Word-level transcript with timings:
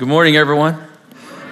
Good 0.00 0.08
morning, 0.08 0.34
everyone. 0.34 0.82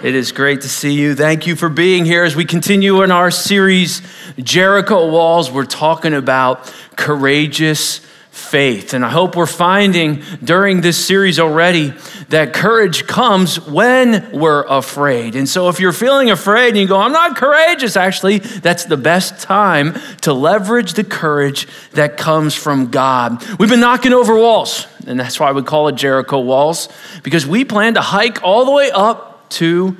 It 0.03 0.15
is 0.15 0.33
great 0.33 0.63
to 0.63 0.71
see 0.71 0.95
you. 0.95 1.15
Thank 1.15 1.47
you 1.47 1.55
for 1.55 1.69
being 1.69 2.07
here 2.07 2.25
as 2.25 2.35
we 2.35 2.47
continue 2.47 3.03
in 3.03 3.11
our 3.11 3.31
series, 3.31 4.01
Jericho 4.39 5.11
Walls. 5.11 5.51
We're 5.51 5.67
talking 5.67 6.15
about 6.15 6.75
courageous 6.97 8.01
faith. 8.39 8.95
And 8.95 9.05
I 9.05 9.11
hope 9.11 9.37
we're 9.37 9.47
finding 9.47 10.23
during 10.43 10.81
this 10.81 11.05
series 11.05 11.39
already 11.39 11.93
that 12.29 12.53
courage 12.53 13.07
comes 13.07 13.61
when 13.67 14.31
we're 14.33 14.65
afraid. 14.65 15.35
And 15.35 15.49
so 15.49 15.69
if 15.69 15.81
you're 15.81 15.93
feeling 15.93 16.31
afraid 16.31 16.69
and 16.69 16.79
you 16.79 16.87
go, 16.87 16.99
I'm 16.99 17.13
not 17.13 17.37
courageous, 17.37 17.97
actually, 17.97 18.39
that's 18.39 18.85
the 18.85 18.97
best 18.97 19.41
time 19.41 19.95
to 20.23 20.33
leverage 20.33 20.95
the 20.95 21.05
courage 21.05 21.67
that 21.93 22.17
comes 22.17 22.55
from 22.55 22.91
God. 22.91 23.45
We've 23.59 23.69
been 23.69 23.81
knocking 23.81 24.13
over 24.13 24.37
walls, 24.37 24.87
and 25.07 25.19
that's 25.19 25.41
why 25.41 25.53
we 25.53 25.63
call 25.63 25.89
it 25.89 25.97
Jericho 25.97 26.41
Walls, 26.41 26.89
because 27.23 27.47
we 27.47 27.65
plan 27.65 27.95
to 27.95 28.01
hike 28.01 28.43
all 28.43 28.65
the 28.65 28.73
way 28.73 28.91
up 28.91 29.49
to 29.51 29.97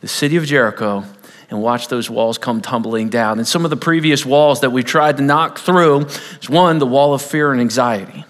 the 0.00 0.08
city 0.08 0.36
of 0.36 0.46
Jericho 0.46 1.04
and 1.54 1.62
watch 1.62 1.88
those 1.88 2.10
walls 2.10 2.36
come 2.36 2.60
tumbling 2.60 3.08
down. 3.08 3.38
And 3.38 3.46
some 3.46 3.64
of 3.64 3.70
the 3.70 3.76
previous 3.76 4.26
walls 4.26 4.60
that 4.60 4.70
we 4.70 4.82
tried 4.82 5.16
to 5.18 5.22
knock 5.22 5.58
through 5.58 6.00
is 6.40 6.50
one, 6.50 6.78
the 6.78 6.86
wall 6.86 7.14
of 7.14 7.22
fear 7.22 7.52
and 7.52 7.60
anxiety. 7.60 8.24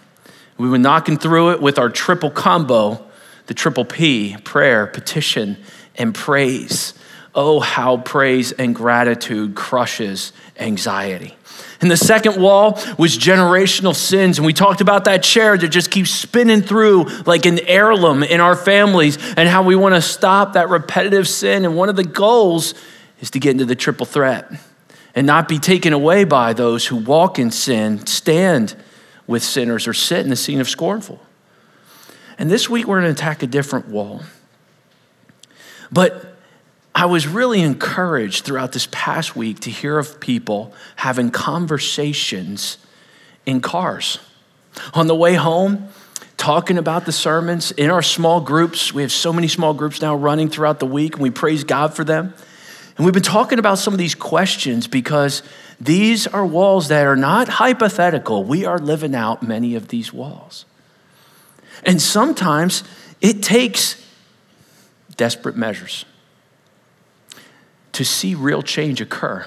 We 0.58 0.68
were 0.68 0.78
knocking 0.78 1.16
through 1.16 1.52
it 1.52 1.60
with 1.60 1.78
our 1.78 1.88
triple 1.88 2.30
combo, 2.30 3.04
the 3.46 3.54
triple 3.54 3.84
P 3.84 4.36
prayer, 4.44 4.86
petition, 4.86 5.56
and 5.96 6.14
praise. 6.14 6.94
Oh, 7.34 7.58
how 7.58 7.96
praise 7.96 8.52
and 8.52 8.74
gratitude 8.74 9.56
crushes 9.56 10.32
anxiety. 10.56 11.34
And 11.80 11.90
the 11.90 11.96
second 11.96 12.40
wall 12.40 12.78
was 12.98 13.18
generational 13.18 13.94
sins. 13.94 14.38
And 14.38 14.46
we 14.46 14.52
talked 14.52 14.80
about 14.80 15.06
that 15.06 15.22
chair 15.22 15.58
that 15.58 15.68
just 15.68 15.90
keeps 15.90 16.10
spinning 16.10 16.62
through 16.62 17.04
like 17.26 17.46
an 17.46 17.58
heirloom 17.66 18.22
in 18.22 18.40
our 18.40 18.54
families 18.54 19.18
and 19.36 19.48
how 19.48 19.62
we 19.62 19.74
want 19.74 19.94
to 19.94 20.02
stop 20.02 20.52
that 20.52 20.68
repetitive 20.68 21.26
sin. 21.26 21.64
And 21.64 21.74
one 21.74 21.88
of 21.88 21.96
the 21.96 22.04
goals 22.04 22.74
is 23.24 23.30
to 23.30 23.40
get 23.40 23.52
into 23.52 23.64
the 23.64 23.74
triple 23.74 24.04
threat 24.04 24.52
and 25.14 25.26
not 25.26 25.48
be 25.48 25.58
taken 25.58 25.94
away 25.94 26.24
by 26.24 26.52
those 26.52 26.86
who 26.86 26.96
walk 26.96 27.38
in 27.38 27.50
sin, 27.50 28.04
stand 28.06 28.76
with 29.26 29.42
sinners, 29.42 29.88
or 29.88 29.94
sit 29.94 30.20
in 30.20 30.28
the 30.28 30.36
scene 30.36 30.60
of 30.60 30.68
scornful. 30.68 31.18
And 32.36 32.50
this 32.50 32.68
week 32.68 32.86
we're 32.86 33.00
going 33.00 33.14
to 33.14 33.18
attack 33.18 33.42
a 33.42 33.46
different 33.46 33.88
wall. 33.88 34.20
But 35.90 36.36
I 36.94 37.06
was 37.06 37.26
really 37.26 37.62
encouraged 37.62 38.44
throughout 38.44 38.72
this 38.72 38.88
past 38.92 39.34
week 39.34 39.60
to 39.60 39.70
hear 39.70 39.98
of 39.98 40.20
people 40.20 40.74
having 40.96 41.30
conversations 41.30 42.76
in 43.46 43.62
cars. 43.62 44.18
On 44.92 45.06
the 45.06 45.14
way 45.14 45.32
home, 45.32 45.88
talking 46.36 46.76
about 46.76 47.06
the 47.06 47.12
sermons 47.12 47.70
in 47.70 47.88
our 47.88 48.02
small 48.02 48.42
groups. 48.42 48.92
We 48.92 49.00
have 49.00 49.12
so 49.12 49.32
many 49.32 49.48
small 49.48 49.72
groups 49.72 50.02
now 50.02 50.14
running 50.14 50.50
throughout 50.50 50.78
the 50.78 50.86
week, 50.86 51.14
and 51.14 51.22
we 51.22 51.30
praise 51.30 51.64
God 51.64 51.94
for 51.94 52.04
them. 52.04 52.34
And 52.96 53.04
we've 53.04 53.14
been 53.14 53.22
talking 53.22 53.58
about 53.58 53.78
some 53.78 53.92
of 53.92 53.98
these 53.98 54.14
questions 54.14 54.86
because 54.86 55.42
these 55.80 56.26
are 56.28 56.46
walls 56.46 56.88
that 56.88 57.06
are 57.06 57.16
not 57.16 57.48
hypothetical. 57.48 58.44
We 58.44 58.64
are 58.64 58.78
living 58.78 59.14
out 59.14 59.42
many 59.42 59.74
of 59.74 59.88
these 59.88 60.12
walls. 60.12 60.64
And 61.84 62.00
sometimes 62.00 62.84
it 63.20 63.42
takes 63.42 64.00
desperate 65.16 65.56
measures 65.56 66.04
to 67.92 68.04
see 68.04 68.34
real 68.34 68.62
change 68.62 69.00
occur 69.00 69.46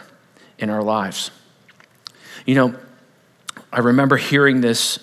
in 0.58 0.70
our 0.70 0.84
lives. 0.84 1.32
You 2.46 2.56
know, 2.56 2.76
I 3.72 3.80
remember 3.80 4.18
hearing 4.18 4.62
this 4.62 5.00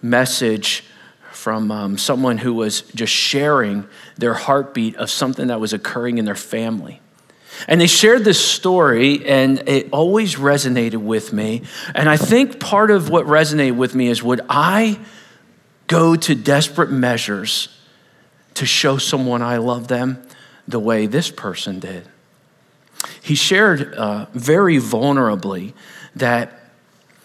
message 0.00 0.84
from 1.30 1.70
um, 1.70 1.98
someone 1.98 2.38
who 2.38 2.54
was 2.54 2.82
just 2.94 3.12
sharing 3.12 3.86
their 4.16 4.34
heartbeat 4.34 4.96
of 4.96 5.10
something 5.10 5.48
that 5.48 5.60
was 5.60 5.72
occurring 5.72 6.18
in 6.18 6.24
their 6.24 6.34
family. 6.34 7.01
And 7.68 7.80
they 7.80 7.86
shared 7.86 8.24
this 8.24 8.40
story, 8.40 9.24
and 9.26 9.68
it 9.68 9.88
always 9.92 10.36
resonated 10.36 10.96
with 10.96 11.32
me. 11.32 11.62
And 11.94 12.08
I 12.08 12.16
think 12.16 12.60
part 12.60 12.90
of 12.90 13.08
what 13.08 13.26
resonated 13.26 13.76
with 13.76 13.94
me 13.94 14.08
is 14.08 14.22
would 14.22 14.40
I 14.48 14.98
go 15.86 16.16
to 16.16 16.34
desperate 16.34 16.90
measures 16.90 17.68
to 18.54 18.66
show 18.66 18.98
someone 18.98 19.42
I 19.42 19.58
love 19.58 19.88
them 19.88 20.22
the 20.66 20.80
way 20.80 21.06
this 21.06 21.30
person 21.30 21.80
did? 21.80 22.06
He 23.22 23.34
shared 23.34 23.94
uh, 23.94 24.26
very 24.32 24.76
vulnerably 24.76 25.74
that 26.16 26.58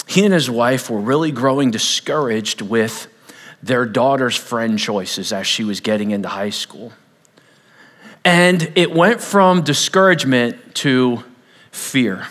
he 0.08 0.24
and 0.24 0.34
his 0.34 0.50
wife 0.50 0.90
were 0.90 1.00
really 1.00 1.32
growing 1.32 1.72
discouraged 1.72 2.62
with 2.62 3.08
their 3.62 3.86
daughter's 3.86 4.36
friend 4.36 4.80
choices 4.80 5.34
as 5.34 5.46
she 5.46 5.64
was 5.64 5.82
getting 5.82 6.12
into 6.12 6.30
high 6.30 6.52
school. 6.52 6.94
And 8.28 8.74
it 8.76 8.92
went 8.92 9.22
from 9.22 9.62
discouragement 9.62 10.76
to 10.76 11.24
fear 11.72 12.28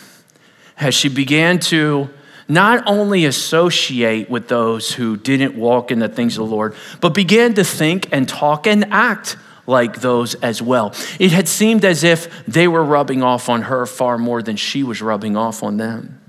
as 0.79 0.93
she 0.93 1.09
began 1.09 1.57
to 1.57 2.11
not 2.47 2.83
only 2.85 3.25
associate 3.25 4.29
with 4.29 4.47
those 4.47 4.93
who 4.93 5.17
didn't 5.17 5.55
walk 5.55 5.89
in 5.89 5.97
the 5.97 6.07
things 6.07 6.37
of 6.37 6.47
the 6.47 6.55
Lord, 6.55 6.75
but 7.01 7.15
began 7.15 7.55
to 7.55 7.63
think 7.63 8.09
and 8.11 8.29
talk 8.29 8.67
and 8.67 8.85
act 8.93 9.37
like 9.65 10.01
those 10.01 10.35
as 10.35 10.61
well. 10.61 10.93
It 11.17 11.31
had 11.31 11.47
seemed 11.47 11.83
as 11.83 12.03
if 12.03 12.45
they 12.45 12.67
were 12.67 12.83
rubbing 12.83 13.23
off 13.23 13.49
on 13.49 13.63
her 13.63 13.87
far 13.87 14.19
more 14.19 14.43
than 14.43 14.55
she 14.55 14.83
was 14.83 15.01
rubbing 15.01 15.35
off 15.35 15.63
on 15.63 15.77
them. 15.77 16.21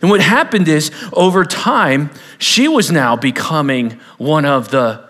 And 0.00 0.08
what 0.10 0.22
happened 0.22 0.68
is, 0.68 0.90
over 1.12 1.44
time, 1.44 2.12
she 2.38 2.66
was 2.66 2.90
now 2.90 3.14
becoming 3.14 4.00
one 4.16 4.46
of 4.46 4.70
the 4.70 5.06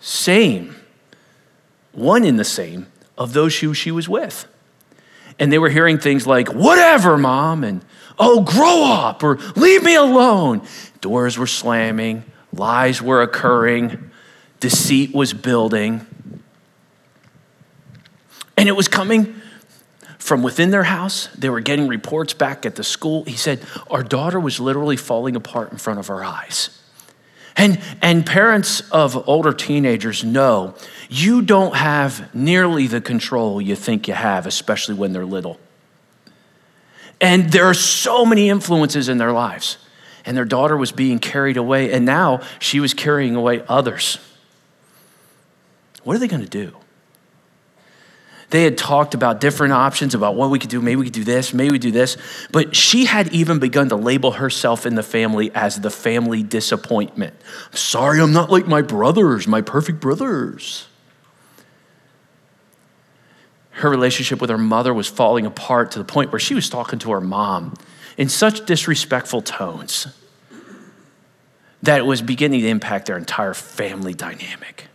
same 0.00 0.74
one 1.92 2.24
in 2.24 2.36
the 2.36 2.44
same 2.44 2.86
of 3.18 3.32
those 3.32 3.58
who 3.58 3.74
she 3.74 3.90
was 3.90 4.08
with. 4.08 4.46
And 5.38 5.52
they 5.52 5.58
were 5.58 5.70
hearing 5.70 5.98
things 5.98 6.26
like, 6.26 6.48
whatever, 6.52 7.16
mom, 7.16 7.64
and 7.64 7.84
oh, 8.18 8.42
grow 8.42 8.84
up, 8.84 9.22
or 9.22 9.36
leave 9.56 9.82
me 9.82 9.94
alone. 9.94 10.62
Doors 11.00 11.38
were 11.38 11.46
slamming, 11.46 12.24
lies 12.52 13.00
were 13.00 13.22
occurring, 13.22 14.10
deceit 14.60 15.14
was 15.14 15.32
building. 15.32 16.06
And 18.56 18.68
it 18.68 18.72
was 18.72 18.88
coming 18.88 19.40
from 20.18 20.42
within 20.42 20.70
their 20.70 20.84
house. 20.84 21.28
They 21.28 21.48
were 21.48 21.60
getting 21.60 21.88
reports 21.88 22.34
back 22.34 22.66
at 22.66 22.76
the 22.76 22.84
school. 22.84 23.24
He 23.24 23.36
said, 23.36 23.60
Our 23.90 24.02
daughter 24.02 24.38
was 24.38 24.60
literally 24.60 24.98
falling 24.98 25.34
apart 25.34 25.72
in 25.72 25.78
front 25.78 25.98
of 25.98 26.10
our 26.10 26.22
eyes. 26.22 26.79
And, 27.60 27.78
and 28.00 28.24
parents 28.24 28.80
of 28.90 29.28
older 29.28 29.52
teenagers 29.52 30.24
know 30.24 30.74
you 31.10 31.42
don't 31.42 31.76
have 31.76 32.34
nearly 32.34 32.86
the 32.86 33.02
control 33.02 33.60
you 33.60 33.76
think 33.76 34.08
you 34.08 34.14
have, 34.14 34.46
especially 34.46 34.94
when 34.94 35.12
they're 35.12 35.26
little. 35.26 35.60
And 37.20 37.52
there 37.52 37.66
are 37.66 37.74
so 37.74 38.24
many 38.24 38.48
influences 38.48 39.10
in 39.10 39.18
their 39.18 39.32
lives. 39.32 39.76
And 40.24 40.34
their 40.38 40.46
daughter 40.46 40.74
was 40.74 40.90
being 40.90 41.18
carried 41.18 41.58
away, 41.58 41.92
and 41.92 42.06
now 42.06 42.40
she 42.60 42.80
was 42.80 42.94
carrying 42.94 43.36
away 43.36 43.62
others. 43.68 44.16
What 46.02 46.16
are 46.16 46.18
they 46.18 46.28
going 46.28 46.42
to 46.42 46.48
do? 46.48 46.74
They 48.50 48.64
had 48.64 48.76
talked 48.76 49.14
about 49.14 49.40
different 49.40 49.72
options 49.72 50.14
about 50.14 50.34
what 50.34 50.50
we 50.50 50.58
could 50.58 50.70
do. 50.70 50.80
Maybe 50.80 50.96
we 50.96 51.04
could 51.04 51.14
do 51.14 51.24
this, 51.24 51.54
maybe 51.54 51.70
we 51.70 51.78
do 51.78 51.92
this. 51.92 52.16
But 52.50 52.74
she 52.74 53.04
had 53.04 53.32
even 53.32 53.60
begun 53.60 53.88
to 53.90 53.96
label 53.96 54.32
herself 54.32 54.86
in 54.86 54.96
the 54.96 55.04
family 55.04 55.52
as 55.54 55.80
the 55.80 55.90
family 55.90 56.42
disappointment. 56.42 57.34
I'm 57.70 57.76
sorry, 57.76 58.20
I'm 58.20 58.32
not 58.32 58.50
like 58.50 58.66
my 58.66 58.82
brothers, 58.82 59.46
my 59.46 59.60
perfect 59.62 60.00
brothers. 60.00 60.88
Her 63.70 63.88
relationship 63.88 64.40
with 64.40 64.50
her 64.50 64.58
mother 64.58 64.92
was 64.92 65.06
falling 65.06 65.46
apart 65.46 65.92
to 65.92 66.00
the 66.00 66.04
point 66.04 66.32
where 66.32 66.40
she 66.40 66.54
was 66.54 66.68
talking 66.68 66.98
to 66.98 67.12
her 67.12 67.20
mom 67.20 67.74
in 68.18 68.28
such 68.28 68.66
disrespectful 68.66 69.42
tones 69.42 70.08
that 71.82 71.98
it 71.98 72.04
was 72.04 72.20
beginning 72.20 72.60
to 72.60 72.68
impact 72.68 73.06
their 73.06 73.16
entire 73.16 73.54
family 73.54 74.12
dynamic. 74.12 74.89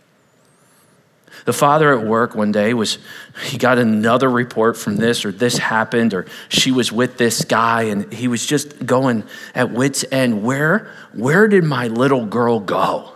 The 1.46 1.52
father 1.52 1.96
at 1.96 2.04
work 2.04 2.34
one 2.34 2.50
day 2.50 2.74
was, 2.74 2.98
he 3.44 3.56
got 3.56 3.78
another 3.78 4.28
report 4.28 4.76
from 4.76 4.96
this, 4.96 5.24
or 5.24 5.30
this 5.30 5.56
happened, 5.56 6.12
or 6.12 6.26
she 6.48 6.72
was 6.72 6.90
with 6.90 7.18
this 7.18 7.44
guy, 7.44 7.82
and 7.82 8.12
he 8.12 8.26
was 8.26 8.44
just 8.44 8.84
going 8.84 9.22
at 9.54 9.70
wits' 9.70 10.04
end. 10.10 10.42
Where, 10.42 10.92
where 11.14 11.46
did 11.46 11.62
my 11.62 11.86
little 11.86 12.26
girl 12.26 12.58
go? 12.58 13.12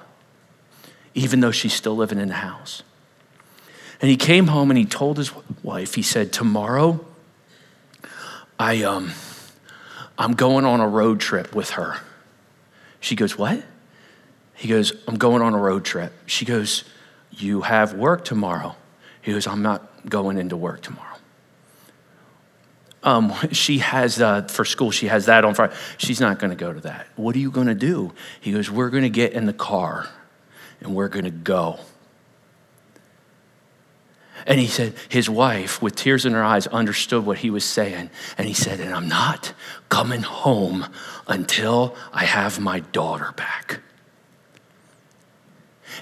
Even 1.12 1.40
though 1.40 1.50
she's 1.50 1.74
still 1.74 1.96
living 1.96 2.20
in 2.20 2.28
the 2.28 2.34
house. 2.34 2.84
And 4.00 4.08
he 4.08 4.16
came 4.16 4.46
home 4.46 4.70
and 4.70 4.78
he 4.78 4.86
told 4.86 5.18
his 5.18 5.32
wife, 5.64 5.96
he 5.96 6.02
said, 6.02 6.32
Tomorrow, 6.32 7.04
I, 8.60 8.84
um, 8.84 9.10
I'm 10.16 10.34
going 10.34 10.64
on 10.64 10.78
a 10.78 10.86
road 10.86 11.18
trip 11.18 11.52
with 11.52 11.70
her. 11.70 11.96
She 13.00 13.16
goes, 13.16 13.36
What? 13.36 13.60
He 14.54 14.68
goes, 14.68 14.92
I'm 15.08 15.16
going 15.16 15.42
on 15.42 15.52
a 15.52 15.58
road 15.58 15.84
trip. 15.84 16.12
She 16.26 16.44
goes, 16.44 16.84
you 17.30 17.62
have 17.62 17.94
work 17.94 18.24
tomorrow. 18.24 18.76
He 19.22 19.32
goes, 19.32 19.46
I'm 19.46 19.62
not 19.62 20.08
going 20.08 20.38
into 20.38 20.56
work 20.56 20.82
tomorrow. 20.82 21.06
Um, 23.02 23.32
she 23.52 23.78
has, 23.78 24.20
uh, 24.20 24.42
for 24.42 24.64
school, 24.64 24.90
she 24.90 25.06
has 25.06 25.26
that 25.26 25.44
on 25.44 25.54
Friday. 25.54 25.74
She's 25.98 26.20
not 26.20 26.38
going 26.38 26.50
to 26.50 26.56
go 26.56 26.72
to 26.72 26.80
that. 26.80 27.06
What 27.16 27.34
are 27.36 27.38
you 27.38 27.50
going 27.50 27.68
to 27.68 27.74
do? 27.74 28.12
He 28.40 28.52
goes, 28.52 28.70
We're 28.70 28.90
going 28.90 29.04
to 29.04 29.10
get 29.10 29.32
in 29.32 29.46
the 29.46 29.52
car 29.52 30.08
and 30.80 30.94
we're 30.94 31.08
going 31.08 31.24
to 31.24 31.30
go. 31.30 31.80
And 34.46 34.58
he 34.58 34.68
said, 34.68 34.94
his 35.10 35.28
wife, 35.28 35.82
with 35.82 35.94
tears 35.94 36.24
in 36.24 36.32
her 36.32 36.42
eyes, 36.42 36.66
understood 36.68 37.26
what 37.26 37.38
he 37.38 37.50
was 37.50 37.62
saying. 37.62 38.08
And 38.38 38.48
he 38.48 38.54
said, 38.54 38.80
And 38.80 38.94
I'm 38.94 39.08
not 39.08 39.52
coming 39.90 40.22
home 40.22 40.86
until 41.28 41.94
I 42.12 42.24
have 42.24 42.58
my 42.58 42.80
daughter 42.80 43.32
back. 43.36 43.80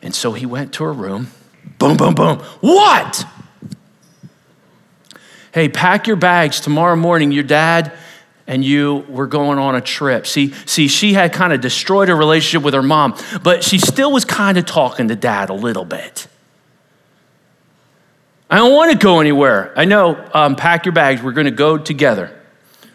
And 0.03 0.15
so 0.15 0.33
he 0.33 0.47
went 0.47 0.73
to 0.75 0.85
her 0.85 0.93
room. 0.93 1.29
Boom, 1.79 1.97
boom, 1.97 2.15
boom. 2.15 2.39
What? 2.61 3.25
Hey, 5.53 5.69
pack 5.69 6.07
your 6.07 6.17
bags. 6.17 6.61
Tomorrow 6.61 6.97
morning, 6.97 7.33
your 7.33 7.45
dad 7.45 7.93
and 8.49 8.65
you 8.65 9.05
were 9.11 9.27
going 9.27 9.59
on 9.59 9.77
a 9.77 9.81
trip. 9.81 10.27
See, 10.27 10.53
see, 10.65 10.89
she 10.89 11.13
had 11.13 11.33
kind 11.35 11.53
of 11.53 11.61
destroyed 11.61 12.09
her 12.09 12.17
relationship 12.17 12.65
with 12.65 12.75
her 12.75 12.83
mom, 12.83 13.15
but 13.43 13.63
she 13.63 13.79
still 13.79 14.11
was 14.11 14.25
kind 14.25 14.57
of 14.57 14.65
talking 14.65 15.09
to 15.09 15.15
dad 15.15 15.51
a 15.51 15.55
little 15.55 15.85
bit. 15.85 16.27
I 18.51 18.57
don't 18.57 18.75
want 18.75 18.91
to 18.93 18.99
go 18.99 19.21
anywhere. 19.21 19.75
I 19.77 19.85
know, 19.85 20.27
um, 20.33 20.57
pack 20.57 20.87
your 20.87 20.95
bags. 20.95 21.23
We're 21.23 21.33
going 21.33 21.45
to 21.45 21.51
go 21.51 21.77
together. 21.77 22.35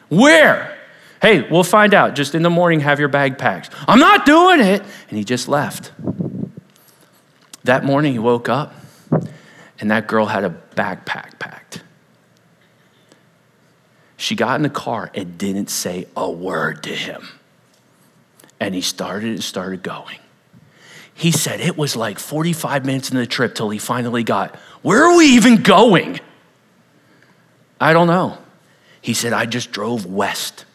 Where? 0.09 0.75
Hey, 1.21 1.47
we'll 1.47 1.63
find 1.63 1.93
out. 1.93 2.15
Just 2.15 2.33
in 2.33 2.41
the 2.41 2.49
morning, 2.49 2.79
have 2.79 2.99
your 2.99 3.07
bag 3.07 3.37
packed. 3.37 3.69
I'm 3.87 3.99
not 3.99 4.25
doing 4.25 4.59
it. 4.59 4.81
And 5.09 5.17
he 5.17 5.23
just 5.23 5.47
left. 5.47 5.91
That 7.63 7.85
morning, 7.85 8.13
he 8.13 8.19
woke 8.19 8.49
up, 8.49 8.73
and 9.79 9.91
that 9.91 10.07
girl 10.07 10.25
had 10.25 10.43
a 10.43 10.49
backpack 10.75 11.39
packed. 11.39 11.81
She 14.17 14.35
got 14.35 14.55
in 14.55 14.63
the 14.63 14.69
car 14.69 15.11
and 15.13 15.37
didn't 15.37 15.69
say 15.69 16.07
a 16.15 16.29
word 16.29 16.83
to 16.83 16.89
him. 16.95 17.27
And 18.59 18.73
he 18.73 18.81
started 18.81 19.31
and 19.31 19.43
started 19.43 19.83
going. 19.83 20.19
He 21.13 21.31
said 21.31 21.59
it 21.59 21.77
was 21.77 21.95
like 21.95 22.19
45 22.19 22.85
minutes 22.85 23.09
into 23.09 23.19
the 23.19 23.27
trip 23.27 23.53
till 23.53 23.69
he 23.69 23.79
finally 23.79 24.23
got, 24.23 24.55
Where 24.81 25.03
are 25.03 25.17
we 25.17 25.25
even 25.35 25.61
going? 25.61 26.19
I 27.79 27.93
don't 27.93 28.07
know. 28.07 28.37
He 29.01 29.13
said, 29.13 29.33
I 29.33 29.45
just 29.45 29.71
drove 29.71 30.05
west. 30.05 30.65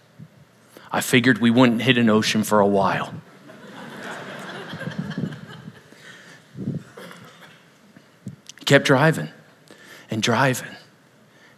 I 0.92 1.00
figured 1.00 1.38
we 1.38 1.50
wouldn't 1.50 1.82
hit 1.82 1.96
an 1.96 2.10
ocean 2.10 2.44
for 2.44 2.60
a 2.60 2.66
while. 2.66 3.14
Kept 8.68 8.84
driving 8.84 9.28
and 10.10 10.22
driving 10.22 10.68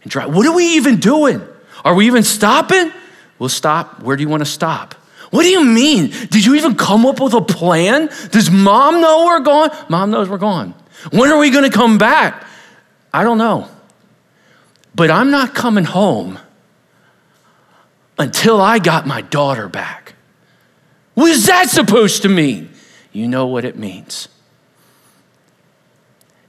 and 0.01 0.11
driving. 0.11 0.33
What 0.33 0.47
are 0.47 0.55
we 0.55 0.75
even 0.77 0.99
doing? 0.99 1.45
Are 1.83 1.93
we 1.93 2.07
even 2.07 2.23
stopping? 2.23 2.91
We'll 3.37 3.49
stop. 3.49 4.01
Where 4.01 4.15
do 4.15 4.23
you 4.23 4.29
want 4.29 4.41
to 4.41 4.49
stop? 4.49 4.95
What 5.29 5.43
do 5.43 5.49
you 5.49 5.63
mean? 5.63 6.07
Did 6.07 6.45
you 6.45 6.55
even 6.55 6.75
come 6.75 7.05
up 7.05 7.19
with 7.19 7.33
a 7.33 7.41
plan? 7.41 8.09
Does 8.31 8.49
mom 8.49 9.01
know 9.01 9.25
we're 9.25 9.41
going? 9.41 9.71
Mom 9.89 10.09
knows 10.09 10.29
we're 10.29 10.37
gone. 10.37 10.73
When 11.11 11.29
are 11.31 11.37
we 11.37 11.49
going 11.49 11.69
to 11.69 11.75
come 11.75 11.97
back? 11.97 12.45
I 13.13 13.23
don't 13.23 13.37
know. 13.37 13.67
But 14.95 15.11
I'm 15.11 15.31
not 15.31 15.53
coming 15.53 15.85
home 15.85 16.39
until 18.17 18.61
I 18.61 18.79
got 18.79 19.05
my 19.05 19.21
daughter 19.21 19.67
back. 19.67 20.15
What 21.13 21.29
is 21.31 21.47
that 21.47 21.69
supposed 21.69 22.21
to 22.21 22.29
mean? 22.29 22.69
You 23.11 23.27
know 23.27 23.47
what 23.47 23.65
it 23.65 23.77
means. 23.77 24.27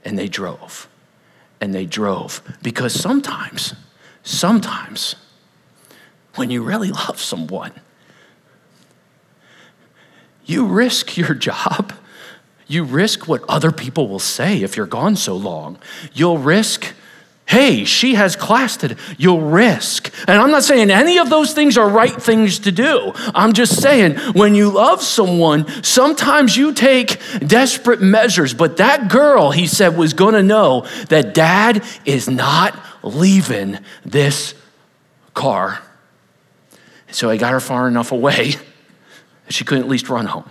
And 0.03 0.17
they 0.17 0.27
drove. 0.27 0.87
And 1.61 1.73
they 1.73 1.85
drove. 1.85 2.41
Because 2.61 2.93
sometimes, 2.93 3.73
sometimes, 4.23 5.15
when 6.35 6.49
you 6.49 6.63
really 6.63 6.91
love 6.91 7.19
someone, 7.19 7.71
you 10.45 10.65
risk 10.65 11.17
your 11.17 11.33
job. 11.33 11.93
You 12.67 12.83
risk 12.83 13.27
what 13.27 13.43
other 13.47 13.71
people 13.71 14.07
will 14.07 14.19
say 14.19 14.61
if 14.61 14.77
you're 14.77 14.87
gone 14.87 15.15
so 15.15 15.35
long. 15.35 15.77
You'll 16.13 16.37
risk, 16.37 16.93
hey, 17.45 17.83
she 17.83 18.15
has 18.15 18.35
class 18.35 18.77
today. 18.77 18.95
You'll 19.17 19.41
risk. 19.41 20.13
And 20.27 20.41
I'm 20.41 20.51
not 20.51 20.63
saying 20.63 20.89
any 20.89 21.19
of 21.19 21.29
those 21.29 21.53
things 21.53 21.77
are 21.77 21.87
right 21.87 22.11
things 22.11 22.59
to 22.59 22.71
do. 22.71 23.11
I'm 23.35 23.53
just 23.53 23.81
saying 23.81 24.15
when 24.33 24.55
you 24.55 24.69
love 24.69 25.01
someone, 25.01 25.67
sometimes 25.83 26.55
you 26.57 26.73
take 26.73 27.19
desperate 27.39 28.01
measures. 28.01 28.53
But 28.53 28.77
that 28.77 29.09
girl, 29.09 29.51
he 29.51 29.67
said, 29.67 29.97
was 29.97 30.13
going 30.13 30.33
to 30.33 30.43
know 30.43 30.87
that 31.09 31.33
dad 31.33 31.83
is 32.05 32.29
not 32.29 32.79
leaving 33.03 33.79
this 34.05 34.55
car 35.33 35.81
so 37.13 37.29
I 37.29 37.37
got 37.37 37.51
her 37.51 37.59
far 37.59 37.87
enough 37.87 38.11
away 38.11 38.55
that 39.45 39.53
she 39.53 39.63
couldn't 39.63 39.83
at 39.83 39.89
least 39.89 40.09
run 40.09 40.25
home. 40.25 40.49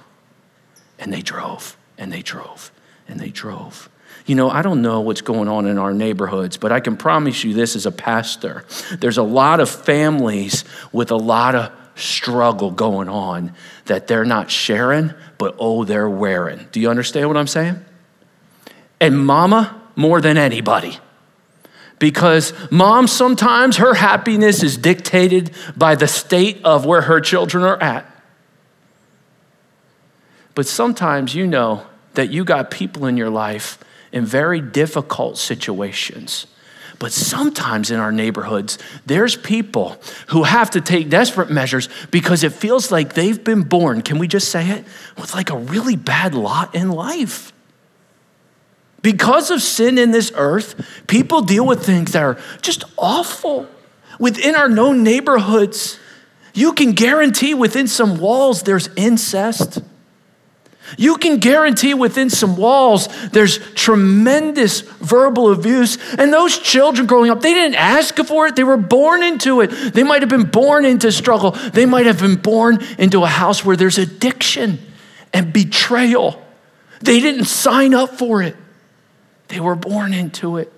And 0.99 1.13
they 1.13 1.23
drove, 1.23 1.77
and 1.99 2.13
they 2.13 2.23
drove, 2.23 2.71
and 3.09 3.19
they 3.19 3.31
drove. 3.31 3.89
You 4.27 4.35
know, 4.35 4.51
I 4.51 4.63
don't 4.63 4.83
know 4.83 5.01
what's 5.01 5.21
going 5.21 5.49
on 5.49 5.67
in 5.67 5.79
our 5.79 5.93
neighborhoods, 5.93 6.57
but 6.57 6.71
I 6.73 6.81
can 6.81 6.97
promise 6.97 7.43
you 7.43 7.55
this 7.55 7.75
as 7.75 7.87
a 7.87 7.93
pastor. 7.93 8.65
There's 8.99 9.19
a 9.19 9.23
lot 9.23 9.61
of 9.61 9.69
families 9.69 10.65
with 10.93 11.11
a 11.11 11.17
lot 11.17 11.55
of 11.55 11.73
struggle 11.97 12.71
going 12.71 13.09
on 13.09 13.55
that 13.87 14.07
they're 14.07 14.25
not 14.25 14.51
sharing, 14.51 15.13
but 15.39 15.57
oh, 15.59 15.85
they're 15.85 16.09
wearing. 16.09 16.69
Do 16.73 16.81
you 16.81 16.89
understand 16.89 17.29
what 17.29 17.37
I'm 17.37 17.47
saying? 17.47 17.85
And 19.01 19.27
mama, 19.27 19.81
more 19.97 20.21
than 20.21 20.39
anybody, 20.39 20.99
because 21.99 22.53
mom 22.71 23.07
sometimes 23.07 23.77
her 23.77 23.95
happiness 23.95 24.63
is 24.63 24.77
dictated 24.77 25.51
by 25.77 25.95
the 25.95 26.09
state 26.09 26.65
of 26.65 26.87
where 26.87 27.03
her 27.03 27.21
children 27.21 27.65
are 27.65 27.81
at. 27.83 28.07
But 30.55 30.67
sometimes 30.67 31.35
you 31.35 31.47
know 31.47 31.87
that 32.15 32.31
you 32.31 32.45
got 32.45 32.71
people 32.71 33.07
in 33.07 33.17
your 33.17 33.31
life 33.31 33.79
in 34.13 34.25
very 34.27 34.61
difficult 34.61 35.39
situations. 35.39 36.47
But 36.99 37.11
sometimes 37.13 37.91
in 37.91 37.99
our 37.99 38.13
neighborhoods, 38.13 38.79
there's 39.07 39.35
people 39.35 40.01
who 40.29 40.45
have 40.45 40.71
to 40.71 40.81
take 40.81 41.09
desperate 41.09 41.51
measures 41.51 41.89
because 42.13 42.45
it 42.45 42.53
feels 42.53 42.93
like 42.93 43.15
they've 43.15 43.43
been 43.43 43.63
born, 43.63 44.03
can 44.03 44.19
we 44.19 44.29
just 44.29 44.51
say 44.51 44.69
it, 44.71 44.85
with 45.19 45.35
like 45.35 45.51
a 45.51 45.57
really 45.57 45.97
bad 45.97 46.35
lot 46.35 46.77
in 46.77 46.91
life. 46.91 47.53
Because 49.03 49.51
of 49.51 49.61
sin 49.61 49.99
in 49.99 50.13
this 50.13 50.31
earth, 50.37 51.03
people 51.09 51.43
deal 51.43 51.67
with 51.67 51.85
things 51.85 52.13
that 52.13 52.23
are 52.23 52.39
just 52.61 52.85
awful. 52.97 53.67
Within 54.21 54.55
our 54.55 54.69
known 54.69 55.03
neighborhoods, 55.03 55.99
you 56.55 56.73
can 56.73 56.93
guarantee 56.93 57.53
within 57.53 57.89
some 57.89 58.19
walls 58.19 58.63
there's 58.63 58.89
incest. 58.95 59.83
You 60.99 61.17
can 61.17 61.39
guarantee 61.39 61.95
within 61.95 62.31
some 62.31 62.57
walls 62.57 63.09
there's 63.31 63.59
tremendous 63.75 64.81
verbal 64.81 65.53
abuse. 65.53 65.99
And 66.19 66.33
those 66.33 66.59
children 66.59 67.07
growing 67.07 67.31
up, 67.31 67.41
they 67.41 67.55
didn't 67.55 67.77
ask 67.77 68.17
for 68.17 68.47
it, 68.47 68.57
they 68.57 68.65
were 68.65 68.77
born 68.77 69.23
into 69.23 69.61
it. 69.61 69.69
They 69.69 70.03
might 70.03 70.23
have 70.23 70.29
been 70.29 70.45
born 70.45 70.85
into 70.85 71.11
struggle, 71.13 71.53
they 71.53 71.87
might 71.87 72.07
have 72.07 72.21
been 72.21 72.37
born 72.37 72.85
into 72.99 73.23
a 73.23 73.29
house 73.29 73.65
where 73.65 73.77
there's 73.77 73.99
addiction 73.99 74.79
and 75.33 75.53
betrayal. 75.53 76.43
They 77.01 77.21
didn't 77.21 77.47
sign 77.47 77.95
up 77.95 78.11
for 78.19 78.43
it. 78.43 78.57
They 79.49 79.61
were 79.61 79.75
born 79.75 80.15
into 80.15 80.57
it. 80.57 80.73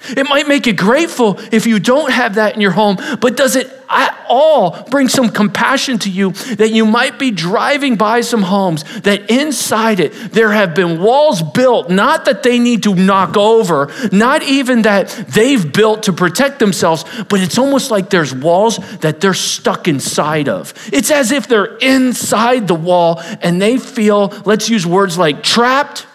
It 0.00 0.28
might 0.28 0.46
make 0.46 0.66
you 0.66 0.72
grateful 0.72 1.38
if 1.52 1.66
you 1.66 1.80
don't 1.80 2.10
have 2.12 2.36
that 2.36 2.54
in 2.54 2.60
your 2.60 2.70
home, 2.70 2.98
but 3.20 3.36
does 3.36 3.56
it 3.56 3.70
at 3.90 4.24
all 4.28 4.82
bring 4.90 5.08
some 5.08 5.28
compassion 5.28 5.98
to 5.98 6.10
you 6.10 6.30
that 6.56 6.70
you 6.70 6.86
might 6.86 7.18
be 7.18 7.30
driving 7.30 7.96
by 7.96 8.20
some 8.20 8.42
homes 8.42 8.84
that 9.00 9.28
inside 9.30 9.98
it 9.98 10.12
there 10.32 10.52
have 10.52 10.74
been 10.74 11.02
walls 11.02 11.42
built, 11.42 11.90
not 11.90 12.26
that 12.26 12.42
they 12.42 12.58
need 12.58 12.84
to 12.84 12.94
knock 12.94 13.36
over, 13.36 13.90
not 14.12 14.42
even 14.44 14.82
that 14.82 15.08
they've 15.28 15.72
built 15.72 16.04
to 16.04 16.12
protect 16.12 16.58
themselves, 16.58 17.04
but 17.28 17.40
it's 17.40 17.58
almost 17.58 17.90
like 17.90 18.08
there's 18.08 18.34
walls 18.34 18.78
that 18.98 19.20
they're 19.20 19.34
stuck 19.34 19.88
inside 19.88 20.48
of. 20.48 20.72
It's 20.92 21.10
as 21.10 21.32
if 21.32 21.48
they're 21.48 21.76
inside 21.78 22.68
the 22.68 22.74
wall 22.74 23.20
and 23.42 23.60
they 23.60 23.78
feel, 23.78 24.28
let's 24.44 24.70
use 24.70 24.86
words 24.86 25.18
like 25.18 25.42
trapped, 25.42 26.06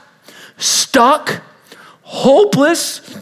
stuck 0.58 1.42
hopeless, 2.04 3.18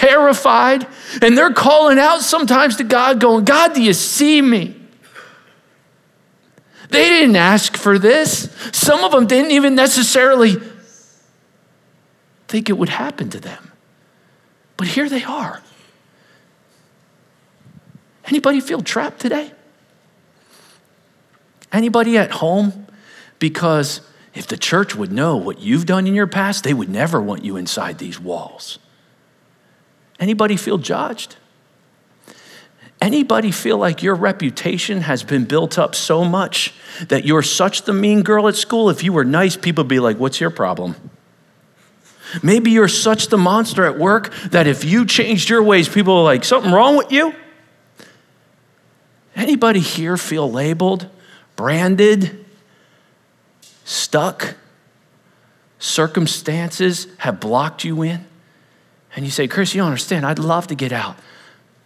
terrified, 0.00 0.86
and 1.20 1.36
they're 1.36 1.52
calling 1.52 1.98
out 1.98 2.22
sometimes 2.22 2.76
to 2.76 2.84
God, 2.84 3.20
going, 3.20 3.44
God, 3.44 3.74
do 3.74 3.82
you 3.82 3.92
see 3.92 4.40
me? 4.40 4.74
They 6.88 7.08
didn't 7.08 7.36
ask 7.36 7.76
for 7.76 7.98
this. 7.98 8.50
Some 8.72 9.04
of 9.04 9.12
them 9.12 9.26
didn't 9.26 9.52
even 9.52 9.74
necessarily 9.74 10.56
think 12.48 12.68
it 12.68 12.72
would 12.72 12.88
happen 12.88 13.30
to 13.30 13.40
them. 13.40 13.70
But 14.76 14.88
here 14.88 15.08
they 15.08 15.22
are. 15.22 15.62
Anybody 18.24 18.60
feel 18.60 18.80
trapped 18.80 19.20
today? 19.20 19.52
Anybody 21.72 22.16
at 22.16 22.30
home 22.30 22.86
because 23.38 24.00
if 24.34 24.46
the 24.46 24.56
church 24.56 24.96
would 24.96 25.12
know 25.12 25.36
what 25.36 25.60
you've 25.60 25.86
done 25.86 26.06
in 26.06 26.14
your 26.14 26.26
past, 26.26 26.64
they 26.64 26.74
would 26.74 26.88
never 26.88 27.20
want 27.20 27.44
you 27.44 27.56
inside 27.56 27.98
these 27.98 28.18
walls. 28.18 28.78
Anybody 30.20 30.56
feel 30.56 30.78
judged? 30.78 31.36
Anybody 33.00 33.50
feel 33.50 33.78
like 33.78 34.02
your 34.02 34.14
reputation 34.14 35.00
has 35.00 35.22
been 35.22 35.46
built 35.46 35.78
up 35.78 35.94
so 35.94 36.22
much 36.22 36.74
that 37.08 37.24
you're 37.24 37.42
such 37.42 37.82
the 37.82 37.94
mean 37.94 38.22
girl 38.22 38.46
at 38.46 38.54
school? 38.54 38.90
If 38.90 39.02
you 39.02 39.14
were 39.14 39.24
nice, 39.24 39.56
people 39.56 39.84
would 39.84 39.88
be 39.88 39.98
like, 39.98 40.18
What's 40.18 40.38
your 40.38 40.50
problem? 40.50 40.94
Maybe 42.42 42.70
you're 42.70 42.88
such 42.88 43.28
the 43.28 43.38
monster 43.38 43.86
at 43.86 43.98
work 43.98 44.32
that 44.50 44.66
if 44.66 44.84
you 44.84 45.04
changed 45.06 45.48
your 45.48 45.62
ways, 45.62 45.88
people 45.88 46.14
are 46.18 46.22
like, 46.22 46.44
something 46.44 46.70
wrong 46.70 46.96
with 46.96 47.10
you? 47.10 47.34
Anybody 49.34 49.80
here 49.80 50.16
feel 50.16 50.50
labeled, 50.50 51.08
branded, 51.56 52.44
stuck? 53.84 54.54
Circumstances 55.80 57.08
have 57.18 57.40
blocked 57.40 57.84
you 57.84 58.02
in? 58.02 58.26
And 59.16 59.24
you 59.24 59.30
say, 59.30 59.48
Chris, 59.48 59.74
you 59.74 59.80
don't 59.80 59.88
understand. 59.88 60.24
I'd 60.24 60.38
love 60.38 60.68
to 60.68 60.74
get 60.74 60.92
out 60.92 61.16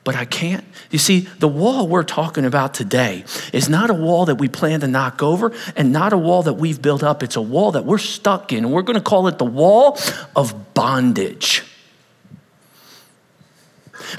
but 0.05 0.15
I 0.15 0.27
can't. 0.27 0.65
You 0.91 0.99
see, 0.99 1.21
the 1.21 1.49
wall 1.49 1.89
we're 1.89 2.05
talking 2.05 2.45
about 2.45 2.75
today 2.75 3.25
is 3.53 3.71
not 3.71 3.89
a 3.89 3.95
wall 3.95 4.27
that 4.27 4.35
we 4.37 4.49
plan 4.49 4.81
to 4.81 4.87
knock 4.87 5.23
over 5.23 5.53
and 5.75 5.93
not 5.93 6.13
a 6.13 6.19
wall 6.19 6.43
that 6.43 6.53
we've 6.53 6.81
built 6.81 7.03
up. 7.03 7.23
It's 7.23 7.37
a 7.37 7.43
wall 7.43 7.73
that 7.73 7.87
we're 7.87 7.99
stuck 7.99 8.53
in. 8.53 8.71
We're 8.71 8.83
going 8.83 8.99
to 8.99 9.03
call 9.03 9.27
it 9.29 9.39
the 9.39 9.47
wall 9.47 9.99
of 10.37 10.75
bondage. 10.75 11.65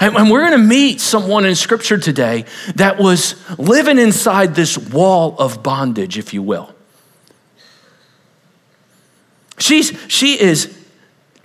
And, 0.00 0.16
and 0.16 0.30
we're 0.30 0.40
going 0.40 0.60
to 0.60 0.66
meet 0.66 1.00
someone 1.00 1.44
in 1.46 1.54
scripture 1.54 1.98
today 1.98 2.46
that 2.74 2.98
was 2.98 3.36
living 3.56 3.98
inside 3.98 4.56
this 4.56 4.76
wall 4.76 5.36
of 5.38 5.62
bondage, 5.62 6.18
if 6.18 6.34
you 6.34 6.42
will. 6.42 6.74
She's, 9.58 9.96
she 10.08 10.38
is 10.38 10.75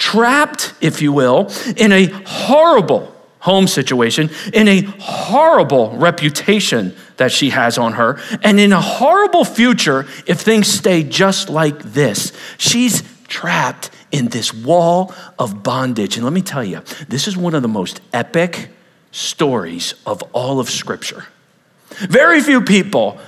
trapped, 0.01 0.73
if 0.81 0.99
you 0.99 1.13
will, 1.13 1.51
in 1.77 1.91
a 1.91 2.07
horrible 2.25 3.15
home 3.37 3.67
situation, 3.67 4.31
in 4.51 4.67
a 4.67 4.81
horrible 4.99 5.95
reputation 5.95 6.95
that 7.17 7.31
she 7.31 7.51
has 7.51 7.77
on 7.77 7.93
her, 7.93 8.19
and 8.41 8.59
in 8.59 8.73
a 8.73 8.81
horrible 8.81 9.45
future 9.45 10.07
if 10.25 10.41
things 10.41 10.67
stay 10.67 11.03
just 11.03 11.49
like 11.49 11.77
this. 11.83 12.33
She's 12.57 13.03
trapped 13.27 13.91
in 14.11 14.29
this 14.29 14.51
wall 14.51 15.13
of 15.37 15.61
bondage. 15.61 16.15
And 16.17 16.25
let 16.25 16.33
me 16.33 16.41
tell 16.41 16.63
you, 16.63 16.81
this 17.07 17.27
is 17.27 17.37
one 17.37 17.53
of 17.53 17.61
the 17.61 17.67
most 17.67 18.01
epic 18.11 18.69
stories 19.11 19.93
of 20.07 20.23
all 20.33 20.59
of 20.59 20.67
Scripture. 20.67 21.25
Very 21.91 22.41
few 22.41 22.61
people 22.61 23.19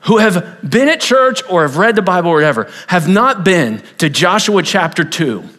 who 0.00 0.16
have 0.18 0.58
been 0.68 0.88
at 0.88 1.02
church 1.02 1.42
or 1.50 1.62
have 1.62 1.76
read 1.76 1.96
the 1.96 2.02
Bible 2.02 2.30
or 2.30 2.36
whatever 2.36 2.70
have 2.86 3.08
not 3.08 3.44
been 3.44 3.82
to 3.98 4.08
Joshua 4.08 4.62
chapter 4.62 5.04
2 5.04 5.50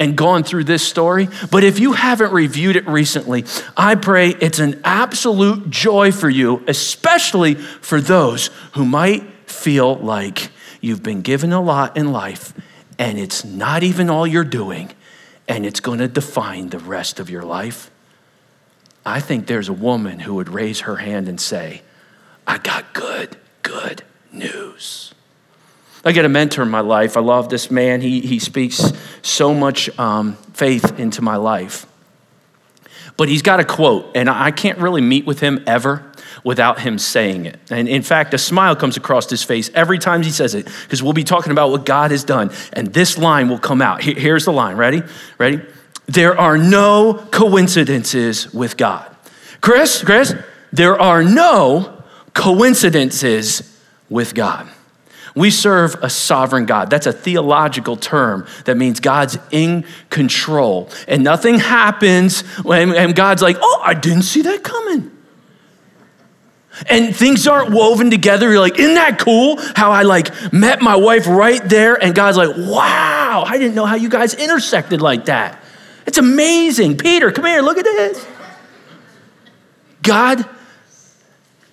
and 0.00 0.16
gone 0.16 0.42
through 0.42 0.64
this 0.64 0.82
story. 0.86 1.28
But 1.50 1.62
if 1.62 1.78
you 1.78 1.92
haven't 1.92 2.32
reviewed 2.32 2.74
it 2.74 2.88
recently, 2.88 3.44
I 3.76 3.94
pray 3.94 4.30
it's 4.30 4.58
an 4.58 4.80
absolute 4.82 5.70
joy 5.70 6.10
for 6.10 6.30
you, 6.30 6.64
especially 6.66 7.54
for 7.54 8.00
those 8.00 8.46
who 8.72 8.84
might 8.84 9.22
feel 9.48 9.96
like 9.96 10.50
you've 10.80 11.02
been 11.02 11.20
given 11.20 11.52
a 11.52 11.60
lot 11.60 11.96
in 11.96 12.10
life 12.10 12.54
and 12.98 13.18
it's 13.18 13.44
not 13.44 13.82
even 13.82 14.08
all 14.08 14.26
you're 14.26 14.42
doing 14.42 14.90
and 15.46 15.66
it's 15.66 15.80
going 15.80 15.98
to 15.98 16.08
define 16.08 16.70
the 16.70 16.78
rest 16.78 17.20
of 17.20 17.28
your 17.28 17.42
life. 17.42 17.90
I 19.04 19.20
think 19.20 19.46
there's 19.46 19.68
a 19.68 19.74
woman 19.74 20.20
who 20.20 20.34
would 20.34 20.48
raise 20.48 20.80
her 20.80 20.96
hand 20.96 21.28
and 21.28 21.40
say, 21.40 21.82
I 22.46 22.58
got 22.58 22.92
good, 22.94 23.36
good 23.62 24.02
news. 24.32 25.12
I 26.04 26.12
get 26.12 26.24
a 26.24 26.28
mentor 26.28 26.62
in 26.62 26.70
my 26.70 26.80
life. 26.80 27.16
I 27.16 27.20
love 27.20 27.48
this 27.50 27.70
man. 27.70 28.00
He, 28.00 28.20
he 28.20 28.38
speaks 28.38 28.92
so 29.22 29.52
much 29.52 29.96
um, 29.98 30.34
faith 30.54 30.98
into 30.98 31.20
my 31.22 31.36
life. 31.36 31.86
But 33.16 33.28
he's 33.28 33.42
got 33.42 33.60
a 33.60 33.64
quote, 33.64 34.10
and 34.14 34.30
I 34.30 34.50
can't 34.50 34.78
really 34.78 35.02
meet 35.02 35.26
with 35.26 35.40
him 35.40 35.62
ever 35.66 36.10
without 36.42 36.80
him 36.80 36.98
saying 36.98 37.44
it. 37.44 37.60
And 37.70 37.86
in 37.86 38.00
fact, 38.00 38.32
a 38.32 38.38
smile 38.38 38.74
comes 38.74 38.96
across 38.96 39.28
his 39.28 39.42
face 39.42 39.70
every 39.74 39.98
time 39.98 40.22
he 40.22 40.30
says 40.30 40.54
it, 40.54 40.66
because 40.84 41.02
we'll 41.02 41.12
be 41.12 41.24
talking 41.24 41.52
about 41.52 41.70
what 41.70 41.84
God 41.84 42.12
has 42.12 42.24
done. 42.24 42.50
And 42.72 42.94
this 42.94 43.18
line 43.18 43.50
will 43.50 43.58
come 43.58 43.82
out. 43.82 44.02
Here's 44.02 44.46
the 44.46 44.52
line. 44.52 44.76
Ready? 44.76 45.02
Ready? 45.36 45.60
There 46.06 46.38
are 46.38 46.56
no 46.56 47.26
coincidences 47.30 48.50
with 48.54 48.78
God. 48.78 49.14
Chris, 49.60 50.02
Chris, 50.02 50.34
there 50.72 50.98
are 50.98 51.22
no 51.22 52.02
coincidences 52.32 53.78
with 54.08 54.34
God. 54.34 54.66
We 55.40 55.50
serve 55.50 55.94
a 56.02 56.10
sovereign 56.10 56.66
God. 56.66 56.90
That's 56.90 57.06
a 57.06 57.14
theological 57.14 57.96
term 57.96 58.46
that 58.66 58.76
means 58.76 59.00
God's 59.00 59.38
in 59.50 59.86
control. 60.10 60.90
And 61.08 61.24
nothing 61.24 61.58
happens 61.58 62.42
when 62.62 62.94
and 62.94 63.16
God's 63.16 63.40
like, 63.40 63.56
oh, 63.58 63.80
I 63.82 63.94
didn't 63.94 64.24
see 64.24 64.42
that 64.42 64.62
coming. 64.62 65.10
And 66.90 67.16
things 67.16 67.48
aren't 67.48 67.70
woven 67.70 68.10
together. 68.10 68.50
You're 68.50 68.60
like, 68.60 68.78
isn't 68.78 68.96
that 68.96 69.18
cool? 69.18 69.58
How 69.74 69.92
I 69.92 70.02
like 70.02 70.52
met 70.52 70.82
my 70.82 70.96
wife 70.96 71.26
right 71.26 71.64
there, 71.64 71.94
and 71.94 72.14
God's 72.14 72.36
like, 72.36 72.54
wow, 72.58 73.42
I 73.46 73.56
didn't 73.56 73.74
know 73.74 73.86
how 73.86 73.96
you 73.96 74.10
guys 74.10 74.34
intersected 74.34 75.00
like 75.00 75.24
that. 75.24 75.64
It's 76.06 76.18
amazing. 76.18 76.98
Peter, 76.98 77.32
come 77.32 77.46
here, 77.46 77.62
look 77.62 77.78
at 77.78 77.84
this. 77.84 78.26
God 80.02 80.46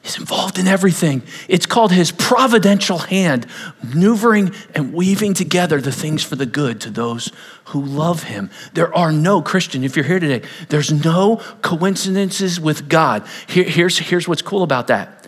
He's 0.08 0.18
involved 0.18 0.58
in 0.58 0.68
everything. 0.68 1.22
It's 1.50 1.66
called 1.66 1.92
his 1.92 2.14
providential 2.14 2.98
hand, 2.98 3.46
maneuvering 3.84 4.56
and 4.74 4.94
weaving 4.94 5.34
together 5.34 5.82
the 5.82 5.92
things 5.92 6.24
for 6.24 6.38
the 6.38 6.46
good 6.46 6.80
to 6.82 6.90
those 6.90 7.30
who 7.66 7.84
love 7.84 8.24
him. 8.24 8.50
There 8.72 8.96
are 8.96 9.12
no, 9.12 9.42
Christian, 9.42 9.84
if 9.84 9.98
you're 9.98 10.06
here 10.06 10.22
today, 10.22 10.48
there's 10.70 10.94
no 10.94 11.42
coincidences 11.62 12.58
with 12.58 12.88
God. 12.88 13.28
Here, 13.50 13.66
here's, 13.66 13.98
here's 13.98 14.30
what's 14.30 14.42
cool 14.42 14.64
about 14.64 14.88
that 14.88 15.28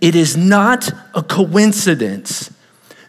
it 0.00 0.14
is 0.14 0.34
not 0.34 0.90
a 1.14 1.22
coincidence 1.22 2.50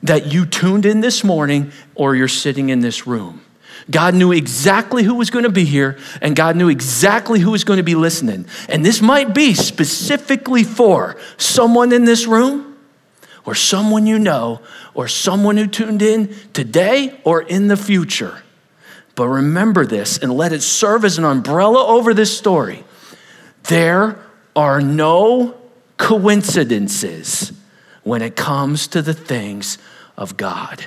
that 0.04 0.26
you 0.26 0.46
tuned 0.46 0.86
in 0.86 1.00
this 1.00 1.24
morning 1.24 1.72
or 1.96 2.18
you're 2.18 2.28
sitting 2.28 2.68
in 2.68 2.82
this 2.82 3.08
room. 3.08 3.46
God 3.90 4.14
knew 4.14 4.32
exactly 4.32 5.04
who 5.04 5.16
was 5.16 5.30
going 5.30 5.44
to 5.44 5.52
be 5.52 5.66
here, 5.66 5.98
and 6.22 6.36
God 6.36 6.56
knew 6.56 6.70
exactly 6.70 7.40
who 7.40 7.52
was 7.52 7.64
going 7.64 7.78
to 7.78 7.84
be 7.84 7.96
listening. 7.96 8.46
And 8.68 8.86
this 8.86 9.02
might 9.02 9.34
be 9.34 9.54
specifically 9.54 10.64
for 10.64 11.18
someone 11.38 11.92
in 11.92 12.06
this 12.06 12.28
room, 12.28 12.78
or 13.46 13.56
someone 13.56 14.06
you 14.06 14.20
know, 14.20 14.62
or 14.94 15.08
someone 15.08 15.58
who 15.58 15.66
tuned 15.66 16.02
in 16.02 16.36
today 16.54 17.20
or 17.24 17.42
in 17.42 17.68
the 17.68 17.78
future. 17.78 18.44
But 19.16 19.28
remember 19.28 19.86
this 19.86 20.20
and 20.20 20.32
let 20.32 20.54
it 20.54 20.62
serve 20.62 21.04
as 21.04 21.18
an 21.18 21.26
umbrella 21.26 21.86
over 21.88 22.14
this 22.14 22.38
story. 22.38 22.84
There 23.64 24.20
are 24.56 24.82
no 24.82 25.58
coincidences 25.98 27.52
when 28.04 28.22
it 28.22 28.36
comes 28.36 28.88
to 28.88 29.02
the 29.02 29.14
things 29.14 29.78
of 30.16 30.38
God 30.38 30.86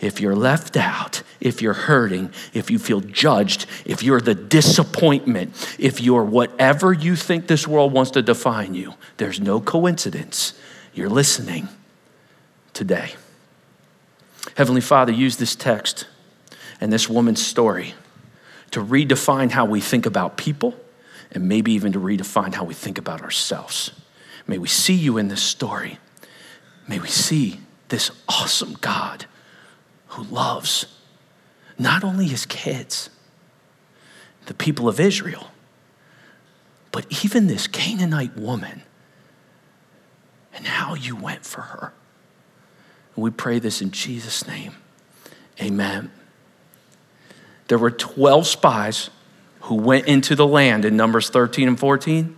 if 0.00 0.20
you're 0.20 0.36
left 0.36 0.76
out, 0.76 1.22
if 1.40 1.62
you're 1.62 1.72
hurting, 1.72 2.30
if 2.52 2.70
you 2.70 2.78
feel 2.78 3.00
judged, 3.00 3.66
if 3.84 4.02
you're 4.02 4.20
the 4.20 4.34
disappointment, 4.34 5.76
if 5.78 6.00
you're 6.00 6.24
whatever 6.24 6.92
you 6.92 7.16
think 7.16 7.46
this 7.46 7.66
world 7.66 7.92
wants 7.92 8.10
to 8.12 8.22
define 8.22 8.74
you, 8.74 8.94
there's 9.16 9.40
no 9.40 9.60
coincidence. 9.60 10.54
You're 10.92 11.08
listening 11.08 11.68
today. 12.74 13.14
Heavenly 14.56 14.80
Father, 14.80 15.12
use 15.12 15.36
this 15.36 15.56
text 15.56 16.06
and 16.80 16.92
this 16.92 17.08
woman's 17.08 17.44
story 17.44 17.94
to 18.70 18.84
redefine 18.84 19.50
how 19.50 19.64
we 19.64 19.80
think 19.80 20.04
about 20.04 20.36
people 20.36 20.74
and 21.32 21.48
maybe 21.48 21.72
even 21.72 21.92
to 21.92 21.98
redefine 21.98 22.54
how 22.54 22.64
we 22.64 22.74
think 22.74 22.98
about 22.98 23.22
ourselves. 23.22 23.92
May 24.46 24.58
we 24.58 24.68
see 24.68 24.94
you 24.94 25.18
in 25.18 25.28
this 25.28 25.42
story. 25.42 25.98
May 26.86 26.98
we 26.98 27.08
see 27.08 27.60
this 27.88 28.10
awesome 28.28 28.76
God 28.80 29.26
who 30.16 30.22
loves 30.24 30.86
not 31.78 32.02
only 32.02 32.26
his 32.26 32.46
kids, 32.46 33.10
the 34.46 34.54
people 34.54 34.88
of 34.88 34.98
Israel, 34.98 35.48
but 36.90 37.04
even 37.22 37.46
this 37.46 37.66
Canaanite 37.66 38.36
woman 38.36 38.82
and 40.54 40.66
how 40.66 40.94
you 40.94 41.14
went 41.14 41.44
for 41.44 41.60
her. 41.60 41.92
And 43.14 43.22
we 43.22 43.30
pray 43.30 43.58
this 43.58 43.82
in 43.82 43.90
Jesus' 43.90 44.46
name. 44.48 44.74
Amen. 45.60 46.10
There 47.68 47.78
were 47.78 47.90
12 47.90 48.46
spies 48.46 49.10
who 49.62 49.74
went 49.74 50.06
into 50.06 50.34
the 50.34 50.46
land 50.46 50.86
in 50.86 50.96
Numbers 50.96 51.28
13 51.28 51.68
and 51.68 51.78
14. 51.78 52.34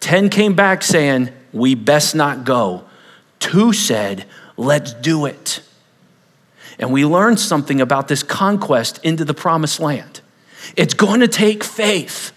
10 0.00 0.28
came 0.30 0.54
back 0.54 0.82
saying, 0.82 1.28
We 1.52 1.74
best 1.74 2.14
not 2.14 2.44
go. 2.44 2.84
Two 3.38 3.74
said, 3.74 4.26
Let's 4.56 4.94
do 4.94 5.26
it. 5.26 5.60
And 6.82 6.92
we 6.92 7.06
learn 7.06 7.36
something 7.36 7.80
about 7.80 8.08
this 8.08 8.24
conquest 8.24 8.98
into 9.04 9.24
the 9.24 9.34
promised 9.34 9.78
land. 9.78 10.20
It's 10.76 10.94
going 10.94 11.20
to 11.20 11.28
take 11.28 11.62
faith. 11.62 12.32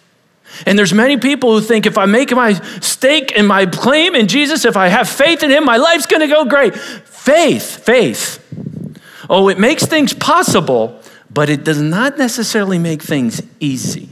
And 0.68 0.78
there's 0.78 0.94
many 0.94 1.18
people 1.18 1.52
who 1.52 1.62
think 1.62 1.88
if 1.88 1.98
I 1.98 2.06
make 2.06 2.32
my 2.32 2.54
stake 2.80 3.36
and 3.36 3.48
my 3.48 3.66
claim 3.66 4.14
in 4.14 4.28
Jesus, 4.28 4.64
if 4.64 4.78
I 4.78 4.88
have 4.88 5.10
faith 5.10 5.42
in 5.42 5.50
him, 5.50 5.66
my 5.66 5.78
life's 5.78 6.06
going 6.06 6.22
to 6.22 6.28
go 6.28 6.46
great. 6.46 6.76
Faith, 6.76 7.84
faith. 7.84 8.40
Oh, 9.32 9.50
it 9.50 9.58
makes 9.58 9.86
things 9.88 10.14
possible, 10.14 11.02
but 11.34 11.50
it 11.50 11.64
does 11.64 11.82
not 11.82 12.20
necessarily 12.20 12.78
make 12.78 13.02
things 13.02 13.42
easy. 13.60 14.10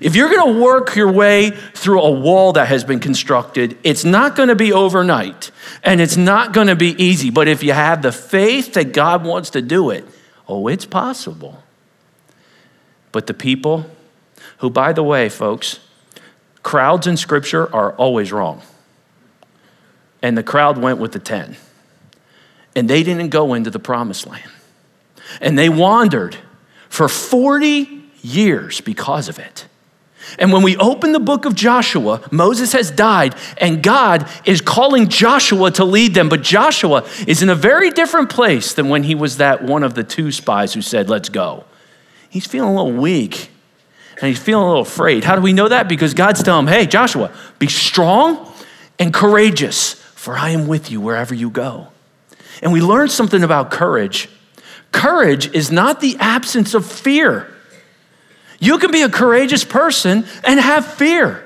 If 0.00 0.16
you're 0.16 0.30
going 0.30 0.54
to 0.54 0.60
work 0.60 0.94
your 0.96 1.10
way 1.10 1.50
through 1.50 2.02
a 2.02 2.10
wall 2.10 2.52
that 2.54 2.68
has 2.68 2.84
been 2.84 3.00
constructed, 3.00 3.78
it's 3.84 4.04
not 4.04 4.36
going 4.36 4.48
to 4.48 4.56
be 4.56 4.72
overnight 4.72 5.50
and 5.82 6.00
it's 6.00 6.16
not 6.16 6.52
going 6.52 6.68
to 6.68 6.76
be 6.76 6.90
easy. 7.02 7.30
But 7.30 7.48
if 7.48 7.62
you 7.62 7.72
have 7.72 8.02
the 8.02 8.12
faith 8.12 8.74
that 8.74 8.92
God 8.92 9.24
wants 9.24 9.50
to 9.50 9.62
do 9.62 9.90
it, 9.90 10.04
Oh, 10.48 10.66
it's 10.66 10.86
possible. 10.86 11.62
But 13.12 13.26
the 13.26 13.34
people, 13.34 13.86
who, 14.58 14.70
by 14.70 14.92
the 14.92 15.02
way, 15.02 15.28
folks, 15.28 15.78
crowds 16.62 17.06
in 17.06 17.16
Scripture 17.16 17.72
are 17.74 17.92
always 17.92 18.32
wrong. 18.32 18.62
And 20.22 20.36
the 20.36 20.42
crowd 20.42 20.78
went 20.78 20.98
with 20.98 21.12
the 21.12 21.18
10. 21.18 21.56
And 22.74 22.88
they 22.88 23.02
didn't 23.02 23.28
go 23.28 23.54
into 23.54 23.70
the 23.70 23.78
promised 23.78 24.26
land. 24.26 24.50
And 25.40 25.58
they 25.58 25.68
wandered 25.68 26.36
for 26.88 27.08
40 27.08 28.04
years 28.22 28.80
because 28.80 29.28
of 29.28 29.38
it. 29.38 29.66
And 30.38 30.52
when 30.52 30.62
we 30.62 30.76
open 30.76 31.12
the 31.12 31.20
book 31.20 31.44
of 31.44 31.54
Joshua, 31.54 32.20
Moses 32.30 32.72
has 32.72 32.90
died, 32.90 33.34
and 33.58 33.82
God 33.82 34.28
is 34.44 34.60
calling 34.60 35.08
Joshua 35.08 35.70
to 35.72 35.84
lead 35.84 36.14
them. 36.14 36.28
But 36.28 36.42
Joshua 36.42 37.06
is 37.26 37.42
in 37.42 37.48
a 37.48 37.54
very 37.54 37.90
different 37.90 38.30
place 38.30 38.74
than 38.74 38.88
when 38.88 39.04
he 39.04 39.14
was 39.14 39.38
that 39.38 39.62
one 39.62 39.82
of 39.82 39.94
the 39.94 40.04
two 40.04 40.32
spies 40.32 40.74
who 40.74 40.82
said, 40.82 41.08
Let's 41.08 41.28
go. 41.28 41.64
He's 42.30 42.46
feeling 42.46 42.70
a 42.70 42.82
little 42.82 43.00
weak 43.00 43.50
and 44.20 44.28
he's 44.28 44.38
feeling 44.38 44.64
a 44.64 44.66
little 44.66 44.82
afraid. 44.82 45.24
How 45.24 45.36
do 45.36 45.42
we 45.42 45.52
know 45.52 45.68
that? 45.68 45.88
Because 45.88 46.12
God's 46.14 46.42
telling 46.42 46.66
him, 46.66 46.72
Hey, 46.72 46.86
Joshua, 46.86 47.32
be 47.58 47.68
strong 47.68 48.52
and 48.98 49.14
courageous, 49.14 49.94
for 49.94 50.36
I 50.36 50.50
am 50.50 50.66
with 50.66 50.90
you 50.90 51.00
wherever 51.00 51.34
you 51.34 51.50
go. 51.50 51.88
And 52.62 52.72
we 52.72 52.80
learn 52.80 53.08
something 53.08 53.44
about 53.44 53.70
courage. 53.70 54.28
Courage 54.90 55.54
is 55.54 55.70
not 55.70 56.00
the 56.00 56.16
absence 56.18 56.74
of 56.74 56.84
fear. 56.84 57.48
You 58.58 58.78
can 58.78 58.90
be 58.90 59.02
a 59.02 59.08
courageous 59.08 59.64
person 59.64 60.24
and 60.44 60.58
have 60.58 60.86
fear. 60.86 61.44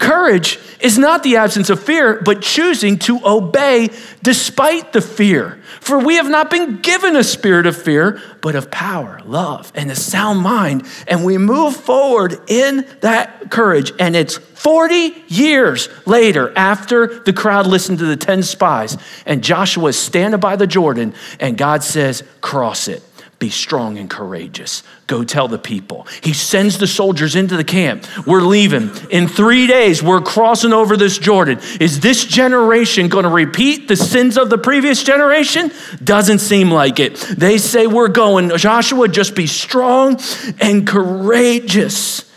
Courage 0.00 0.58
is 0.80 0.96
not 0.96 1.22
the 1.22 1.36
absence 1.36 1.68
of 1.68 1.82
fear, 1.82 2.22
but 2.24 2.40
choosing 2.40 2.98
to 3.00 3.20
obey 3.22 3.90
despite 4.22 4.94
the 4.94 5.02
fear. 5.02 5.60
For 5.80 5.98
we 5.98 6.14
have 6.14 6.28
not 6.28 6.50
been 6.50 6.78
given 6.78 7.16
a 7.16 7.22
spirit 7.22 7.66
of 7.66 7.80
fear, 7.80 8.18
but 8.40 8.54
of 8.54 8.70
power, 8.70 9.20
love, 9.26 9.70
and 9.74 9.90
a 9.90 9.94
sound 9.94 10.40
mind. 10.40 10.86
And 11.06 11.22
we 11.22 11.36
move 11.36 11.76
forward 11.76 12.40
in 12.48 12.86
that 13.00 13.50
courage. 13.50 13.92
And 14.00 14.16
it's 14.16 14.38
40 14.38 15.22
years 15.28 15.90
later 16.06 16.50
after 16.56 17.20
the 17.20 17.34
crowd 17.34 17.66
listened 17.66 17.98
to 17.98 18.06
the 18.06 18.16
10 18.16 18.42
spies, 18.42 18.96
and 19.26 19.44
Joshua 19.44 19.88
is 19.88 19.98
standing 19.98 20.40
by 20.40 20.56
the 20.56 20.66
Jordan, 20.66 21.12
and 21.38 21.58
God 21.58 21.82
says, 21.82 22.24
Cross 22.40 22.88
it. 22.88 23.02
Be 23.40 23.48
strong 23.48 23.96
and 23.96 24.10
courageous. 24.10 24.82
Go 25.06 25.24
tell 25.24 25.48
the 25.48 25.58
people. 25.58 26.06
He 26.22 26.34
sends 26.34 26.76
the 26.76 26.86
soldiers 26.86 27.34
into 27.34 27.56
the 27.56 27.64
camp. 27.64 28.06
We're 28.26 28.42
leaving. 28.42 28.90
In 29.08 29.28
three 29.28 29.66
days, 29.66 30.02
we're 30.02 30.20
crossing 30.20 30.74
over 30.74 30.94
this 30.94 31.16
Jordan. 31.16 31.58
Is 31.80 32.00
this 32.00 32.22
generation 32.26 33.08
going 33.08 33.24
to 33.24 33.30
repeat 33.30 33.88
the 33.88 33.96
sins 33.96 34.36
of 34.36 34.50
the 34.50 34.58
previous 34.58 35.02
generation? 35.02 35.72
Doesn't 36.04 36.40
seem 36.40 36.70
like 36.70 37.00
it. 37.00 37.16
They 37.16 37.56
say, 37.56 37.86
We're 37.86 38.08
going. 38.08 38.54
Joshua, 38.58 39.08
just 39.08 39.34
be 39.34 39.46
strong 39.46 40.20
and 40.60 40.86
courageous. 40.86 42.30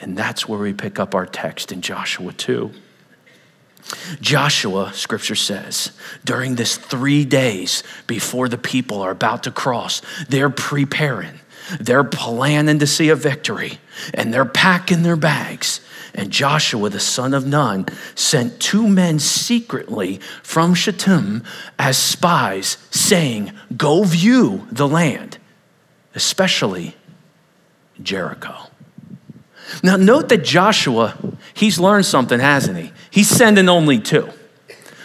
And 0.00 0.18
that's 0.18 0.48
where 0.48 0.58
we 0.58 0.72
pick 0.72 0.98
up 0.98 1.14
our 1.14 1.26
text 1.26 1.70
in 1.70 1.82
Joshua 1.82 2.32
2. 2.32 2.72
Joshua, 4.20 4.92
scripture 4.94 5.34
says, 5.34 5.92
during 6.24 6.54
this 6.54 6.76
three 6.76 7.24
days 7.24 7.82
before 8.06 8.48
the 8.48 8.58
people 8.58 9.00
are 9.00 9.10
about 9.10 9.44
to 9.44 9.50
cross, 9.50 10.02
they're 10.28 10.50
preparing, 10.50 11.40
they're 11.80 12.04
planning 12.04 12.78
to 12.78 12.86
see 12.86 13.08
a 13.08 13.16
victory, 13.16 13.78
and 14.14 14.32
they're 14.32 14.44
packing 14.44 15.02
their 15.02 15.16
bags. 15.16 15.80
And 16.14 16.30
Joshua, 16.30 16.90
the 16.90 17.00
son 17.00 17.34
of 17.34 17.46
Nun, 17.46 17.86
sent 18.14 18.60
two 18.60 18.88
men 18.88 19.18
secretly 19.20 20.20
from 20.42 20.74
Shittim 20.74 21.44
as 21.78 21.96
spies, 21.96 22.78
saying, 22.90 23.52
Go 23.76 24.02
view 24.04 24.66
the 24.72 24.88
land, 24.88 25.38
especially 26.14 26.96
Jericho. 28.02 28.69
Now, 29.82 29.96
note 29.96 30.28
that 30.30 30.44
Joshua, 30.44 31.16
he's 31.54 31.78
learned 31.78 32.06
something, 32.06 32.40
hasn't 32.40 32.76
he? 32.76 32.92
He's 33.10 33.28
sending 33.28 33.68
only 33.68 34.00
two. 34.00 34.28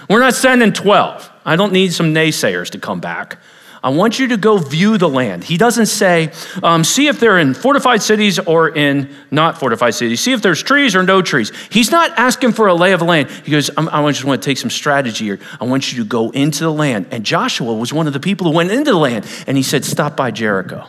We're 0.10 0.20
not 0.20 0.36
sending 0.36 0.74
12. 0.74 1.32
I 1.46 1.56
don't 1.56 1.74
need 1.74 1.94
some 1.94 2.14
naysayers 2.14 2.70
to 2.72 2.80
come 2.80 3.00
back. 3.00 3.38
I 3.86 3.90
want 3.90 4.18
you 4.18 4.30
to 4.30 4.38
go 4.38 4.58
view 4.58 4.98
the 4.98 5.08
land. 5.08 5.44
He 5.44 5.58
doesn't 5.58 5.86
say, 5.86 6.32
um, 6.64 6.84
see 6.84 7.06
if 7.06 7.20
they're 7.20 7.38
in 7.38 7.54
fortified 7.54 8.02
cities 8.02 8.40
or 8.40 8.70
in 8.70 9.14
not 9.30 9.60
fortified 9.60 9.94
cities. 9.94 10.22
See 10.22 10.32
if 10.32 10.42
there's 10.42 10.64
trees 10.64 10.96
or 10.96 11.04
no 11.04 11.22
trees. 11.22 11.52
He's 11.70 11.92
not 11.92 12.10
asking 12.18 12.54
for 12.54 12.66
a 12.66 12.74
lay 12.74 12.94
of 12.94 13.04
land. 13.04 13.30
He 13.30 13.52
goes, 13.52 13.70
I 13.78 14.12
just 14.12 14.26
want 14.26 14.42
to 14.42 14.46
take 14.50 14.58
some 14.58 14.72
strategy 14.72 15.26
here. 15.26 15.40
I 15.62 15.66
want 15.66 15.94
you 15.94 16.00
to 16.00 16.10
go 16.10 16.32
into 16.32 16.64
the 16.64 16.72
land. 16.72 17.10
And 17.12 17.24
Joshua 17.24 17.76
was 17.76 17.94
one 17.94 18.08
of 18.08 18.14
the 18.14 18.20
people 18.20 18.48
who 18.48 18.58
went 18.58 18.72
into 18.72 18.90
the 18.90 18.98
land. 18.98 19.28
And 19.46 19.56
he 19.56 19.62
said, 19.62 19.86
stop 19.86 20.18
by 20.18 20.32
Jericho. 20.32 20.88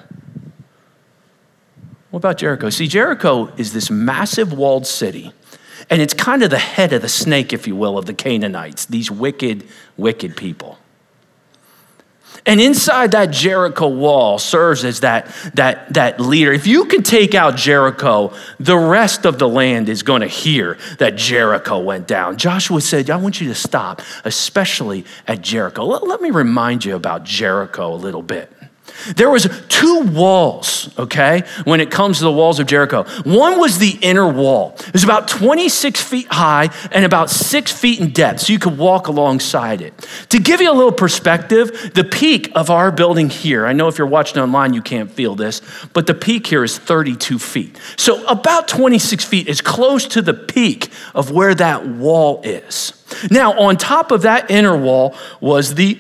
What 2.17 2.21
about 2.21 2.39
Jericho? 2.39 2.71
See, 2.71 2.89
Jericho 2.89 3.53
is 3.59 3.75
this 3.75 3.91
massive 3.91 4.51
walled 4.51 4.87
city, 4.87 5.35
and 5.91 6.01
it's 6.01 6.15
kind 6.15 6.43
of 6.43 6.49
the 6.49 6.59
head 6.59 6.95
of 6.95 7.03
the 7.03 7.11
snake, 7.11 7.53
if 7.53 7.67
you 7.67 7.77
will, 7.77 7.99
of 7.99 8.07
the 8.07 8.15
Canaanites, 8.15 8.87
these 8.87 9.11
wicked, 9.11 9.69
wicked 9.99 10.35
people. 10.35 10.79
And 12.47 12.59
inside 12.59 13.11
that 13.11 13.33
Jericho 13.33 13.89
wall 13.89 14.39
serves 14.39 14.83
as 14.83 15.01
that, 15.01 15.27
that, 15.57 15.93
that 15.93 16.19
leader. 16.19 16.55
If 16.55 16.67
you 16.67 16.87
can 16.87 17.03
take 17.03 17.35
out 17.35 17.55
Jericho, 17.57 18.33
the 18.59 18.79
rest 18.79 19.27
of 19.27 19.39
the 19.39 19.47
land 19.47 19.91
is 19.91 20.03
going 20.03 20.23
to 20.23 20.27
hear 20.27 20.79
that 20.99 21.17
Jericho 21.17 21.81
went 21.81 22.07
down. 22.07 22.39
Joshua 22.39 22.81
said, 22.81 23.11
I 23.11 23.17
want 23.17 23.43
you 23.43 23.49
to 23.49 23.55
stop, 23.55 24.01
especially 24.25 25.05
at 25.27 25.43
Jericho. 25.43 25.85
Let, 25.85 26.07
let 26.07 26.23
me 26.23 26.31
remind 26.31 26.83
you 26.83 26.97
about 26.97 27.25
Jericho 27.25 27.93
a 27.93 27.95
little 27.95 28.23
bit. 28.23 28.51
There 29.15 29.31
was 29.31 29.49
two 29.69 30.01
walls, 30.03 30.91
okay, 30.99 31.43
when 31.65 31.81
it 31.81 31.91
comes 31.91 32.19
to 32.19 32.25
the 32.25 32.33
walls 32.33 32.59
of 32.59 32.67
Jericho. 32.67 33.05
One 33.25 33.59
was 33.61 33.79
the 33.79 33.99
inner 34.01 34.29
wall. 34.29 34.75
It 34.79 34.93
was 34.93 35.05
about 35.05 35.29
26 35.29 36.01
feet 36.01 36.27
high 36.29 36.71
and 36.91 37.05
about 37.05 37.31
six 37.31 37.73
feet 37.73 38.01
in 38.01 38.11
depth, 38.11 38.41
so 38.41 38.53
you 38.53 38.59
could 38.59 38.79
walk 38.79 39.09
alongside 39.09 39.81
it. 39.81 39.95
To 40.31 40.39
give 40.39 40.61
you 40.61 40.71
a 40.71 40.75
little 40.75 40.93
perspective, 40.93 41.93
the 41.95 42.05
peak 42.05 42.51
of 42.55 42.71
our 42.71 42.91
building 42.91 43.31
here, 43.31 43.67
I 43.67 43.73
know 43.73 43.89
if 43.89 43.99
you're 43.99 44.07
watching 44.07 44.41
online, 44.41 44.73
you 44.73 44.83
can't 44.83 45.11
feel 45.11 45.35
this, 45.35 45.63
but 45.93 46.07
the 46.07 46.15
peak 46.15 46.47
here 46.47 46.65
is 46.65 46.79
32 46.79 47.39
feet. 47.39 47.79
So 47.97 48.25
about 48.27 48.69
26 48.69 49.25
feet 49.25 49.49
is 49.49 49.61
close 49.61 50.07
to 50.09 50.23
the 50.23 50.35
peak 50.35 50.91
of 51.15 51.31
where 51.31 51.55
that 51.55 51.87
wall 51.87 52.41
is. 52.43 52.93
Now, 53.31 53.59
on 53.59 53.77
top 53.77 54.11
of 54.11 54.23
that 54.23 54.51
inner 54.51 54.77
wall 54.77 55.15
was 55.41 55.75
the 55.75 55.99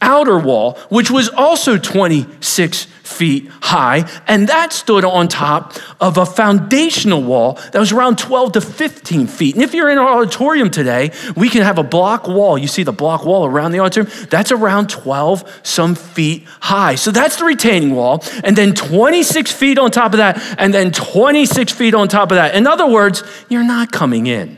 outer 0.00 0.38
wall, 0.38 0.78
which 0.88 1.10
was 1.10 1.28
also 1.28 1.78
26 1.78 2.86
feet 3.10 3.48
high, 3.60 4.08
and 4.26 4.48
that 4.48 4.72
stood 4.72 5.04
on 5.04 5.28
top 5.28 5.74
of 6.00 6.16
a 6.16 6.24
foundational 6.24 7.22
wall 7.22 7.54
that 7.72 7.78
was 7.78 7.92
around 7.92 8.18
12 8.18 8.52
to 8.52 8.60
15 8.60 9.26
feet. 9.26 9.54
And 9.54 9.64
if 9.64 9.74
you're 9.74 9.90
in 9.90 9.98
our 9.98 10.20
auditorium 10.20 10.70
today, 10.70 11.10
we 11.36 11.48
can 11.48 11.62
have 11.62 11.78
a 11.78 11.82
block 11.82 12.28
wall. 12.28 12.56
You 12.56 12.68
see 12.68 12.82
the 12.82 12.92
block 12.92 13.24
wall 13.24 13.44
around 13.44 13.72
the 13.72 13.80
auditorium? 13.80 14.12
That's 14.30 14.52
around 14.52 14.88
12 14.88 15.60
some 15.62 15.94
feet 15.94 16.44
high. 16.60 16.94
So 16.94 17.10
that's 17.10 17.36
the 17.36 17.44
retaining 17.44 17.94
wall, 17.94 18.24
and 18.44 18.56
then 18.56 18.74
26 18.74 19.52
feet 19.52 19.78
on 19.78 19.90
top 19.90 20.12
of 20.12 20.18
that, 20.18 20.40
and 20.58 20.72
then 20.72 20.92
26 20.92 21.72
feet 21.72 21.94
on 21.94 22.08
top 22.08 22.30
of 22.30 22.36
that. 22.36 22.54
In 22.54 22.66
other 22.66 22.86
words, 22.86 23.22
you're 23.48 23.64
not 23.64 23.92
coming 23.92 24.26
in. 24.26 24.56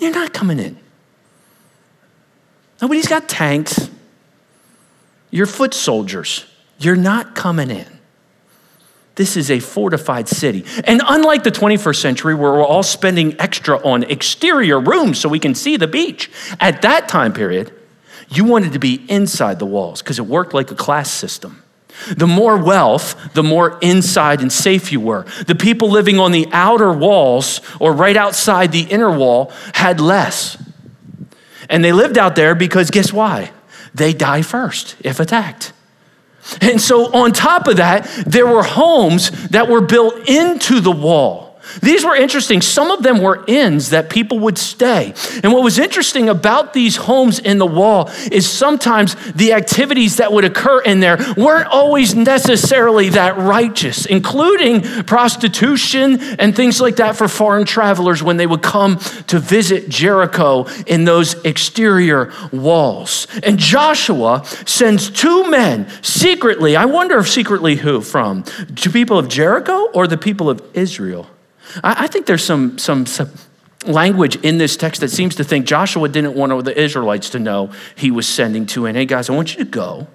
You're 0.00 0.12
not 0.12 0.32
coming 0.34 0.58
in. 0.58 0.78
Nobody's 2.80 3.08
got 3.08 3.28
tanks. 3.28 3.90
You're 5.30 5.46
foot 5.46 5.74
soldiers. 5.74 6.44
You're 6.78 6.96
not 6.96 7.34
coming 7.34 7.70
in. 7.70 7.86
This 9.16 9.36
is 9.36 9.50
a 9.50 9.60
fortified 9.60 10.28
city. 10.28 10.64
And 10.84 11.00
unlike 11.06 11.42
the 11.42 11.50
21st 11.50 11.96
century, 11.96 12.34
where 12.34 12.52
we're 12.52 12.66
all 12.66 12.82
spending 12.82 13.38
extra 13.40 13.78
on 13.78 14.02
exterior 14.04 14.78
rooms 14.78 15.18
so 15.18 15.28
we 15.28 15.38
can 15.38 15.54
see 15.54 15.78
the 15.78 15.86
beach, 15.86 16.30
at 16.60 16.82
that 16.82 17.08
time 17.08 17.32
period, 17.32 17.72
you 18.28 18.44
wanted 18.44 18.74
to 18.74 18.78
be 18.78 19.06
inside 19.08 19.58
the 19.58 19.66
walls 19.66 20.02
because 20.02 20.18
it 20.18 20.26
worked 20.26 20.52
like 20.52 20.70
a 20.70 20.74
class 20.74 21.10
system. 21.10 21.62
The 22.14 22.26
more 22.26 22.58
wealth, 22.58 23.32
the 23.32 23.42
more 23.42 23.78
inside 23.80 24.42
and 24.42 24.52
safe 24.52 24.92
you 24.92 25.00
were. 25.00 25.24
The 25.46 25.54
people 25.54 25.90
living 25.90 26.18
on 26.18 26.30
the 26.30 26.46
outer 26.52 26.92
walls 26.92 27.62
or 27.80 27.94
right 27.94 28.16
outside 28.16 28.70
the 28.70 28.82
inner 28.82 29.10
wall 29.10 29.50
had 29.72 29.98
less. 29.98 30.62
And 31.68 31.84
they 31.84 31.92
lived 31.92 32.18
out 32.18 32.36
there 32.36 32.54
because 32.54 32.90
guess 32.90 33.12
why? 33.12 33.52
They 33.94 34.12
die 34.12 34.42
first 34.42 34.96
if 35.00 35.20
attacked. 35.20 35.72
And 36.60 36.80
so, 36.80 37.12
on 37.12 37.32
top 37.32 37.66
of 37.66 37.78
that, 37.78 38.04
there 38.26 38.46
were 38.46 38.62
homes 38.62 39.48
that 39.48 39.68
were 39.68 39.80
built 39.80 40.28
into 40.28 40.80
the 40.80 40.92
wall. 40.92 41.45
These 41.82 42.04
were 42.04 42.16
interesting. 42.16 42.60
Some 42.60 42.90
of 42.90 43.02
them 43.02 43.20
were 43.20 43.44
inns 43.46 43.90
that 43.90 44.10
people 44.10 44.38
would 44.40 44.58
stay. 44.58 45.14
And 45.42 45.52
what 45.52 45.62
was 45.62 45.78
interesting 45.78 46.28
about 46.28 46.72
these 46.72 46.96
homes 46.96 47.38
in 47.38 47.58
the 47.58 47.66
wall 47.66 48.10
is 48.30 48.48
sometimes 48.48 49.14
the 49.32 49.52
activities 49.52 50.16
that 50.16 50.32
would 50.32 50.44
occur 50.44 50.80
in 50.82 51.00
there 51.00 51.18
weren't 51.36 51.68
always 51.68 52.14
necessarily 52.14 53.10
that 53.10 53.36
righteous, 53.36 54.06
including 54.06 54.82
prostitution 55.04 56.20
and 56.38 56.54
things 56.54 56.80
like 56.80 56.96
that 56.96 57.16
for 57.16 57.28
foreign 57.28 57.64
travelers 57.64 58.22
when 58.22 58.36
they 58.36 58.46
would 58.46 58.62
come 58.62 58.98
to 59.26 59.38
visit 59.38 59.88
Jericho 59.88 60.66
in 60.86 61.04
those 61.04 61.34
exterior 61.44 62.32
walls. 62.52 63.26
And 63.42 63.58
Joshua 63.58 64.44
sends 64.66 65.10
two 65.10 65.50
men 65.50 65.88
secretly, 66.02 66.76
I 66.76 66.84
wonder 66.86 67.18
if 67.18 67.28
secretly 67.28 67.76
who 67.76 68.00
from? 68.00 68.42
To 68.42 68.90
people 68.90 69.18
of 69.18 69.28
Jericho 69.28 69.90
or 69.92 70.06
the 70.06 70.18
people 70.18 70.48
of 70.48 70.62
Israel? 70.74 71.26
I, 71.82 72.04
I 72.04 72.06
think 72.06 72.26
there's 72.26 72.44
some, 72.44 72.78
some, 72.78 73.06
some 73.06 73.30
language 73.86 74.36
in 74.36 74.58
this 74.58 74.76
text 74.76 75.00
that 75.00 75.10
seems 75.10 75.34
to 75.36 75.44
think 75.44 75.66
Joshua 75.66 76.08
didn't 76.08 76.34
want 76.34 76.64
the 76.64 76.78
Israelites 76.78 77.30
to 77.30 77.38
know 77.38 77.72
he 77.94 78.10
was 78.10 78.28
sending 78.28 78.66
to. 78.66 78.86
in. 78.86 78.94
Hey, 78.94 79.06
guys, 79.06 79.30
I 79.30 79.34
want 79.34 79.56
you 79.56 79.64
to 79.64 79.70
go 79.70 80.06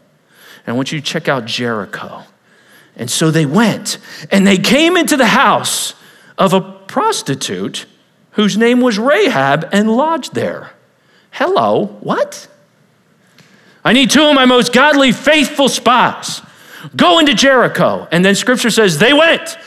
and 0.65 0.67
I 0.67 0.71
want 0.73 0.91
you 0.91 0.99
to 0.99 1.05
check 1.05 1.27
out 1.27 1.45
Jericho. 1.45 2.23
And 2.95 3.09
so 3.09 3.31
they 3.31 3.45
went 3.45 3.97
and 4.29 4.45
they 4.45 4.57
came 4.57 4.97
into 4.97 5.17
the 5.17 5.27
house 5.27 5.93
of 6.37 6.53
a 6.53 6.61
prostitute 6.61 7.85
whose 8.31 8.57
name 8.57 8.81
was 8.81 8.97
Rahab 8.97 9.67
and 9.71 9.89
lodged 9.89 10.33
there. 10.33 10.71
Hello, 11.31 11.97
what? 12.01 12.47
I 13.83 13.93
need 13.93 14.11
two 14.11 14.23
of 14.23 14.35
my 14.35 14.45
most 14.45 14.73
godly, 14.73 15.11
faithful 15.11 15.69
spies. 15.69 16.41
Go 16.95 17.19
into 17.19 17.33
Jericho. 17.33 18.07
And 18.11 18.23
then 18.23 18.35
scripture 18.35 18.69
says 18.69 18.97
they 18.97 19.13
went 19.13 19.57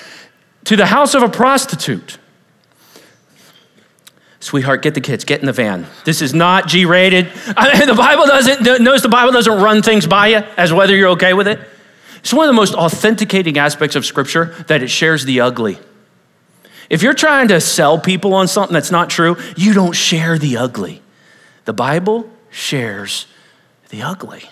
to 0.64 0.76
the 0.76 0.86
house 0.86 1.14
of 1.14 1.22
a 1.22 1.28
prostitute. 1.28 2.18
Sweetheart, 4.40 4.82
get 4.82 4.94
the 4.94 5.00
kids, 5.00 5.24
get 5.24 5.40
in 5.40 5.46
the 5.46 5.52
van. 5.52 5.86
This 6.04 6.20
is 6.20 6.34
not 6.34 6.68
G 6.68 6.84
rated. 6.84 7.32
I 7.56 7.78
mean, 7.78 7.88
the 7.88 7.94
Bible 7.94 8.26
doesn't, 8.26 8.82
notice 8.82 9.00
the 9.00 9.08
Bible 9.08 9.32
doesn't 9.32 9.62
run 9.62 9.80
things 9.80 10.06
by 10.06 10.28
you 10.28 10.42
as 10.58 10.70
whether 10.70 10.94
you're 10.94 11.10
okay 11.10 11.32
with 11.32 11.48
it. 11.48 11.60
It's 12.18 12.32
one 12.32 12.44
of 12.44 12.48
the 12.48 12.56
most 12.56 12.74
authenticating 12.74 13.56
aspects 13.56 13.96
of 13.96 14.04
Scripture 14.04 14.54
that 14.68 14.82
it 14.82 14.88
shares 14.88 15.24
the 15.24 15.40
ugly. 15.40 15.78
If 16.90 17.02
you're 17.02 17.14
trying 17.14 17.48
to 17.48 17.60
sell 17.60 17.98
people 17.98 18.34
on 18.34 18.46
something 18.46 18.74
that's 18.74 18.90
not 18.90 19.08
true, 19.08 19.38
you 19.56 19.72
don't 19.72 19.94
share 19.94 20.38
the 20.38 20.58
ugly. 20.58 21.00
The 21.64 21.72
Bible 21.72 22.30
shares 22.50 23.26
the 23.88 24.02
ugly. 24.02 24.44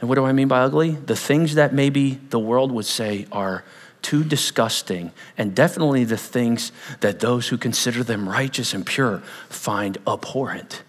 And 0.00 0.08
what 0.08 0.16
do 0.16 0.24
I 0.24 0.32
mean 0.32 0.48
by 0.48 0.60
ugly? 0.60 0.90
The 0.90 1.16
things 1.16 1.54
that 1.54 1.72
maybe 1.72 2.20
the 2.30 2.38
world 2.38 2.72
would 2.72 2.86
say 2.86 3.26
are 3.30 3.64
too 4.06 4.22
disgusting, 4.22 5.10
and 5.36 5.52
definitely 5.52 6.04
the 6.04 6.16
things 6.16 6.70
that 7.00 7.18
those 7.18 7.48
who 7.48 7.58
consider 7.58 8.04
them 8.04 8.28
righteous 8.28 8.72
and 8.72 8.86
pure 8.86 9.18
find 9.48 9.98
abhorrent. 10.06 10.84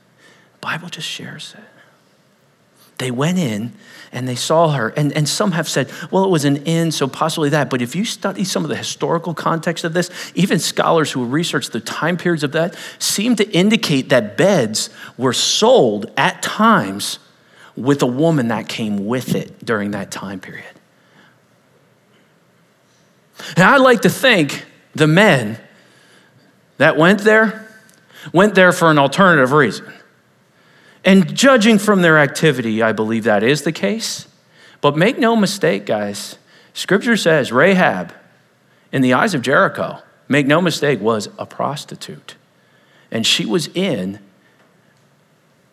The 0.53 0.59
Bible 0.61 0.89
just 0.89 1.07
shares 1.07 1.55
it. 1.57 1.63
They 2.99 3.09
went 3.09 3.39
in 3.39 3.73
and 4.11 4.27
they 4.27 4.35
saw 4.35 4.69
her, 4.69 4.89
and, 4.89 5.11
and 5.13 5.27
some 5.27 5.53
have 5.53 5.67
said, 5.67 5.91
well, 6.11 6.25
it 6.25 6.29
was 6.29 6.45
an 6.45 6.57
inn, 6.57 6.91
so 6.91 7.07
possibly 7.07 7.49
that. 7.49 7.71
But 7.71 7.81
if 7.81 7.95
you 7.95 8.05
study 8.05 8.43
some 8.43 8.63
of 8.63 8.69
the 8.69 8.75
historical 8.75 9.33
context 9.33 9.83
of 9.83 9.93
this, 9.93 10.11
even 10.35 10.59
scholars 10.59 11.11
who 11.11 11.25
researched 11.25 11.73
the 11.73 11.79
time 11.79 12.17
periods 12.17 12.43
of 12.43 12.51
that 12.51 12.75
seem 12.99 13.35
to 13.37 13.49
indicate 13.49 14.09
that 14.09 14.37
beds 14.37 14.91
were 15.17 15.33
sold 15.33 16.11
at 16.17 16.43
times 16.43 17.17
with 17.75 18.03
a 18.03 18.07
woman 18.07 18.49
that 18.49 18.69
came 18.69 19.07
with 19.07 19.33
it 19.33 19.65
during 19.65 19.91
that 19.91 20.11
time 20.11 20.39
period. 20.39 20.76
And 23.55 23.63
I'd 23.63 23.77
like 23.77 24.01
to 24.01 24.09
think 24.09 24.65
the 24.93 25.07
men 25.07 25.59
that 26.77 26.97
went 26.97 27.21
there 27.21 27.67
went 28.33 28.55
there 28.55 28.71
for 28.71 28.91
an 28.91 28.97
alternative 28.97 29.51
reason. 29.51 29.91
And 31.05 31.35
judging 31.35 31.79
from 31.79 32.01
their 32.01 32.17
activity, 32.17 32.81
I 32.81 32.91
believe 32.91 33.23
that 33.23 33.43
is 33.43 33.61
the 33.61 33.71
case. 33.71 34.27
But 34.81 34.97
make 34.97 35.17
no 35.17 35.35
mistake, 35.35 35.85
guys, 35.85 36.37
scripture 36.73 37.17
says 37.17 37.51
Rahab, 37.51 38.13
in 38.91 39.01
the 39.01 39.13
eyes 39.13 39.33
of 39.33 39.41
Jericho, 39.41 40.01
make 40.27 40.47
no 40.47 40.61
mistake, 40.61 40.99
was 40.99 41.29
a 41.37 41.45
prostitute. 41.45 42.35
And 43.11 43.25
she 43.25 43.45
was 43.45 43.67
in 43.67 44.19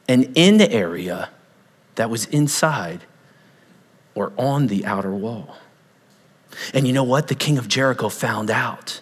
an 0.09 0.33
inn 0.35 0.61
area 0.61 1.31
that 1.97 2.11
was 2.11 2.27
inside 2.27 3.05
or 4.15 4.33
on 4.37 4.69
the 4.69 4.85
outer 4.87 5.11
wall. 5.11 5.57
And 6.73 6.87
you 6.87 6.93
know 6.93 7.05
what? 7.05 7.29
The 7.29 7.35
king 7.35 7.59
of 7.59 7.69
Jericho 7.69 8.09
found 8.09 8.51
out. 8.51 9.01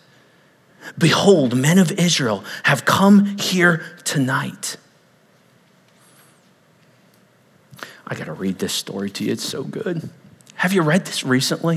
Behold, 0.98 1.56
men 1.56 1.78
of 1.78 1.92
Israel 1.92 2.44
have 2.64 2.84
come 2.84 3.38
here 3.38 3.84
tonight. 4.04 4.76
I 8.06 8.14
got 8.14 8.24
to 8.24 8.32
read 8.32 8.58
this 8.58 8.72
story 8.72 9.10
to 9.10 9.24
you. 9.24 9.32
It's 9.32 9.44
so 9.44 9.62
good. 9.62 10.10
Have 10.56 10.72
you 10.72 10.82
read 10.82 11.06
this 11.06 11.24
recently? 11.24 11.76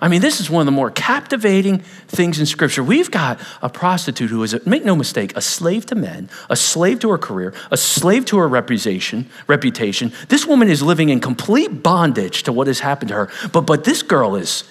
I 0.00 0.08
mean, 0.08 0.20
this 0.20 0.40
is 0.40 0.50
one 0.50 0.60
of 0.60 0.66
the 0.66 0.72
more 0.72 0.90
captivating 0.90 1.78
things 1.78 2.38
in 2.38 2.44
Scripture. 2.44 2.82
We've 2.82 3.10
got 3.10 3.40
a 3.62 3.70
prostitute 3.70 4.28
who 4.28 4.42
is, 4.42 4.52
a, 4.52 4.60
make 4.68 4.84
no 4.84 4.94
mistake, 4.94 5.34
a 5.36 5.40
slave 5.40 5.86
to 5.86 5.94
men, 5.94 6.28
a 6.50 6.56
slave 6.56 7.00
to 7.00 7.10
her 7.10 7.18
career, 7.18 7.54
a 7.70 7.78
slave 7.78 8.26
to 8.26 8.38
her 8.38 8.46
reputation. 8.46 9.30
Reputation. 9.46 10.12
This 10.28 10.44
woman 10.44 10.68
is 10.68 10.82
living 10.82 11.08
in 11.08 11.20
complete 11.20 11.82
bondage 11.82 12.42
to 12.42 12.52
what 12.52 12.66
has 12.66 12.80
happened 12.80 13.08
to 13.08 13.14
her. 13.14 13.30
But 13.52 13.62
but 13.62 13.84
this 13.84 14.02
girl 14.02 14.36
is 14.36 14.64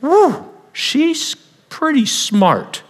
woo, 0.00 0.48
she's 0.72 1.34
pretty 1.68 2.06
smart. 2.06 2.82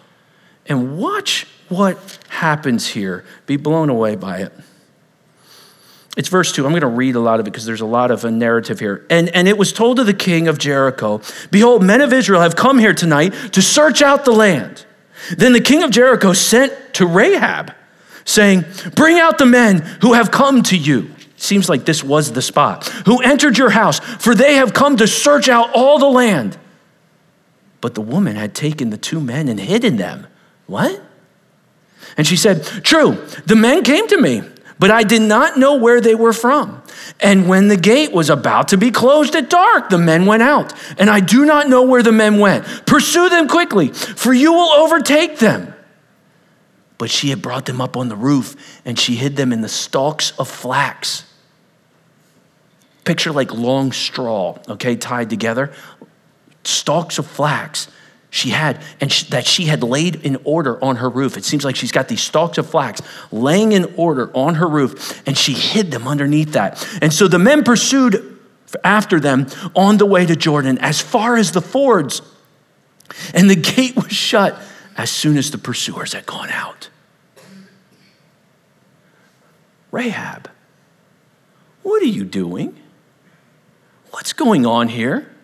And 0.67 0.99
watch 0.99 1.47
what 1.69 2.19
happens 2.29 2.89
here. 2.89 3.25
Be 3.47 3.57
blown 3.57 3.89
away 3.89 4.17
by 4.17 4.39
it. 4.39 4.53
It's 6.17 6.29
verse 6.29 6.53
2. 6.53 6.65
I'm 6.65 6.73
going 6.73 6.81
to 6.83 6.89
read 6.89 7.15
a 7.15 7.21
lot 7.21 7.41
of 7.41 7.47
it 7.47 7.51
because 7.51 7.65
there's 7.65 7.81
a 7.81 7.87
lot 7.87 8.11
of 8.11 8.25
a 8.25 8.31
narrative 8.31 8.81
here. 8.81 9.07
And, 9.09 9.29
and 9.31 9.47
it 9.47 9.57
was 9.57 9.73
told 9.73 9.99
to 9.99 10.05
the 10.05 10.15
king 10.15 10.49
of 10.49 10.59
Jericho 10.59 11.23
Behold, 11.51 11.83
men 11.83 12.01
of 12.01 12.13
Israel 12.13 12.41
have 12.41 12.57
come 12.57 12.79
here 12.79 12.93
tonight 12.93 13.33
to 13.53 13.63
search 13.63 14.03
out 14.03 14.25
the 14.25 14.33
land. 14.33 14.85
Then 15.37 15.53
the 15.53 15.61
king 15.61 15.83
of 15.83 15.91
Jericho 15.91 16.33
sent 16.33 16.95
to 16.95 17.07
Rahab, 17.07 17.73
saying, 18.25 18.65
Bring 18.97 19.19
out 19.19 19.39
the 19.39 19.47
men 19.47 19.79
who 20.03 20.15
have 20.15 20.31
come 20.31 20.63
to 20.65 20.77
you. 20.77 21.11
Seems 21.37 21.69
like 21.69 21.85
this 21.85 22.03
was 22.05 22.33
the 22.33 22.43
spot. 22.43 22.87
Who 23.07 23.23
entered 23.23 23.57
your 23.57 23.71
house, 23.71 23.99
for 23.99 24.35
they 24.35 24.57
have 24.57 24.75
come 24.75 24.97
to 24.99 25.07
search 25.07 25.49
out 25.49 25.71
all 25.75 25.99
the 25.99 26.07
land. 26.07 26.59
But 27.81 27.95
the 27.95 28.01
woman 28.01 28.37
had 28.37 28.55
taken 28.55 28.91
the 28.91 28.99
two 28.99 29.21
men 29.21 29.49
and 29.49 29.59
hidden 29.59 29.97
them. 29.97 30.27
What? 30.67 31.01
And 32.17 32.27
she 32.27 32.37
said, 32.37 32.65
True, 32.65 33.13
the 33.47 33.57
men 33.57 33.83
came 33.83 34.07
to 34.09 34.21
me, 34.21 34.43
but 34.79 34.91
I 34.91 35.03
did 35.03 35.23
not 35.23 35.59
know 35.59 35.77
where 35.77 36.01
they 36.01 36.15
were 36.15 36.33
from. 36.33 36.83
And 37.21 37.49
when 37.49 37.69
the 37.69 37.77
gate 37.77 38.13
was 38.13 38.31
about 38.31 38.69
to 38.69 38.79
be 38.79 38.91
closed 38.91 39.35
at 39.35 39.51
dark, 39.51 39.91
the 39.91 39.99
men 39.99 40.27
went 40.27 40.43
out. 40.43 40.73
And 40.99 41.11
I 41.11 41.21
do 41.21 41.45
not 41.45 41.69
know 41.69 41.83
where 41.83 42.03
the 42.03 42.13
men 42.13 42.39
went. 42.39 42.65
Pursue 42.87 43.29
them 43.29 43.49
quickly, 43.49 43.89
for 43.89 44.33
you 44.33 44.53
will 44.53 44.71
overtake 44.71 45.39
them. 45.39 45.75
But 46.99 47.11
she 47.11 47.31
had 47.31 47.41
brought 47.41 47.65
them 47.65 47.81
up 47.81 47.97
on 47.97 48.09
the 48.09 48.17
roof, 48.17 48.81
and 48.85 48.99
she 48.99 49.17
hid 49.17 49.37
them 49.37 49.53
in 49.53 49.63
the 49.63 49.69
stalks 49.69 50.33
of 50.39 50.49
flax. 50.49 51.25
Picture 53.05 53.33
like 53.33 53.53
long 53.53 53.93
straw, 53.93 54.59
okay, 54.69 54.97
tied 54.97 55.31
together 55.31 55.73
stalks 56.65 57.19
of 57.19 57.27
flax 57.27 57.89
she 58.31 58.51
had 58.51 58.81
and 59.01 59.11
she, 59.11 59.27
that 59.27 59.45
she 59.45 59.65
had 59.65 59.83
laid 59.83 60.17
in 60.25 60.39
order 60.45 60.83
on 60.83 60.97
her 60.97 61.09
roof. 61.09 61.37
It 61.37 61.45
seems 61.45 61.65
like 61.65 61.77
she's 61.77 61.93
got 61.93 62.09
these 62.09 62.23
stalks 62.23 62.59
of 62.59 62.71
flax 62.71 63.03
laying 63.33 63.73
in 63.73 63.93
order 63.97 64.31
on 64.37 64.55
her 64.57 64.69
roof 64.69 65.23
and 65.27 65.37
she 65.37 65.53
hid 65.53 65.91
them 65.91 66.07
underneath 66.07 66.53
that. 66.53 66.87
And 67.03 67.13
so 67.13 67.29
the 67.29 67.39
men 67.39 67.65
pursued 67.65 68.39
after 68.85 69.19
them 69.19 69.49
on 69.75 69.99
the 69.99 70.07
way 70.07 70.27
to 70.27 70.37
Jordan 70.37 70.79
as 70.79 71.01
far 71.01 71.37
as 71.37 71.53
the 71.53 71.61
fords. 71.61 72.23
And 73.35 73.51
the 73.51 73.57
gate 73.57 73.97
was 73.97 74.13
shut 74.13 74.57
as 74.97 75.11
soon 75.11 75.37
as 75.37 75.51
the 75.51 75.59
pursuers 75.59 76.13
had 76.13 76.27
gone 76.27 76.51
out. 76.51 76.89
Rahab, 79.91 80.49
what 81.83 82.01
are 82.01 82.07
you 82.07 82.23
doing? 82.25 82.79
What's 84.13 84.33
going 84.33 84.65
on 84.65 84.89
here? 84.89 85.35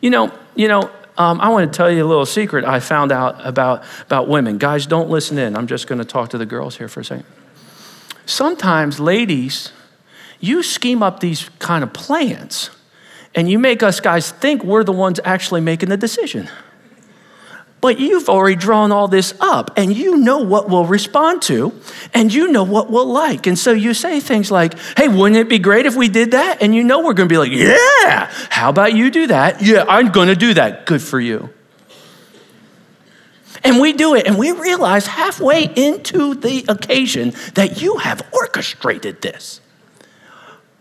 You 0.00 0.10
know, 0.10 0.32
you 0.54 0.68
know, 0.68 0.90
um, 1.18 1.40
I 1.40 1.48
want 1.50 1.70
to 1.70 1.76
tell 1.76 1.90
you 1.90 2.04
a 2.04 2.08
little 2.08 2.26
secret 2.26 2.64
I 2.64 2.80
found 2.80 3.12
out 3.12 3.44
about, 3.46 3.84
about 4.02 4.28
women. 4.28 4.58
Guys, 4.58 4.86
don't 4.86 5.10
listen 5.10 5.38
in. 5.38 5.56
I'm 5.56 5.66
just 5.66 5.86
going 5.86 5.98
to 5.98 6.04
talk 6.04 6.30
to 6.30 6.38
the 6.38 6.46
girls 6.46 6.76
here 6.76 6.88
for 6.88 7.00
a 7.00 7.04
second. 7.04 7.26
Sometimes, 8.26 9.00
ladies, 9.00 9.72
you 10.38 10.62
scheme 10.62 11.02
up 11.02 11.20
these 11.20 11.48
kind 11.58 11.84
of 11.84 11.92
plans 11.92 12.70
and 13.34 13.50
you 13.50 13.58
make 13.58 13.82
us 13.82 14.00
guys 14.00 14.30
think 14.30 14.64
we're 14.64 14.84
the 14.84 14.92
ones 14.92 15.20
actually 15.24 15.60
making 15.60 15.88
the 15.88 15.96
decision. 15.96 16.48
But 17.80 17.98
you've 17.98 18.28
already 18.28 18.56
drawn 18.56 18.92
all 18.92 19.08
this 19.08 19.32
up 19.40 19.70
and 19.76 19.96
you 19.96 20.18
know 20.18 20.38
what 20.38 20.68
we'll 20.68 20.84
respond 20.84 21.40
to 21.42 21.72
and 22.12 22.32
you 22.32 22.48
know 22.48 22.62
what 22.62 22.90
we'll 22.90 23.10
like. 23.10 23.46
And 23.46 23.58
so 23.58 23.72
you 23.72 23.94
say 23.94 24.20
things 24.20 24.50
like, 24.50 24.78
hey, 24.98 25.08
wouldn't 25.08 25.36
it 25.36 25.48
be 25.48 25.58
great 25.58 25.86
if 25.86 25.96
we 25.96 26.08
did 26.08 26.32
that? 26.32 26.60
And 26.60 26.74
you 26.74 26.84
know 26.84 26.98
we're 26.98 27.14
going 27.14 27.28
to 27.28 27.32
be 27.32 27.38
like, 27.38 27.52
yeah, 27.52 28.30
how 28.50 28.68
about 28.68 28.92
you 28.94 29.10
do 29.10 29.28
that? 29.28 29.62
Yeah, 29.62 29.86
I'm 29.88 30.12
going 30.12 30.28
to 30.28 30.36
do 30.36 30.52
that. 30.54 30.84
Good 30.84 31.00
for 31.00 31.18
you. 31.18 31.48
And 33.62 33.78
we 33.78 33.92
do 33.92 34.14
it, 34.14 34.26
and 34.26 34.38
we 34.38 34.52
realize 34.52 35.06
halfway 35.06 35.64
into 35.64 36.34
the 36.34 36.64
occasion 36.68 37.34
that 37.54 37.82
you 37.82 37.98
have 37.98 38.22
orchestrated 38.32 39.20
this. 39.20 39.60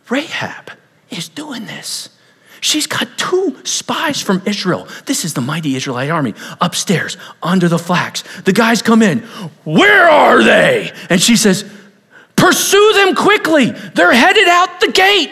Rahab 0.09 0.71
is 1.09 1.27
doing 1.27 1.65
this. 1.65 2.09
She's 2.61 2.87
got 2.87 3.07
two 3.17 3.57
spies 3.63 4.21
from 4.21 4.41
Israel. 4.45 4.87
This 5.05 5.25
is 5.25 5.33
the 5.33 5.41
mighty 5.41 5.75
Israelite 5.75 6.09
army 6.09 6.33
upstairs 6.59 7.17
under 7.41 7.67
the 7.67 7.79
flax. 7.79 8.23
The 8.41 8.53
guys 8.53 8.81
come 8.81 9.01
in. 9.01 9.19
Where 9.63 10.09
are 10.09 10.43
they? 10.43 10.91
And 11.09 11.21
she 11.21 11.35
says, 11.35 11.63
Pursue 12.35 12.93
them 12.95 13.15
quickly. 13.15 13.71
They're 13.71 14.13
headed 14.13 14.47
out 14.47 14.79
the 14.79 14.91
gate. 14.91 15.31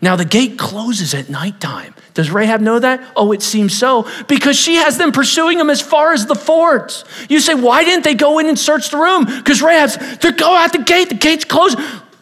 Now, 0.00 0.16
the 0.16 0.24
gate 0.24 0.58
closes 0.58 1.12
at 1.12 1.28
nighttime. 1.28 1.94
Does 2.14 2.30
Rahab 2.30 2.60
know 2.60 2.78
that? 2.78 3.02
Oh, 3.14 3.32
it 3.32 3.42
seems 3.42 3.76
so, 3.76 4.08
because 4.28 4.56
she 4.56 4.76
has 4.76 4.96
them 4.96 5.12
pursuing 5.12 5.58
them 5.58 5.70
as 5.70 5.80
far 5.80 6.12
as 6.12 6.26
the 6.26 6.34
forts. 6.34 7.04
You 7.28 7.38
say, 7.40 7.54
why 7.54 7.84
didn't 7.84 8.04
they 8.04 8.14
go 8.14 8.38
in 8.38 8.46
and 8.46 8.58
search 8.58 8.90
the 8.90 8.96
room? 8.96 9.24
Because 9.24 9.60
Rahab's, 9.60 10.18
they 10.18 10.32
go 10.32 10.54
out 10.54 10.72
the 10.72 10.82
gate, 10.82 11.10
the 11.10 11.14
gate's 11.14 11.44
closed. 11.44 11.78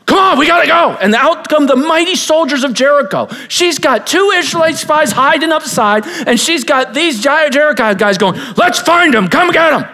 Come 0.07 0.19
on, 0.19 0.38
we 0.38 0.47
gotta 0.47 0.69
go. 0.69 0.97
And 1.01 1.14
out 1.14 1.49
come 1.49 1.66
the 1.66 1.77
mighty 1.77 2.14
soldiers 2.14 2.62
of 2.62 2.73
Jericho. 2.73 3.29
She's 3.49 3.79
got 3.79 4.07
two 4.07 4.31
Israelite 4.37 4.77
spies 4.77 5.11
hiding 5.12 5.51
upside, 5.51 6.07
and 6.07 6.38
she's 6.38 6.62
got 6.62 6.95
these 6.95 7.21
Jericho 7.21 7.95
guys 7.95 8.16
going, 8.16 8.40
let's 8.57 8.79
find 8.79 9.12
them, 9.12 9.29
come 9.29 9.51
get 9.51 9.71
them. 9.71 9.88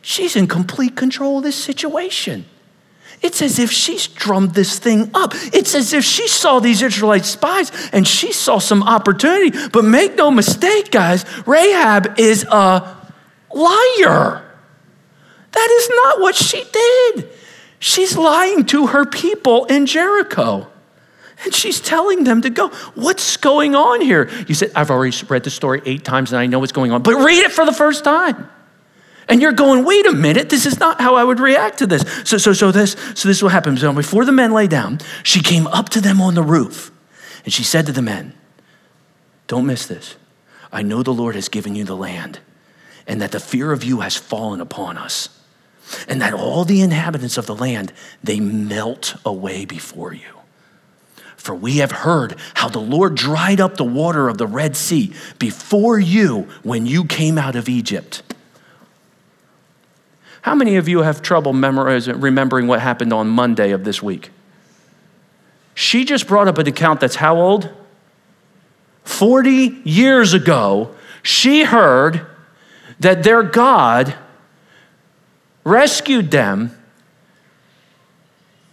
She's 0.00 0.36
in 0.36 0.46
complete 0.46 0.96
control 0.96 1.38
of 1.38 1.44
this 1.44 1.56
situation. 1.56 2.46
It's 3.22 3.42
as 3.42 3.58
if 3.58 3.70
she's 3.70 4.06
drummed 4.06 4.54
this 4.54 4.78
thing 4.78 5.10
up. 5.12 5.32
It's 5.34 5.74
as 5.74 5.92
if 5.92 6.02
she 6.02 6.26
saw 6.26 6.58
these 6.58 6.80
Israelite 6.80 7.26
spies 7.26 7.70
and 7.92 8.08
she 8.08 8.32
saw 8.32 8.58
some 8.58 8.82
opportunity. 8.82 9.56
But 9.70 9.84
make 9.84 10.16
no 10.16 10.30
mistake, 10.30 10.90
guys, 10.90 11.26
Rahab 11.46 12.18
is 12.18 12.44
a 12.44 12.96
liar. 13.54 14.42
That 15.52 15.70
is 15.70 15.90
not 15.90 16.20
what 16.20 16.34
she 16.34 16.64
did. 16.72 17.28
She's 17.80 18.16
lying 18.16 18.66
to 18.66 18.88
her 18.88 19.04
people 19.04 19.64
in 19.64 19.86
Jericho. 19.86 20.70
And 21.42 21.54
she's 21.54 21.80
telling 21.80 22.24
them 22.24 22.42
to 22.42 22.50
go. 22.50 22.68
What's 22.94 23.38
going 23.38 23.74
on 23.74 24.02
here? 24.02 24.30
You 24.46 24.54
said, 24.54 24.70
I've 24.76 24.90
already 24.90 25.16
read 25.26 25.42
the 25.42 25.50
story 25.50 25.80
eight 25.86 26.04
times 26.04 26.32
and 26.32 26.38
I 26.38 26.46
know 26.46 26.58
what's 26.58 26.72
going 26.72 26.92
on, 26.92 27.02
but 27.02 27.14
read 27.16 27.42
it 27.42 27.50
for 27.50 27.64
the 27.64 27.72
first 27.72 28.04
time. 28.04 28.48
And 29.30 29.40
you're 29.40 29.52
going, 29.52 29.84
wait 29.84 30.06
a 30.06 30.12
minute, 30.12 30.50
this 30.50 30.66
is 30.66 30.78
not 30.78 31.00
how 31.00 31.14
I 31.14 31.24
would 31.24 31.40
react 31.40 31.78
to 31.78 31.86
this. 31.86 32.02
So, 32.24 32.36
so, 32.36 32.52
so 32.52 32.72
this, 32.72 32.92
so 33.14 33.28
this 33.28 33.38
is 33.38 33.42
what 33.42 33.52
happened. 33.52 33.78
So 33.78 33.92
before 33.92 34.24
the 34.24 34.32
men 34.32 34.52
lay 34.52 34.66
down, 34.66 34.98
she 35.22 35.40
came 35.40 35.66
up 35.68 35.88
to 35.90 36.00
them 36.00 36.20
on 36.20 36.34
the 36.34 36.42
roof, 36.42 36.90
and 37.44 37.52
she 37.52 37.62
said 37.62 37.86
to 37.86 37.92
the 37.92 38.02
men, 38.02 38.34
Don't 39.46 39.66
miss 39.66 39.86
this. 39.86 40.16
I 40.72 40.82
know 40.82 41.04
the 41.04 41.14
Lord 41.14 41.36
has 41.36 41.48
given 41.48 41.76
you 41.76 41.84
the 41.84 41.96
land, 41.96 42.40
and 43.06 43.22
that 43.22 43.30
the 43.30 43.38
fear 43.38 43.70
of 43.70 43.84
you 43.84 44.00
has 44.00 44.16
fallen 44.16 44.60
upon 44.60 44.98
us, 44.98 45.28
and 46.08 46.20
that 46.20 46.34
all 46.34 46.64
the 46.64 46.80
inhabitants 46.80 47.38
of 47.38 47.46
the 47.46 47.54
land 47.54 47.92
they 48.22 48.40
melt 48.40 49.16
away 49.24 49.64
before 49.64 50.12
you. 50.12 50.40
For 51.36 51.54
we 51.54 51.78
have 51.78 51.90
heard 51.90 52.36
how 52.54 52.68
the 52.68 52.80
Lord 52.80 53.14
dried 53.14 53.60
up 53.60 53.76
the 53.76 53.84
water 53.84 54.28
of 54.28 54.38
the 54.38 54.46
Red 54.46 54.76
Sea 54.76 55.12
before 55.38 55.98
you 55.98 56.48
when 56.62 56.86
you 56.86 57.04
came 57.04 57.38
out 57.38 57.56
of 57.56 57.68
Egypt 57.68 58.22
how 60.42 60.54
many 60.54 60.76
of 60.76 60.88
you 60.88 61.00
have 61.00 61.22
trouble 61.22 61.52
memorizing, 61.52 62.20
remembering 62.20 62.66
what 62.66 62.80
happened 62.80 63.12
on 63.12 63.28
Monday 63.28 63.72
of 63.72 63.84
this 63.84 64.02
week? 64.02 64.30
She 65.74 66.04
just 66.04 66.26
brought 66.26 66.48
up 66.48 66.58
an 66.58 66.66
account 66.66 67.00
that's 67.00 67.16
how 67.16 67.36
old? 67.36 67.68
40 69.04 69.80
years 69.84 70.32
ago, 70.32 70.94
she 71.22 71.64
heard 71.64 72.26
that 73.00 73.22
their 73.22 73.42
God 73.42 74.14
rescued 75.70 76.30
them 76.30 76.76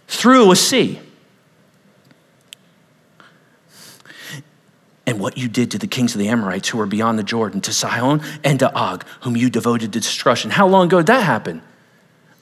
through 0.08 0.50
a 0.50 0.56
sea. 0.56 1.00
and 5.06 5.18
what 5.18 5.38
you 5.38 5.48
did 5.48 5.70
to 5.70 5.78
the 5.78 5.86
kings 5.86 6.14
of 6.14 6.18
the 6.18 6.28
Amorites 6.28 6.68
who 6.68 6.76
were 6.76 6.84
beyond 6.84 7.18
the 7.18 7.22
Jordan, 7.22 7.62
to 7.62 7.72
Sihon 7.72 8.20
and 8.44 8.58
to 8.58 8.70
Og, 8.74 9.06
whom 9.22 9.38
you 9.38 9.48
devoted 9.48 9.90
to 9.94 10.00
destruction. 10.00 10.50
How 10.50 10.68
long 10.68 10.88
ago 10.88 10.98
did 10.98 11.06
that 11.06 11.22
happen? 11.22 11.62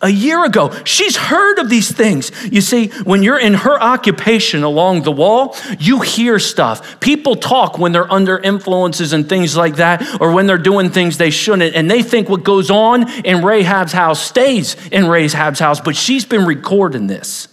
A 0.03 0.11
year 0.11 0.45
ago. 0.45 0.73
She's 0.85 1.17
heard 1.17 1.59
of 1.59 1.71
these 1.71 1.91
things. 1.91 2.31
You 2.53 2.61
see, 2.61 2.89
when 3.05 3.23
you're 3.23 3.39
in 3.39 3.55
her 3.55 3.83
occupation 3.83 4.63
along 4.63 5.03
the 5.03 5.13
wall, 5.13 5.57
you 5.79 6.01
hear 6.01 6.39
stuff. 6.39 7.01
People 7.01 7.35
talk 7.35 7.79
when 7.79 7.93
they're 7.93 8.13
under 8.13 8.37
influences 8.37 9.15
and 9.15 9.27
things 9.27 9.57
like 9.57 9.77
that, 9.77 10.21
or 10.21 10.33
when 10.33 10.47
they're 10.47 10.59
doing 10.59 10.91
things 10.91 11.17
they 11.17 11.31
shouldn't, 11.31 11.75
and 11.75 11.91
they 11.91 12.03
think 12.03 12.29
what 12.29 12.45
goes 12.45 12.71
on 12.71 13.11
in 13.25 13.43
Rahab's 13.43 13.93
house 13.93 14.21
stays 14.21 14.77
in 14.89 15.07
Rahab's 15.07 15.61
house, 15.61 15.81
but 15.81 15.97
she's 15.97 16.27
been 16.27 16.45
recording 16.45 17.07
this. 17.07 17.49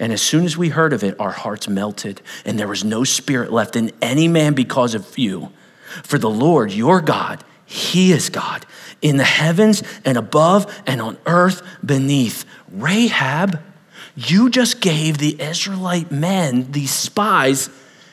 And 0.00 0.12
as 0.12 0.20
soon 0.20 0.44
as 0.44 0.56
we 0.58 0.70
heard 0.70 0.92
of 0.92 1.04
it, 1.04 1.14
our 1.20 1.30
hearts 1.30 1.68
melted, 1.68 2.22
and 2.44 2.58
there 2.58 2.66
was 2.66 2.82
no 2.82 3.04
spirit 3.04 3.52
left 3.52 3.76
in 3.76 3.92
any 4.02 4.26
man 4.26 4.54
because 4.54 4.96
of 4.96 5.16
you. 5.16 5.52
For 6.02 6.18
the 6.18 6.30
Lord, 6.30 6.72
your 6.72 7.00
God, 7.00 7.44
He 7.66 8.10
is 8.10 8.30
God 8.30 8.66
in 9.02 9.16
the 9.16 9.24
heavens 9.24 9.82
and 10.04 10.16
above 10.16 10.82
and 10.86 11.00
on 11.00 11.16
earth 11.26 11.62
beneath. 11.84 12.44
Rahab, 12.70 13.60
you 14.16 14.50
just 14.50 14.80
gave 14.80 15.18
the 15.18 15.40
Israelite 15.40 16.10
men, 16.10 16.70
these 16.72 16.90
spies, 16.90 17.70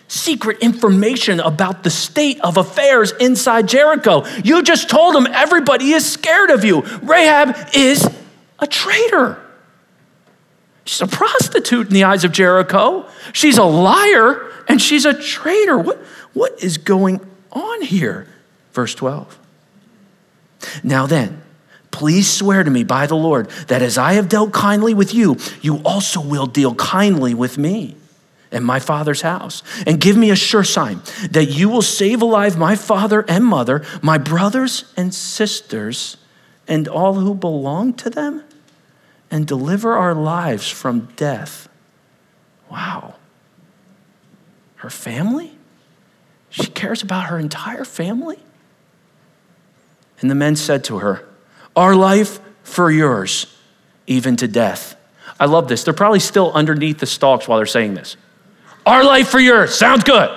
secret 0.08 0.60
information 0.60 1.40
about 1.40 1.84
the 1.84 1.90
state 1.90 2.40
of 2.42 2.58
affairs 2.58 3.12
inside 3.20 3.68
Jericho. 3.68 4.26
You 4.44 4.64
just 4.64 4.90
told 4.90 5.16
them 5.16 5.28
everybody 5.28 5.92
is 5.92 6.10
scared 6.10 6.50
of 6.50 6.64
you. 6.64 6.82
Rahab 7.04 7.56
is 7.74 8.08
a 8.60 8.68
traitor. 8.68 9.38
She's 10.86 11.02
a 11.02 11.08
prostitute 11.08 11.88
in 11.88 11.94
the 11.94 12.06
eyes 12.06 12.24
of 12.24 12.32
Jericho. 12.32 13.06
She's 13.34 13.58
a 13.58 13.66
liar 13.66 14.50
and 14.70 14.82
she's 14.82 15.06
a 15.06 15.14
traitor. 15.14 15.78
What, 15.78 15.98
what 16.34 16.64
is 16.64 16.78
going 16.78 17.20
on 17.52 17.82
here? 17.82 18.28
Verse 18.72 18.96
12. 18.96 19.38
Now 20.84 21.08
then, 21.08 21.42
please 21.92 22.32
swear 22.32 22.64
to 22.64 22.70
me 22.70 22.84
by 22.84 23.08
the 23.08 23.16
Lord 23.16 23.50
that 23.68 23.82
as 23.82 23.98
I 23.98 24.14
have 24.14 24.30
dealt 24.30 24.54
kindly 24.54 24.94
with 24.94 25.14
you, 25.14 25.38
you 25.62 25.78
also 25.84 26.22
will 26.22 26.46
deal 26.46 26.76
kindly 26.76 27.34
with 27.34 27.58
me 27.58 27.96
and 28.52 28.66
my 28.66 28.80
father's 28.80 29.22
house. 29.22 29.64
And 29.86 30.00
give 30.00 30.18
me 30.18 30.30
a 30.30 30.36
sure 30.36 30.64
sign 30.64 31.02
that 31.32 31.46
you 31.46 31.70
will 31.70 31.82
save 31.82 32.22
alive 32.22 32.58
my 32.58 32.76
father 32.76 33.26
and 33.28 33.44
mother, 33.44 33.84
my 34.02 34.18
brothers 34.18 34.92
and 34.96 35.14
sisters, 35.14 36.18
and 36.68 36.88
all 36.88 37.16
who 37.16 37.34
belong 37.34 37.94
to 37.94 38.10
them 38.10 38.44
and 39.30 39.46
deliver 39.46 39.94
our 39.94 40.14
lives 40.14 40.70
from 40.70 41.10
death. 41.16 41.68
Wow. 42.70 43.16
Her 44.76 44.90
family? 44.90 45.58
She 46.50 46.68
cares 46.68 47.02
about 47.02 47.26
her 47.26 47.40
entire 47.40 47.86
family? 47.86 48.40
And 50.20 50.30
the 50.30 50.36
men 50.36 50.56
said 50.56 50.84
to 50.86 51.00
her, 51.00 51.28
Our 51.76 51.96
life 51.96 52.40
for 52.64 52.90
yours, 52.92 53.48
even 54.08 54.36
to 54.38 54.48
death. 54.48 54.96
I 55.40 55.46
love 55.46 55.68
this. 55.68 55.84
They're 55.84 55.94
probably 55.94 56.20
still 56.20 56.52
underneath 56.54 57.00
the 57.00 57.06
stalks 57.06 57.48
while 57.48 57.60
they're 57.60 57.66
saying 57.66 57.94
this. 57.94 58.18
Our 58.86 59.04
life 59.04 59.30
for 59.30 59.40
yours. 59.40 59.76
Sounds 59.76 60.04
good. 60.04 60.30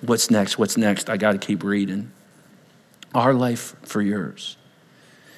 What's 0.00 0.30
next? 0.30 0.58
What's 0.58 0.76
next? 0.76 1.08
I 1.08 1.16
got 1.16 1.32
to 1.32 1.38
keep 1.38 1.62
reading. 1.62 2.10
Our 3.14 3.34
life 3.34 3.76
for 3.82 4.02
yours. 4.02 4.56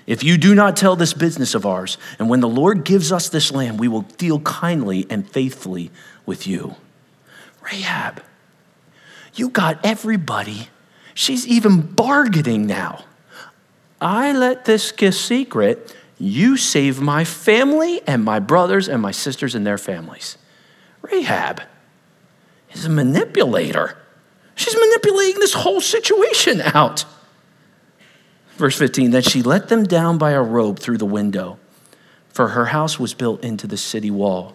If 0.07 0.25
you 0.25 0.39
do 0.39 0.55
not 0.55 0.77
tell 0.77 0.97
this 0.97 1.13
business 1.13 1.55
of 1.55 1.67
ours, 1.67 1.99
and 2.19 2.31
when 2.31 2.41
the 2.41 2.49
Lord 2.49 2.85
gives 2.85 3.13
us 3.13 3.29
this 3.29 3.53
land, 3.53 3.79
we 3.79 3.89
will 3.89 4.03
deal 4.03 4.41
kindly 4.41 5.07
and 5.11 5.29
faithfully 5.29 5.91
with 6.25 6.47
you. 6.47 6.77
Rahab, 7.61 8.23
you 9.35 9.51
got 9.51 9.85
everybody. 9.85 10.69
She's 11.19 11.49
even 11.49 11.81
bargaining 11.81 12.69
now. 12.69 13.05
I 14.01 14.33
let 14.33 14.67
this 14.67 14.93
get 14.93 15.15
secret. 15.15 15.93
You 16.17 16.57
save 16.57 17.01
my 17.01 17.25
family 17.25 18.01
and 18.07 18.25
my 18.25 18.39
brothers 18.39 18.89
and 18.89 19.03
my 19.03 19.11
sisters 19.11 19.57
and 19.57 19.67
their 19.67 19.79
families. 19.79 20.39
Rahab 21.03 21.63
is 22.71 22.85
a 22.85 22.89
manipulator. 22.89 23.99
She's 24.55 24.77
manipulating 24.77 25.41
this 25.41 25.55
whole 25.55 25.81
situation 25.81 26.61
out. 26.61 27.05
Verse 28.53 28.79
15 28.79 29.11
Then 29.11 29.23
she 29.23 29.43
let 29.43 29.69
them 29.69 29.83
down 29.83 30.19
by 30.19 30.31
a 30.31 30.41
rope 30.41 30.79
through 30.79 30.99
the 30.99 31.05
window, 31.05 31.59
for 32.29 32.51
her 32.51 32.67
house 32.67 33.01
was 33.01 33.13
built 33.13 33.43
into 33.43 33.67
the 33.67 33.77
city 33.77 34.13
wall. 34.13 34.55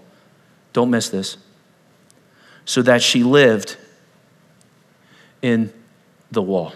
Don't 0.71 0.89
miss 0.89 1.09
this. 1.09 1.35
So 2.63 2.81
that 2.83 3.01
she 3.01 3.21
lived 3.21 3.75
in 5.41 5.73
the 6.33 6.41
wall. 6.41 6.73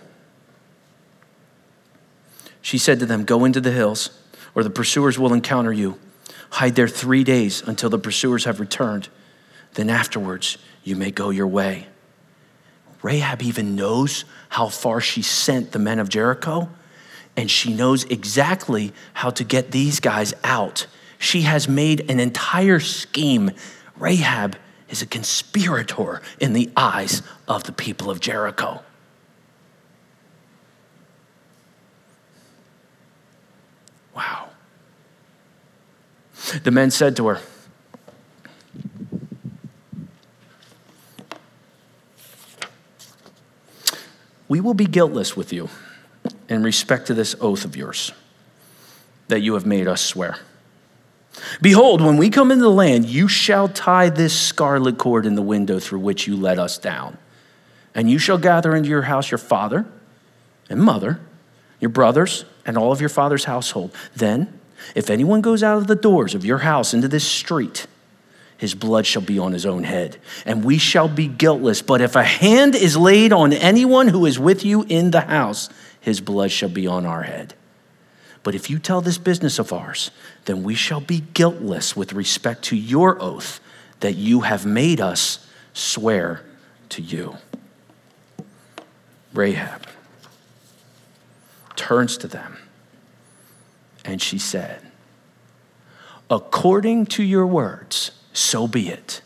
She 2.61 2.77
said 2.77 2.99
to 2.99 3.05
them, 3.05 3.23
Go 3.23 3.45
into 3.45 3.61
the 3.61 3.71
hills, 3.71 4.09
or 4.53 4.63
the 4.63 4.69
pursuers 4.69 5.17
will 5.17 5.33
encounter 5.33 5.71
you. 5.71 5.97
Hide 6.49 6.75
there 6.75 6.87
three 6.87 7.23
days 7.23 7.61
until 7.61 7.89
the 7.89 7.99
pursuers 7.99 8.45
have 8.45 8.59
returned. 8.59 9.09
Then 9.73 9.89
afterwards, 9.89 10.57
you 10.83 10.95
may 10.95 11.11
go 11.11 11.29
your 11.29 11.47
way. 11.47 11.87
Rahab 13.01 13.41
even 13.41 13.75
knows 13.75 14.25
how 14.49 14.69
far 14.69 14.99
she 14.99 15.21
sent 15.21 15.71
the 15.71 15.79
men 15.79 15.99
of 15.99 16.09
Jericho, 16.09 16.69
and 17.35 17.51
she 17.51 17.73
knows 17.73 18.03
exactly 18.05 18.91
how 19.13 19.29
to 19.29 19.43
get 19.43 19.71
these 19.71 19.99
guys 19.99 20.33
out. 20.43 20.87
She 21.19 21.41
has 21.43 21.69
made 21.69 22.09
an 22.09 22.19
entire 22.19 22.79
scheme. 22.79 23.51
Rahab 23.97 24.57
is 24.89 25.01
a 25.01 25.05
conspirator 25.05 26.21
in 26.39 26.53
the 26.53 26.69
eyes 26.75 27.21
of 27.47 27.63
the 27.65 27.71
people 27.71 28.09
of 28.09 28.19
Jericho. 28.19 28.81
Wow. 34.17 34.49
The 36.63 36.71
men 36.71 36.89
said 36.89 37.15
to 37.17 37.27
her, 37.27 37.39
We 44.47 44.59
will 44.59 44.73
be 44.73 44.85
guiltless 44.85 45.37
with 45.37 45.53
you 45.53 45.69
in 46.49 46.63
respect 46.63 47.05
to 47.07 47.13
this 47.13 47.35
oath 47.39 47.63
of 47.63 47.75
yours 47.75 48.11
that 49.27 49.41
you 49.41 49.53
have 49.53 49.67
made 49.67 49.87
us 49.87 50.01
swear. 50.01 50.37
Behold, 51.61 52.01
when 52.01 52.17
we 52.17 52.31
come 52.31 52.49
into 52.49 52.63
the 52.63 52.71
land, 52.71 53.05
you 53.05 53.27
shall 53.27 53.67
tie 53.67 54.09
this 54.09 54.39
scarlet 54.39 54.97
cord 54.97 55.27
in 55.27 55.35
the 55.35 55.43
window 55.43 55.79
through 55.79 55.99
which 55.99 56.25
you 56.25 56.35
let 56.35 56.57
us 56.57 56.79
down. 56.79 57.19
And 57.93 58.09
you 58.09 58.17
shall 58.17 58.39
gather 58.39 58.75
into 58.75 58.89
your 58.89 59.03
house 59.03 59.29
your 59.29 59.37
father 59.37 59.85
and 60.69 60.81
mother, 60.81 61.19
your 61.79 61.89
brothers, 61.89 62.45
and 62.67 62.77
all 62.77 62.91
of 62.91 62.99
your 62.99 63.09
father's 63.09 63.45
household. 63.45 63.95
Then, 64.15 64.59
if 64.93 65.09
anyone 65.09 65.41
goes 65.41 65.63
out 65.63 65.77
of 65.77 65.87
the 65.87 65.95
doors 65.95 66.35
of 66.35 66.45
your 66.45 66.59
house 66.59 66.93
into 66.93 67.07
this 67.07 67.23
street, 67.23 67.87
his 68.57 68.75
blood 68.75 69.05
shall 69.05 69.21
be 69.21 69.39
on 69.39 69.53
his 69.53 69.65
own 69.65 69.83
head, 69.83 70.17
and 70.45 70.63
we 70.63 70.77
shall 70.77 71.07
be 71.07 71.27
guiltless. 71.27 71.81
But 71.81 72.01
if 72.01 72.15
a 72.15 72.23
hand 72.23 72.75
is 72.75 72.97
laid 72.97 73.31
on 73.31 73.53
anyone 73.53 74.07
who 74.07 74.25
is 74.25 74.37
with 74.37 74.65
you 74.65 74.83
in 74.83 75.11
the 75.11 75.21
house, 75.21 75.69
his 76.01 76.21
blood 76.21 76.51
shall 76.51 76.69
be 76.69 76.87
on 76.87 77.05
our 77.05 77.23
head. 77.23 77.53
But 78.43 78.55
if 78.55 78.69
you 78.69 78.79
tell 78.79 79.01
this 79.01 79.17
business 79.17 79.59
of 79.59 79.73
ours, 79.73 80.11
then 80.45 80.63
we 80.63 80.73
shall 80.73 81.01
be 81.01 81.21
guiltless 81.33 81.95
with 81.95 82.13
respect 82.13 82.63
to 82.65 82.75
your 82.75 83.21
oath 83.21 83.59
that 83.99 84.13
you 84.13 84.41
have 84.41 84.65
made 84.65 85.01
us 85.01 85.45
swear 85.73 86.43
to 86.89 87.01
you. 87.01 87.37
Rahab 89.33 89.85
turns 91.77 92.17
to 92.17 92.27
them 92.27 92.57
and 94.07 94.21
she 94.21 94.39
said, 94.39 94.81
According 96.29 97.05
to 97.07 97.23
your 97.23 97.45
words, 97.45 98.11
so 98.33 98.67
be 98.67 98.89
it. 98.89 99.21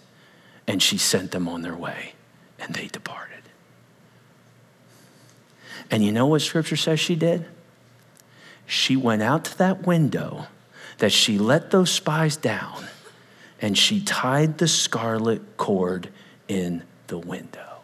And 0.67 0.81
she 0.81 0.97
sent 0.97 1.31
them 1.31 1.47
on 1.47 1.61
their 1.61 1.75
way, 1.75 2.13
and 2.59 2.73
they 2.75 2.87
departed. 2.87 3.43
And 5.89 6.03
you 6.03 6.11
know 6.11 6.27
what 6.27 6.41
scripture 6.41 6.75
says 6.75 6.99
she 6.99 7.15
did? 7.15 7.45
She 8.65 8.95
went 8.95 9.21
out 9.21 9.45
to 9.45 9.57
that 9.57 9.85
window 9.85 10.47
that 10.99 11.11
she 11.11 11.37
let 11.37 11.71
those 11.71 11.91
spies 11.91 12.37
down, 12.37 12.85
and 13.59 13.77
she 13.77 14.01
tied 14.01 14.59
the 14.59 14.67
scarlet 14.67 15.57
cord 15.57 16.09
in 16.47 16.83
the 17.07 17.17
window. 17.17 17.81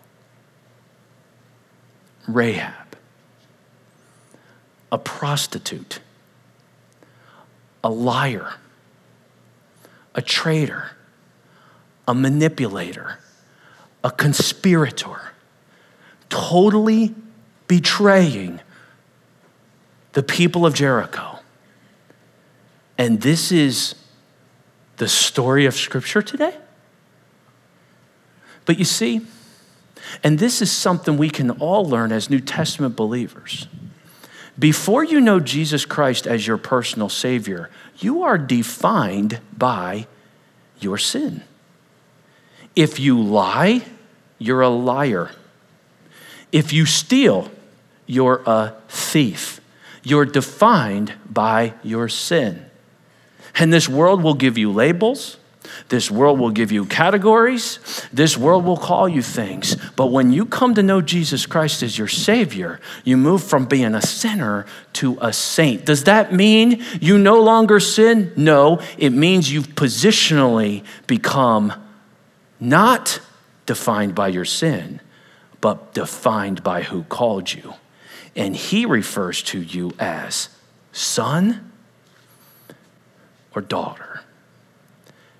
Rahab, 2.27 2.86
a 4.91 4.97
prostitute, 4.97 5.99
a 7.83 7.89
liar, 7.89 8.53
a 10.15 10.21
traitor 10.21 10.91
a 12.07 12.13
manipulator, 12.13 13.19
a 14.03 14.09
conspirator, 14.09 15.33
totally 16.29 17.13
betraying 17.67 18.61
the 20.13 20.23
people 20.23 20.65
of 20.65 20.73
Jericho. 20.73 21.39
And 22.97 23.21
this 23.21 23.51
is 23.51 23.95
the 24.95 25.07
story 25.07 25.65
of 25.65 25.75
Scripture 25.75 26.21
today? 26.21 26.55
But 28.65 28.79
you 28.79 28.85
see, 28.85 29.21
and 30.23 30.39
this 30.39 30.61
is 30.61 30.71
something 30.71 31.17
we 31.17 31.29
can 31.29 31.51
all 31.51 31.85
learn 31.85 32.11
as 32.11 32.29
New 32.29 32.39
Testament 32.39 32.95
believers. 32.95 33.67
Before 34.59 35.03
you 35.03 35.21
know 35.21 35.39
Jesus 35.39 35.85
Christ 35.85 36.25
as 36.25 36.47
your 36.47 36.57
personal 36.57 37.09
Savior, 37.09 37.69
you 37.99 38.23
are 38.23 38.37
defined 38.37 39.39
by 39.55 40.07
your 40.79 40.97
sin. 40.97 41.43
If 42.75 42.99
you 42.99 43.21
lie, 43.21 43.83
you're 44.39 44.61
a 44.61 44.69
liar. 44.69 45.31
If 46.51 46.73
you 46.73 46.85
steal, 46.85 47.51
you're 48.05 48.41
a 48.45 48.75
thief. 48.87 49.59
You're 50.03 50.25
defined 50.25 51.13
by 51.29 51.73
your 51.83 52.07
sin. 52.07 52.65
And 53.55 53.73
this 53.73 53.89
world 53.89 54.23
will 54.23 54.35
give 54.35 54.57
you 54.57 54.71
labels. 54.71 55.37
This 55.89 56.11
world 56.11 56.39
will 56.39 56.51
give 56.51 56.71
you 56.71 56.85
categories. 56.85 57.79
This 58.11 58.37
world 58.37 58.65
will 58.65 58.77
call 58.77 59.07
you 59.07 59.21
things. 59.21 59.75
But 59.95 60.07
when 60.07 60.33
you 60.33 60.45
come 60.45 60.73
to 60.75 60.83
know 60.83 61.01
Jesus 61.01 61.45
Christ 61.45 61.81
as 61.81 61.97
your 61.97 62.09
Savior, 62.09 62.81
you 63.05 63.15
move 63.15 63.41
from 63.41 63.65
being 63.65 63.95
a 63.95 64.01
sinner 64.01 64.65
to 64.93 65.17
a 65.21 65.31
saint. 65.31 65.85
Does 65.85 66.03
that 66.03 66.33
mean 66.33 66.83
you 66.99 67.17
no 67.17 67.41
longer 67.41 67.79
sin? 67.79 68.33
No, 68.35 68.81
it 68.97 69.11
means 69.11 69.51
you've 69.51 69.75
positionally 69.75 70.83
become 71.07 71.73
not 72.59 73.21
defined 73.65 74.13
by 74.13 74.27
your 74.27 74.45
sin, 74.45 74.99
but 75.61 75.93
defined 75.93 76.63
by 76.63 76.81
who 76.81 77.03
called 77.03 77.53
you. 77.53 77.75
And 78.35 78.55
he 78.55 78.85
refers 78.85 79.41
to 79.43 79.61
you 79.61 79.93
as 79.99 80.49
son 80.91 81.71
or 83.55 83.61
daughter 83.61 84.06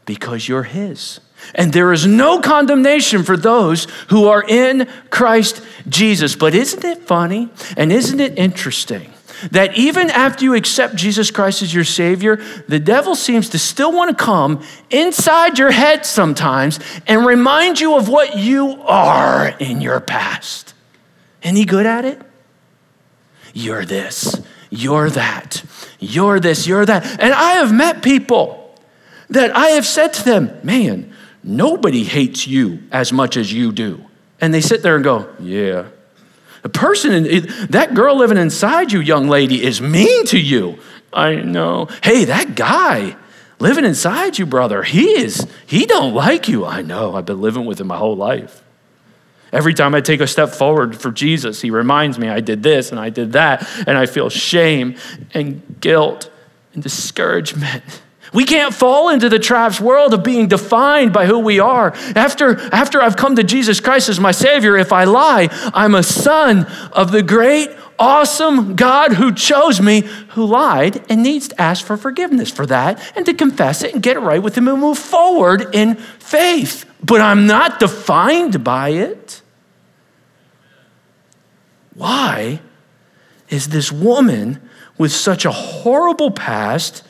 because 0.08 0.48
you're 0.48 0.64
his. 0.64 1.20
And 1.54 1.72
there 1.72 1.94
is 1.94 2.08
no 2.08 2.40
condemnation 2.40 3.24
for 3.24 3.38
those 3.38 3.86
who 4.10 4.28
are 4.28 4.44
in 4.44 4.88
Christ 5.12 5.62
Jesus. 5.88 6.36
But 6.36 6.56
isn't 6.56 6.84
it 6.84 7.04
funny 7.04 7.50
and 7.76 7.92
isn't 7.92 8.20
it 8.20 8.40
interesting 8.40 9.14
that 9.52 9.78
even 9.78 10.10
after 10.10 10.46
you 10.46 10.56
accept 10.56 10.96
Jesus 10.96 11.30
Christ 11.30 11.62
as 11.62 11.72
your 11.72 11.84
Savior, 11.84 12.38
the 12.68 12.80
devil 12.80 13.14
seems 13.14 13.50
to 13.50 13.60
still 13.60 13.92
want 13.92 14.18
to 14.18 14.24
come 14.24 14.64
inside 14.90 15.60
your 15.60 15.70
head 15.70 16.08
sometimes 16.08 16.80
and 17.06 17.24
remind 17.24 17.80
you 17.80 17.96
of 17.96 18.10
what 18.10 18.36
you 18.36 18.82
are 18.82 19.50
in 19.60 19.80
your 19.80 20.00
past. 20.00 20.74
Any 21.44 21.66
good 21.66 21.86
at 21.86 22.04
it? 22.04 22.20
You're 23.54 23.86
this, 23.86 24.42
you're 24.72 25.10
that, 25.12 25.64
you're 26.00 26.40
this, 26.40 26.66
you're 26.66 26.86
that. 26.86 27.06
And 27.20 27.34
I 27.34 27.54
have 27.54 27.72
met 27.72 28.02
people 28.02 28.67
that 29.30 29.56
I 29.56 29.70
have 29.70 29.86
said 29.86 30.14
to 30.14 30.24
them, 30.24 30.60
man, 30.64 31.14
nobody 31.44 32.04
hates 32.04 32.48
you 32.48 32.84
as 32.92 33.12
much 33.12 33.38
as 33.38 33.52
you 33.52 33.72
do. 33.72 34.04
And 34.40 34.54
they 34.54 34.62
sit 34.62 34.84
there 34.84 34.96
and 34.96 35.04
go, 35.04 35.30
yeah. 35.40 35.88
The 36.62 36.70
person, 36.70 37.14
in, 37.26 37.48
that 37.70 37.94
girl 37.94 38.18
living 38.18 38.38
inside 38.38 38.92
you, 38.92 39.00
young 39.00 39.28
lady, 39.28 39.64
is 39.64 39.82
mean 39.82 40.26
to 40.28 40.40
you. 40.40 40.80
I 41.14 41.36
know. 41.36 41.88
Hey, 42.04 42.26
that 42.26 42.56
guy 42.56 43.16
living 43.60 43.86
inside 43.86 44.38
you, 44.38 44.46
brother, 44.46 44.84
he 44.84 45.06
is, 45.20 45.48
he 45.66 45.86
don't 45.86 46.14
like 46.14 46.48
you. 46.48 46.66
I 46.66 46.82
know. 46.82 47.16
I've 47.16 47.26
been 47.26 47.42
living 47.42 47.66
with 47.66 47.80
him 47.80 47.88
my 47.88 47.98
whole 47.98 48.16
life. 48.16 48.64
Every 49.52 49.74
time 49.74 49.96
I 49.96 50.02
take 50.02 50.20
a 50.20 50.28
step 50.28 50.50
forward 50.50 51.00
for 51.00 51.10
Jesus, 51.10 51.62
he 51.62 51.72
reminds 51.72 52.20
me 52.20 52.28
I 52.28 52.42
did 52.42 52.64
this 52.64 52.92
and 52.92 53.00
I 53.00 53.10
did 53.10 53.34
that, 53.34 53.68
and 53.88 53.98
I 53.98 54.06
feel 54.06 54.30
shame 54.30 54.98
and 55.34 55.62
guilt 55.80 56.30
and 56.74 56.84
discouragement. 56.84 57.84
We 58.34 58.44
can't 58.44 58.74
fall 58.74 59.10
into 59.10 59.30
the 59.30 59.40
traps 59.40 59.80
world 59.80 60.14
of 60.14 60.24
being 60.24 60.48
defined 60.48 61.14
by 61.14 61.26
who 61.26 61.40
we 61.40 61.60
are. 61.60 61.94
After, 62.16 62.60
after 62.74 63.02
I've 63.02 63.16
come 63.16 63.36
to 63.38 63.44
Jesus 63.44 63.80
Christ 63.80 64.10
as 64.10 64.20
my 64.20 64.32
Savior, 64.32 64.78
if 64.78 64.92
I 64.92 65.06
lie, 65.06 65.50
I'm 65.74 65.96
a 65.96 66.04
son 66.04 66.66
of 66.92 67.12
the 67.12 67.24
great, 67.24 67.70
awesome 67.98 68.76
God 68.76 69.14
who 69.14 69.34
chose 69.34 69.82
me, 69.82 70.02
who 70.30 70.46
lied 70.46 71.04
and 71.10 71.24
needs 71.24 71.48
to 71.50 71.62
ask 71.62 71.86
for 71.86 71.98
forgiveness 71.98 72.52
for 72.52 72.66
that 72.66 73.02
and 73.16 73.26
to 73.26 73.34
confess 73.34 73.84
it 73.84 73.94
and 73.94 74.04
get 74.04 74.18
it 74.18 74.22
right 74.22 74.44
with 74.44 74.56
Him 74.56 74.68
and 74.68 74.80
move 74.80 74.98
forward 74.98 75.74
in 75.74 75.96
faith. 75.96 76.86
But 77.04 77.22
I'm 77.22 77.48
not 77.48 77.80
defined 77.80 78.64
by 78.64 78.90
it. 78.90 79.42
Why 81.94 82.60
is 83.50 83.70
this 83.70 83.92
woman 83.92 84.62
with 84.98 85.12
such 85.12 85.46
a 85.46 85.52
horrible 85.52 86.32
past? 86.32 87.04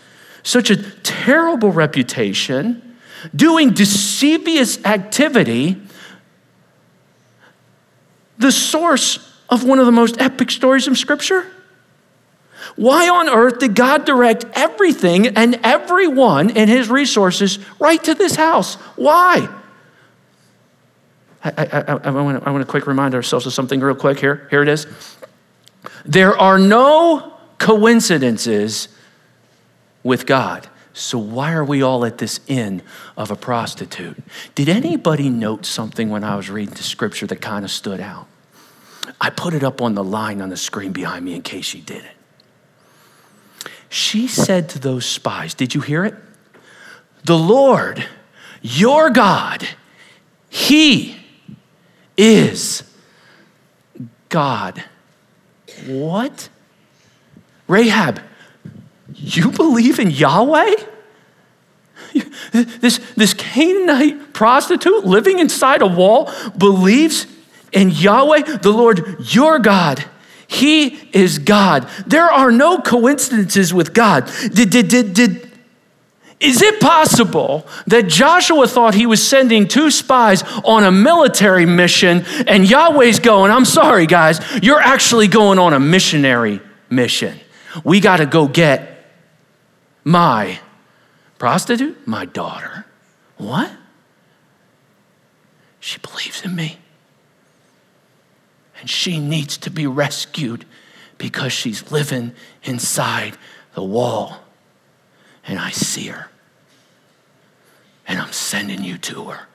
Such 0.47 0.69
a 0.69 0.77
terrible 0.77 1.73
reputation, 1.73 2.97
doing 3.35 3.73
deceivious 3.73 4.83
activity, 4.85 5.75
the 8.37 8.51
source 8.51 9.19
of 9.49 9.65
one 9.65 9.77
of 9.77 9.85
the 9.85 9.91
most 9.91 10.21
epic 10.21 10.49
stories 10.49 10.87
in 10.87 10.95
Scripture? 10.95 11.45
Why 12.77 13.09
on 13.09 13.27
earth 13.27 13.59
did 13.59 13.75
God 13.75 14.05
direct 14.05 14.45
everything 14.53 15.27
and 15.27 15.59
everyone 15.63 16.51
in 16.51 16.69
his 16.69 16.89
resources 16.89 17.59
right 17.77 18.01
to 18.05 18.13
this 18.13 18.37
house? 18.37 18.75
Why? 18.95 19.49
I, 21.43 21.49
I, 21.57 21.65
I, 21.65 21.97
I 22.05 22.11
want 22.11 22.61
to 22.61 22.65
quick 22.65 22.87
remind 22.87 23.15
ourselves 23.15 23.45
of 23.45 23.53
something 23.53 23.81
real 23.81 23.95
quick 23.95 24.17
here. 24.17 24.47
Here 24.49 24.61
it 24.61 24.69
is. 24.69 24.87
There 26.05 26.37
are 26.37 26.57
no 26.57 27.33
coincidences 27.57 28.87
with 30.03 30.25
God. 30.25 30.69
So, 30.93 31.19
why 31.19 31.53
are 31.53 31.63
we 31.63 31.83
all 31.83 32.05
at 32.05 32.17
this 32.17 32.39
inn 32.47 32.81
of 33.15 33.29
a 33.29 33.35
prostitute? 33.35 34.17
Did 34.55 34.67
anybody 34.67 35.29
note 35.29 35.65
something 35.65 36.09
when 36.09 36.23
I 36.23 36.35
was 36.35 36.49
reading 36.49 36.73
the 36.73 36.83
scripture 36.83 37.27
that 37.27 37.41
kind 37.41 37.63
of 37.63 37.69
stood 37.69 37.99
out? 37.99 38.27
I 39.21 39.29
put 39.29 39.53
it 39.53 39.63
up 39.63 39.81
on 39.81 39.93
the 39.93 40.03
line 40.03 40.41
on 40.41 40.49
the 40.49 40.57
screen 40.57 40.91
behind 40.91 41.23
me 41.23 41.35
in 41.35 41.43
case 41.43 41.73
you 41.73 41.81
didn't. 41.81 42.17
She 43.89 44.27
said 44.27 44.69
to 44.69 44.79
those 44.79 45.05
spies, 45.05 45.53
Did 45.53 45.75
you 45.75 45.81
hear 45.81 46.03
it? 46.03 46.15
The 47.23 47.37
Lord, 47.37 48.05
your 48.61 49.09
God, 49.09 49.67
He 50.49 51.19
is 52.17 52.83
God. 54.29 54.83
What? 55.85 56.49
Rahab, 57.67 58.21
you 59.13 59.51
believe 59.51 59.99
in 59.99 60.11
Yahweh? 60.11 60.75
This, 62.51 62.99
this 63.15 63.33
Canaanite 63.33 64.33
prostitute 64.33 65.05
living 65.05 65.39
inside 65.39 65.81
a 65.81 65.87
wall 65.87 66.31
believes 66.57 67.27
in 67.71 67.89
Yahweh, 67.89 68.57
the 68.57 68.71
Lord 68.71 69.17
your 69.33 69.59
God. 69.59 70.03
He 70.47 70.87
is 71.11 71.39
God. 71.39 71.89
There 72.05 72.25
are 72.25 72.51
no 72.51 72.79
coincidences 72.79 73.73
with 73.73 73.93
God. 73.93 74.31
Did, 74.53 74.69
did, 74.69 74.87
did, 74.87 75.13
did, 75.13 75.51
is 76.39 76.61
it 76.61 76.79
possible 76.79 77.67
that 77.87 78.07
Joshua 78.07 78.67
thought 78.67 78.93
he 78.93 79.05
was 79.05 79.25
sending 79.25 79.67
two 79.67 79.91
spies 79.91 80.43
on 80.63 80.83
a 80.83 80.91
military 80.91 81.65
mission 81.65 82.23
and 82.47 82.69
Yahweh's 82.69 83.19
going, 83.19 83.51
I'm 83.51 83.65
sorry, 83.65 84.05
guys, 84.05 84.39
you're 84.61 84.79
actually 84.79 85.27
going 85.27 85.59
on 85.59 85.73
a 85.73 85.79
missionary 85.79 86.61
mission? 86.89 87.37
We 87.83 87.99
got 87.99 88.17
to 88.17 88.25
go 88.25 88.47
get 88.47 88.96
my 90.07 90.57
prostitute, 91.37 92.07
my 92.07 92.23
daughter. 92.23 92.85
What? 93.35 93.69
She 95.81 95.99
believes 95.99 96.45
in 96.45 96.55
me. 96.55 96.77
And 98.79 98.89
she 98.89 99.19
needs 99.19 99.57
to 99.57 99.69
be 99.69 99.85
rescued 99.85 100.63
because 101.17 101.51
she's 101.51 101.91
living 101.91 102.31
inside 102.63 103.37
the 103.73 103.83
wall. 103.83 104.37
And 105.45 105.59
I 105.59 105.71
see 105.71 106.07
her. 106.07 106.29
And 108.07 108.17
I'm 108.17 108.31
sending 108.31 108.85
you 108.85 108.97
to 108.99 109.25
her 109.25 109.47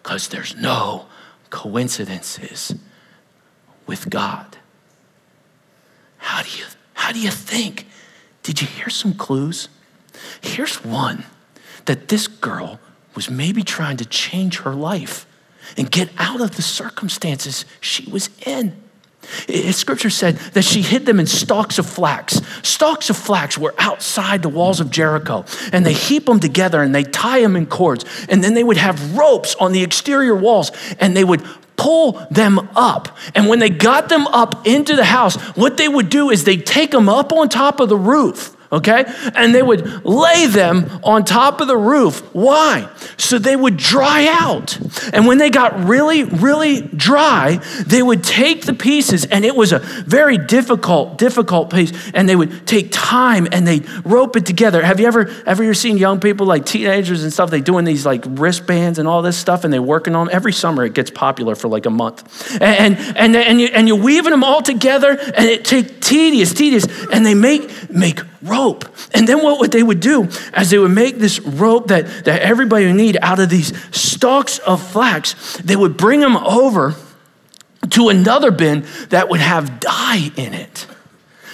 because 0.00 0.28
there's 0.28 0.54
no 0.54 1.06
coincidences 1.50 2.72
with 3.88 4.08
God. 4.08 4.58
How 6.18 6.42
do 6.42 6.56
you 6.56 6.66
how 6.94 7.10
do 7.10 7.18
you 7.18 7.30
think? 7.30 7.86
Did 8.44 8.60
you 8.60 8.68
hear 8.68 8.90
some 8.90 9.14
clues? 9.14 9.68
Here's 10.40 10.84
one 10.84 11.24
that 11.86 12.08
this 12.08 12.26
girl 12.26 12.80
was 13.14 13.30
maybe 13.30 13.62
trying 13.62 13.96
to 13.96 14.04
change 14.04 14.60
her 14.60 14.74
life 14.74 15.26
and 15.76 15.90
get 15.90 16.10
out 16.18 16.40
of 16.40 16.56
the 16.56 16.62
circumstances 16.62 17.64
she 17.80 18.08
was 18.10 18.30
in. 18.46 18.76
Scripture 19.72 20.10
said 20.10 20.36
that 20.54 20.62
she 20.62 20.80
hid 20.80 21.04
them 21.04 21.20
in 21.20 21.26
stalks 21.26 21.78
of 21.78 21.86
flax. 21.86 22.40
Stalks 22.62 23.10
of 23.10 23.16
flax 23.16 23.58
were 23.58 23.74
outside 23.78 24.42
the 24.42 24.48
walls 24.48 24.80
of 24.80 24.90
Jericho, 24.90 25.44
and 25.72 25.84
they 25.84 25.92
heap 25.92 26.26
them 26.26 26.40
together 26.40 26.82
and 26.82 26.94
they 26.94 27.02
tie 27.04 27.40
them 27.40 27.56
in 27.56 27.66
cords. 27.66 28.04
And 28.28 28.42
then 28.42 28.54
they 28.54 28.64
would 28.64 28.76
have 28.76 29.16
ropes 29.16 29.54
on 29.56 29.72
the 29.72 29.82
exterior 29.82 30.34
walls, 30.34 30.70
and 30.98 31.16
they 31.16 31.24
would 31.24 31.44
pull 31.76 32.12
them 32.30 32.58
up. 32.74 33.16
And 33.34 33.48
when 33.48 33.58
they 33.58 33.70
got 33.70 34.08
them 34.08 34.26
up 34.28 34.66
into 34.66 34.96
the 34.96 35.04
house, 35.04 35.36
what 35.56 35.76
they 35.76 35.88
would 35.88 36.08
do 36.08 36.30
is 36.30 36.44
they'd 36.44 36.64
take 36.64 36.90
them 36.90 37.08
up 37.08 37.32
on 37.32 37.48
top 37.48 37.80
of 37.80 37.88
the 37.88 37.96
roof 37.96 38.56
okay? 38.70 39.04
And 39.34 39.54
they 39.54 39.62
would 39.62 40.04
lay 40.04 40.46
them 40.46 41.00
on 41.02 41.24
top 41.24 41.60
of 41.60 41.68
the 41.68 41.76
roof. 41.76 42.20
Why? 42.34 42.88
So 43.16 43.38
they 43.38 43.56
would 43.56 43.76
dry 43.76 44.26
out. 44.28 44.78
And 45.12 45.26
when 45.26 45.38
they 45.38 45.50
got 45.50 45.84
really, 45.84 46.24
really 46.24 46.82
dry, 46.82 47.60
they 47.86 48.02
would 48.02 48.22
take 48.22 48.66
the 48.66 48.74
pieces, 48.74 49.24
and 49.24 49.44
it 49.44 49.56
was 49.56 49.72
a 49.72 49.80
very 49.80 50.38
difficult, 50.38 51.18
difficult 51.18 51.70
piece. 51.70 51.92
And 52.14 52.28
they 52.28 52.36
would 52.36 52.66
take 52.66 52.90
time 52.92 53.48
and 53.50 53.66
they'd 53.66 53.86
rope 54.04 54.36
it 54.36 54.46
together. 54.46 54.82
Have 54.82 55.00
you 55.00 55.06
ever 55.06 55.28
ever 55.46 55.74
seen 55.74 55.98
young 55.98 56.20
people 56.20 56.46
like 56.46 56.64
teenagers 56.64 57.22
and 57.22 57.32
stuff? 57.32 57.50
They 57.50 57.60
doing 57.60 57.84
these 57.84 58.06
like 58.06 58.24
wristbands 58.26 58.98
and 58.98 59.08
all 59.08 59.22
this 59.22 59.36
stuff, 59.36 59.64
and 59.64 59.72
they 59.72 59.78
working 59.78 60.14
on 60.14 60.26
them. 60.26 60.36
every 60.36 60.52
summer. 60.52 60.84
It 60.84 60.94
gets 60.94 61.10
popular 61.10 61.54
for 61.54 61.68
like 61.68 61.86
a 61.86 61.90
month, 61.90 62.60
and 62.60 62.96
and 62.96 63.16
and, 63.16 63.36
and 63.36 63.60
you 63.60 63.68
and 63.68 63.88
you're 63.88 64.00
weaving 64.00 64.30
them 64.30 64.44
all 64.44 64.62
together, 64.62 65.10
and 65.10 65.46
it 65.46 65.64
takes 65.64 66.06
tedious, 66.06 66.52
tedious, 66.52 66.86
and 67.12 67.24
they 67.24 67.34
make 67.34 67.90
make 67.90 68.20
rope. 68.42 68.84
And 69.14 69.26
then 69.26 69.42
what 69.42 69.60
would 69.60 69.72
they 69.72 69.82
would 69.82 70.00
do 70.00 70.28
as 70.52 70.70
they 70.70 70.78
would 70.78 70.90
make 70.90 71.18
this 71.18 71.40
rope 71.40 71.88
that, 71.88 72.24
that 72.24 72.42
everybody 72.42 72.86
would 72.86 72.96
need 72.96 73.16
out 73.20 73.40
of 73.40 73.50
these 73.50 73.72
stalks 73.96 74.58
of 74.58 74.86
flax, 74.86 75.56
they 75.58 75.76
would 75.76 75.96
bring 75.96 76.20
them 76.20 76.36
over 76.36 76.94
to 77.90 78.08
another 78.08 78.50
bin 78.50 78.86
that 79.10 79.28
would 79.28 79.40
have 79.40 79.80
dye 79.80 80.30
in 80.36 80.54
it. 80.54 80.86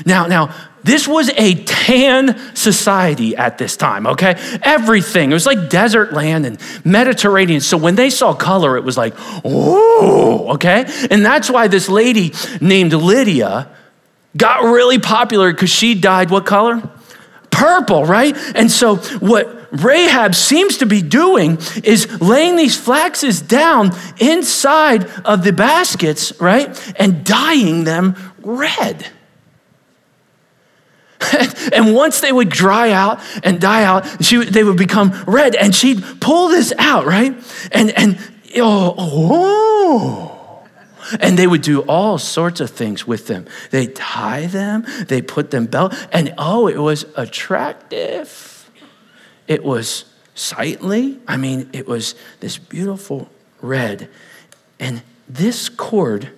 Now, 0.05 0.27
now, 0.27 0.55
this 0.83 1.09
was 1.09 1.31
a 1.31 1.55
tan 1.65 2.39
society 2.55 3.35
at 3.37 3.57
this 3.57 3.77
time, 3.77 4.07
okay? 4.07 4.35
Everything. 4.63 5.31
It 5.31 5.35
was 5.35 5.47
like 5.47 5.71
desert 5.71 6.13
land 6.13 6.45
and 6.45 6.61
Mediterranean. 6.85 7.63
So 7.63 7.79
when 7.79 7.95
they 7.95 8.11
saw 8.11 8.35
color, 8.35 8.77
it 8.77 8.85
was 8.85 8.99
like, 8.99 9.15
oh, 9.45 10.53
okay? 10.55 10.85
And 11.11 11.25
that's 11.25 11.49
why 11.49 11.69
this 11.69 11.89
lady 11.89 12.35
named 12.61 12.93
Lydia 12.93 13.69
got 14.37 14.63
really 14.63 14.99
popular 14.99 15.53
because 15.53 15.71
she 15.71 15.95
dyed 15.95 16.31
what 16.31 16.47
color? 16.47 16.83
Purple, 17.51 18.05
right? 18.05 18.37
And 18.55 18.71
so 18.71 18.97
what 18.97 19.69
Rahab 19.83 20.35
seems 20.35 20.79
to 20.79 20.87
be 20.87 21.03
doing 21.03 21.59
is 21.83 22.21
laying 22.21 22.57
these 22.57 22.77
flaxes 22.77 23.41
down 23.41 23.91
inside 24.19 25.05
of 25.25 25.45
the 25.45 25.53
baskets, 25.53 26.41
right? 26.41 26.95
And 26.99 27.25
dyeing 27.25 27.85
them 27.85 28.17
red. 28.43 29.07
and 31.73 31.95
once 31.95 32.21
they 32.21 32.33
would 32.33 32.49
dry 32.49 32.91
out 32.91 33.21
and 33.43 33.61
die 33.61 33.85
out, 33.85 34.25
she, 34.25 34.45
they 34.45 34.65
would 34.65 34.77
become 34.77 35.13
red. 35.27 35.55
And 35.55 35.75
she'd 35.75 36.03
pull 36.21 36.49
this 36.49 36.73
out, 36.79 37.07
right? 37.07 37.35
And, 37.73 37.91
and 37.97 38.19
oh, 38.57 38.95
oh 38.99 40.34
and 41.21 41.39
they 41.39 41.47
would 41.47 41.63
do 41.63 41.81
all 41.83 42.19
sorts 42.19 42.61
of 42.61 42.71
things 42.71 43.07
with 43.07 43.27
them. 43.27 43.47
They 43.71 43.87
tie 43.87 44.47
them, 44.47 44.85
they 45.09 45.23
put 45.23 45.51
them 45.51 45.67
belt, 45.67 45.95
and 46.13 46.35
oh, 46.39 46.67
it 46.67 46.79
was 46.79 47.05
attractive. 47.17 48.71
It 49.47 49.65
was 49.65 50.05
sightly. 50.35 51.21
I 51.27 51.37
mean, 51.37 51.71
it 51.73 51.87
was 51.87 52.15
this 52.41 52.59
beautiful 52.59 53.29
red. 53.61 54.09
And 54.79 55.03
this 55.29 55.69
cord, 55.69 56.31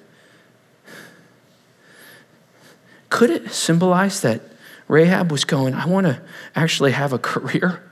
could 3.08 3.30
it 3.30 3.50
symbolize 3.50 4.20
that 4.22 4.42
Rahab 4.88 5.32
was 5.32 5.44
going, 5.44 5.74
I 5.74 5.86
want 5.86 6.06
to 6.06 6.20
actually 6.54 6.92
have 6.92 7.12
a 7.12 7.18
career 7.18 7.82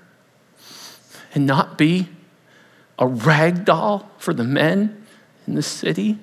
and 1.35 1.47
not 1.47 1.77
be 1.77 2.09
a 2.99 3.07
rag 3.07 3.64
doll 3.64 4.11
for 4.18 4.33
the 4.33 4.45
men 4.45 5.05
in 5.47 5.55
the 5.55 5.62
city? 5.62 6.18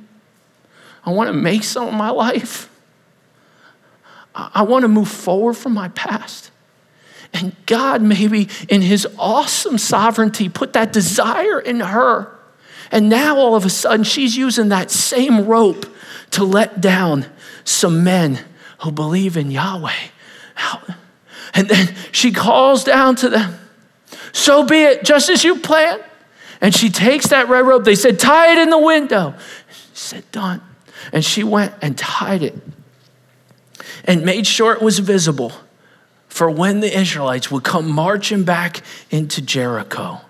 I 1.06 1.12
want 1.12 1.28
to 1.28 1.34
make 1.34 1.64
some 1.64 1.88
of 1.88 1.94
my 1.94 2.10
life. 2.10 2.70
I 4.34 4.62
want 4.64 4.84
to 4.84 4.88
move 4.88 5.10
forward 5.10 5.56
from 5.56 5.74
my 5.74 5.90
past. 5.90 6.52
And 7.34 7.56
God, 7.66 8.02
maybe 8.02 8.50
in 8.70 8.82
His 8.82 9.08
awesome 9.18 9.78
sovereignty, 9.78 10.50
put 10.50 10.74
that 10.74 10.94
desire 10.94 11.60
in 11.60 11.80
her. 11.80 12.38
And 12.92 13.10
now 13.10 13.38
all 13.38 13.56
of 13.56 13.66
a 13.66 13.70
sudden, 13.70 14.04
she's 14.04 14.36
using 14.36 14.70
that 14.70 14.92
same 14.92 15.46
rope 15.46 15.86
to 16.32 16.44
let 16.44 16.82
down 16.82 17.26
some 17.64 18.04
men 18.04 18.40
who 18.80 18.92
believe 18.92 19.38
in 19.38 19.52
Yahweh. 19.52 19.92
And 21.54 21.68
then 21.68 21.94
she 22.12 22.32
calls 22.32 22.84
down 22.84 23.16
to 23.18 23.30
them, 23.30 23.60
So 24.32 24.64
be 24.66 24.84
it, 24.84 25.04
just 25.04 25.30
as 25.30 25.44
you 25.44 25.60
planned. 25.60 26.04
And 26.62 26.74
she 26.74 26.90
takes 26.90 27.28
that 27.28 27.50
red 27.50 27.66
rope. 27.66 27.84
They 27.84 27.96
said, 27.96 28.20
Tie 28.20 28.54
it 28.54 28.58
in 28.58 28.70
the 28.70 28.78
window. 28.78 29.36
She 29.70 29.90
said, 29.94 30.32
Done. 30.32 30.62
And 31.12 31.24
she 31.24 31.44
went 31.44 31.74
and 31.82 31.98
tied 31.98 32.44
it 32.44 32.56
and 34.06 34.26
made 34.26 34.48
sure 34.48 34.74
it 34.74 34.82
was 34.82 35.00
visible 35.00 35.54
for 36.28 36.50
when 36.50 36.80
the 36.80 36.98
Israelites 36.98 37.52
would 37.52 37.64
come 37.64 37.92
marching 37.92 38.44
back 38.44 38.82
into 39.10 39.42
Jericho. 39.42 40.22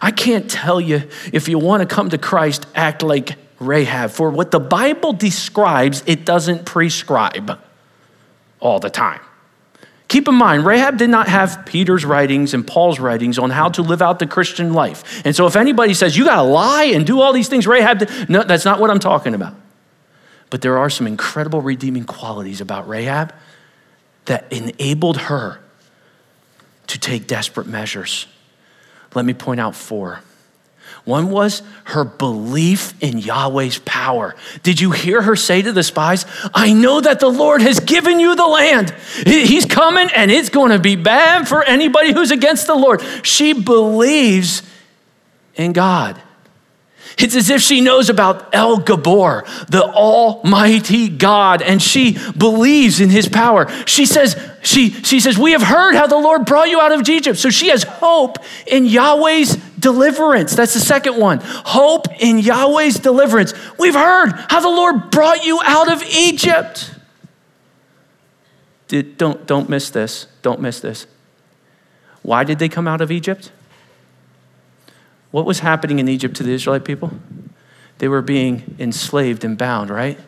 I 0.00 0.10
can't 0.10 0.50
tell 0.50 0.80
you 0.80 1.08
if 1.32 1.48
you 1.48 1.58
want 1.58 1.88
to 1.88 1.92
come 1.92 2.10
to 2.10 2.18
Christ, 2.18 2.66
act 2.74 3.02
like 3.02 3.36
Rahab. 3.58 4.10
For 4.10 4.30
what 4.30 4.50
the 4.50 4.60
Bible 4.60 5.12
describes, 5.12 6.02
it 6.06 6.24
doesn't 6.24 6.66
prescribe 6.66 7.58
all 8.60 8.78
the 8.78 8.90
time. 8.90 9.20
Keep 10.12 10.28
in 10.28 10.34
mind, 10.34 10.66
Rahab 10.66 10.98
did 10.98 11.08
not 11.08 11.26
have 11.26 11.64
Peter's 11.64 12.04
writings 12.04 12.52
and 12.52 12.66
Paul's 12.66 13.00
writings 13.00 13.38
on 13.38 13.48
how 13.48 13.70
to 13.70 13.80
live 13.80 14.02
out 14.02 14.18
the 14.18 14.26
Christian 14.26 14.74
life. 14.74 15.24
And 15.24 15.34
so 15.34 15.46
if 15.46 15.56
anybody 15.56 15.94
says, 15.94 16.18
you 16.18 16.26
got 16.26 16.36
to 16.36 16.42
lie 16.42 16.84
and 16.84 17.06
do 17.06 17.22
all 17.22 17.32
these 17.32 17.48
things, 17.48 17.66
Rahab, 17.66 18.00
did, 18.00 18.28
no, 18.28 18.42
that's 18.42 18.66
not 18.66 18.78
what 18.78 18.90
I'm 18.90 18.98
talking 18.98 19.32
about. 19.32 19.54
But 20.50 20.60
there 20.60 20.76
are 20.76 20.90
some 20.90 21.06
incredible 21.06 21.62
redeeming 21.62 22.04
qualities 22.04 22.60
about 22.60 22.86
Rahab 22.86 23.32
that 24.26 24.52
enabled 24.52 25.16
her 25.16 25.60
to 26.88 26.98
take 26.98 27.26
desperate 27.26 27.66
measures. 27.66 28.26
Let 29.14 29.24
me 29.24 29.32
point 29.32 29.60
out 29.60 29.74
four. 29.74 30.20
One 31.04 31.30
was 31.30 31.62
her 31.84 32.04
belief 32.04 32.94
in 33.02 33.18
Yahweh's 33.18 33.78
power. 33.80 34.36
Did 34.62 34.80
you 34.80 34.92
hear 34.92 35.20
her 35.20 35.34
say 35.34 35.60
to 35.62 35.72
the 35.72 35.82
spies, 35.82 36.26
I 36.54 36.72
know 36.72 37.00
that 37.00 37.18
the 37.18 37.28
Lord 37.28 37.60
has 37.60 37.80
given 37.80 38.20
you 38.20 38.36
the 38.36 38.46
land. 38.46 38.94
He's 39.24 39.66
coming 39.66 40.08
and 40.14 40.30
it's 40.30 40.48
going 40.48 40.70
to 40.70 40.78
be 40.78 40.94
bad 40.94 41.48
for 41.48 41.64
anybody 41.64 42.12
who's 42.12 42.30
against 42.30 42.68
the 42.68 42.76
Lord. 42.76 43.02
She 43.22 43.52
believes 43.52 44.62
in 45.56 45.72
God. 45.72 46.20
It's 47.18 47.36
as 47.36 47.50
if 47.50 47.60
she 47.60 47.80
knows 47.80 48.08
about 48.08 48.54
El 48.54 48.78
Gibbor, 48.78 49.44
the 49.66 49.84
Almighty 49.84 51.08
God, 51.08 51.62
and 51.62 51.80
she 51.82 52.18
believes 52.36 53.00
in 53.00 53.10
his 53.10 53.28
power. 53.28 53.68
She 53.86 54.06
says, 54.06 54.36
she, 54.62 54.90
she 54.90 55.20
says, 55.20 55.36
We 55.36 55.52
have 55.52 55.62
heard 55.62 55.94
how 55.94 56.06
the 56.06 56.18
Lord 56.18 56.46
brought 56.46 56.68
you 56.68 56.80
out 56.80 56.92
of 56.92 57.08
Egypt. 57.08 57.38
So 57.38 57.50
she 57.50 57.68
has 57.68 57.82
hope 57.82 58.38
in 58.66 58.86
Yahweh's 58.86 59.56
deliverance. 59.78 60.54
That's 60.54 60.74
the 60.74 60.80
second 60.80 61.18
one. 61.18 61.40
Hope 61.42 62.06
in 62.20 62.38
Yahweh's 62.38 62.98
deliverance. 62.98 63.52
We've 63.78 63.94
heard 63.94 64.32
how 64.48 64.60
the 64.60 64.68
Lord 64.68 65.10
brought 65.10 65.44
you 65.44 65.60
out 65.64 65.92
of 65.92 66.02
Egypt. 66.04 66.94
Did, 68.88 69.18
don't, 69.18 69.46
don't 69.46 69.68
miss 69.68 69.90
this. 69.90 70.26
Don't 70.42 70.60
miss 70.60 70.80
this. 70.80 71.06
Why 72.22 72.44
did 72.44 72.58
they 72.58 72.68
come 72.68 72.86
out 72.86 73.00
of 73.00 73.10
Egypt? 73.10 73.50
What 75.32 75.46
was 75.46 75.60
happening 75.60 75.98
in 75.98 76.08
Egypt 76.08 76.36
to 76.36 76.42
the 76.44 76.52
Israelite 76.52 76.84
people? 76.84 77.10
They 77.98 78.06
were 78.06 78.22
being 78.22 78.76
enslaved 78.78 79.44
and 79.44 79.58
bound, 79.58 79.90
right? 79.90 80.18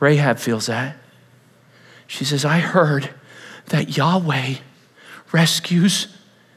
Rahab 0.00 0.38
feels 0.38 0.66
that. 0.66 0.96
She 2.06 2.24
says, 2.24 2.44
I 2.44 2.58
heard 2.58 3.10
that 3.66 3.96
Yahweh 3.96 4.54
rescues 5.32 6.08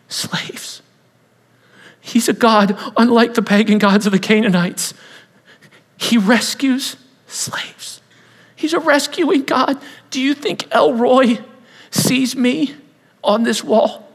slaves. 0.07 0.81
He's 1.99 2.27
a 2.27 2.33
God 2.33 2.77
unlike 2.97 3.33
the 3.33 3.41
pagan 3.41 3.77
gods 3.77 4.05
of 4.05 4.13
the 4.13 4.19
Canaanites. 4.19 4.93
He 5.97 6.17
rescues 6.17 6.95
slaves. 7.27 8.01
He's 8.55 8.73
a 8.73 8.79
rescuing 8.79 9.43
God. 9.43 9.77
Do 10.11 10.21
you 10.21 10.33
think 10.33 10.67
El 10.71 10.93
Roi 10.93 11.39
sees 11.91 12.35
me 12.35 12.75
on 13.21 13.43
this 13.43 13.63
wall? 13.63 14.09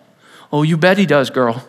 Oh, 0.50 0.62
you 0.62 0.78
bet 0.78 0.96
he 0.96 1.06
does, 1.06 1.28
girl 1.28 1.66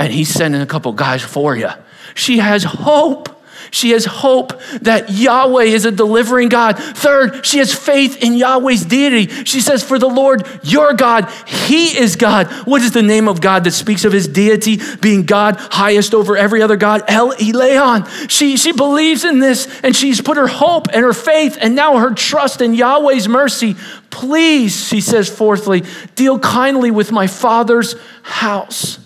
and 0.00 0.10
he's 0.10 0.30
sending 0.30 0.62
a 0.62 0.66
couple 0.66 0.92
guys 0.94 1.22
for 1.22 1.54
you. 1.54 1.68
She 2.14 2.38
has 2.38 2.64
hope. 2.64 3.28
She 3.70 3.90
has 3.90 4.06
hope 4.06 4.58
that 4.80 5.10
Yahweh 5.10 5.64
is 5.64 5.84
a 5.84 5.92
delivering 5.92 6.48
God. 6.48 6.78
Third, 6.78 7.44
she 7.44 7.58
has 7.58 7.72
faith 7.72 8.20
in 8.20 8.32
Yahweh's 8.32 8.86
deity. 8.86 9.28
She 9.44 9.60
says, 9.60 9.84
For 9.84 9.98
the 9.98 10.08
Lord 10.08 10.48
your 10.62 10.94
God, 10.94 11.30
He 11.46 11.98
is 11.98 12.16
God. 12.16 12.48
What 12.66 12.80
is 12.80 12.92
the 12.92 13.02
name 13.02 13.28
of 13.28 13.42
God 13.42 13.64
that 13.64 13.72
speaks 13.72 14.06
of 14.06 14.12
His 14.12 14.26
deity 14.26 14.80
being 15.02 15.26
God, 15.26 15.56
highest 15.58 16.14
over 16.14 16.34
every 16.34 16.62
other 16.62 16.78
God? 16.78 17.02
El 17.06 17.32
Elyon. 17.34 18.08
She, 18.30 18.56
she 18.56 18.72
believes 18.72 19.24
in 19.24 19.38
this 19.38 19.68
and 19.82 19.94
she's 19.94 20.22
put 20.22 20.38
her 20.38 20.48
hope 20.48 20.88
and 20.88 21.04
her 21.04 21.12
faith 21.12 21.58
and 21.60 21.76
now 21.76 21.98
her 21.98 22.14
trust 22.14 22.62
in 22.62 22.72
Yahweh's 22.72 23.28
mercy. 23.28 23.76
Please, 24.08 24.88
she 24.88 25.02
says, 25.02 25.28
fourthly, 25.28 25.84
deal 26.14 26.38
kindly 26.38 26.90
with 26.90 27.12
my 27.12 27.26
father's 27.26 27.94
house. 28.22 28.98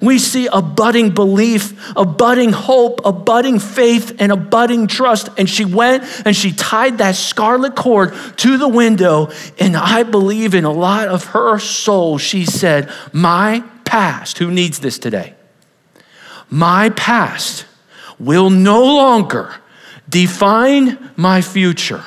We 0.00 0.18
see 0.18 0.46
a 0.46 0.60
budding 0.60 1.10
belief, 1.10 1.92
a 1.96 2.04
budding 2.04 2.52
hope, 2.52 3.00
a 3.04 3.12
budding 3.12 3.58
faith, 3.58 4.16
and 4.18 4.30
a 4.30 4.36
budding 4.36 4.86
trust. 4.86 5.28
And 5.38 5.48
she 5.48 5.64
went 5.64 6.04
and 6.26 6.36
she 6.36 6.52
tied 6.52 6.98
that 6.98 7.16
scarlet 7.16 7.74
cord 7.74 8.14
to 8.38 8.58
the 8.58 8.68
window. 8.68 9.30
And 9.58 9.76
I 9.76 10.02
believe 10.02 10.54
in 10.54 10.64
a 10.64 10.72
lot 10.72 11.08
of 11.08 11.24
her 11.26 11.58
soul, 11.58 12.18
she 12.18 12.44
said, 12.44 12.90
My 13.12 13.64
past, 13.84 14.38
who 14.38 14.50
needs 14.50 14.80
this 14.80 14.98
today? 14.98 15.34
My 16.50 16.90
past 16.90 17.66
will 18.18 18.50
no 18.50 18.82
longer 18.82 19.54
define 20.08 21.12
my 21.16 21.40
future. 21.40 22.04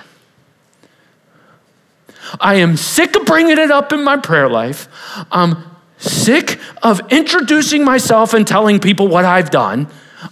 I 2.39 2.55
am 2.55 2.77
sick 2.77 3.15
of 3.15 3.25
bringing 3.25 3.57
it 3.57 3.71
up 3.71 3.91
in 3.91 4.03
my 4.03 4.17
prayer 4.17 4.49
life. 4.49 4.87
I'm 5.31 5.70
sick 6.01 6.59
of 6.81 7.01
introducing 7.11 7.85
myself 7.85 8.33
and 8.33 8.45
telling 8.45 8.79
people 8.79 9.07
what 9.07 9.25
I've 9.25 9.51
done. 9.51 9.87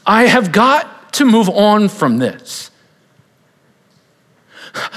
I 0.06 0.24
have 0.24 0.52
got 0.52 1.14
to 1.14 1.26
move 1.26 1.50
on 1.50 1.90
from 1.90 2.18
this. 2.18 2.72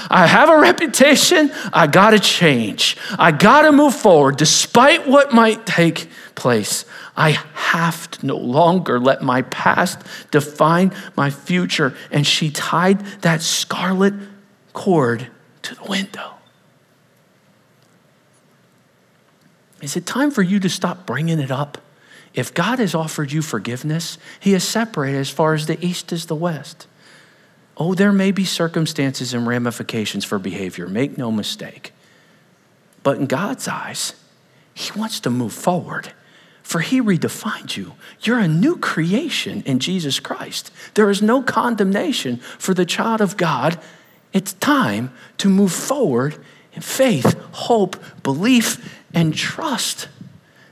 I 0.09 0.27
have 0.27 0.49
a 0.49 0.59
reputation. 0.59 1.51
I 1.71 1.87
got 1.87 2.11
to 2.11 2.19
change. 2.19 2.97
I 3.17 3.31
got 3.31 3.63
to 3.63 3.71
move 3.71 3.95
forward 3.95 4.37
despite 4.37 5.07
what 5.07 5.33
might 5.33 5.65
take 5.65 6.09
place. 6.35 6.85
I 7.15 7.31
have 7.53 8.09
to 8.11 8.25
no 8.25 8.37
longer 8.37 8.99
let 8.99 9.21
my 9.21 9.43
past 9.43 9.99
define 10.31 10.93
my 11.15 11.29
future. 11.29 11.95
And 12.11 12.25
she 12.25 12.49
tied 12.49 12.99
that 13.21 13.41
scarlet 13.41 14.13
cord 14.73 15.27
to 15.63 15.75
the 15.75 15.83
window. 15.83 16.32
Is 19.83 19.97
it 19.97 20.05
time 20.05 20.31
for 20.31 20.41
you 20.41 20.61
to 20.61 20.69
stop 20.69 21.05
bringing 21.05 21.39
it 21.39 21.51
up? 21.51 21.77
If 22.33 22.53
God 22.53 22.79
has 22.79 22.95
offered 22.95 23.33
you 23.33 23.41
forgiveness, 23.41 24.17
He 24.39 24.53
has 24.53 24.63
separated 24.63 25.17
as 25.17 25.29
far 25.29 25.53
as 25.53 25.65
the 25.65 25.85
east 25.85 26.13
is 26.13 26.27
the 26.27 26.35
west. 26.35 26.87
Oh, 27.75 27.93
there 27.93 28.13
may 28.13 28.31
be 28.31 28.45
circumstances 28.45 29.33
and 29.33 29.45
ramifications 29.45 30.23
for 30.23 30.39
behavior, 30.39 30.87
make 30.87 31.17
no 31.17 31.33
mistake. 31.33 31.91
But 33.03 33.17
in 33.17 33.25
God's 33.25 33.67
eyes, 33.67 34.13
He 34.73 34.97
wants 34.97 35.19
to 35.19 35.29
move 35.29 35.51
forward, 35.51 36.13
for 36.61 36.79
He 36.79 37.01
redefined 37.01 37.75
you. 37.75 37.95
You're 38.21 38.39
a 38.39 38.47
new 38.47 38.77
creation 38.77 39.63
in 39.65 39.79
Jesus 39.79 40.17
Christ. 40.21 40.71
There 40.93 41.09
is 41.09 41.21
no 41.21 41.43
condemnation 41.43 42.37
for 42.37 42.73
the 42.73 42.85
child 42.85 43.19
of 43.19 43.35
God. 43.35 43.77
It's 44.31 44.53
time 44.53 45.11
to 45.39 45.49
move 45.49 45.73
forward 45.73 46.37
in 46.73 46.81
faith, 46.81 47.39
hope, 47.51 47.95
belief, 48.23 49.01
and 49.13 49.33
trust 49.33 50.07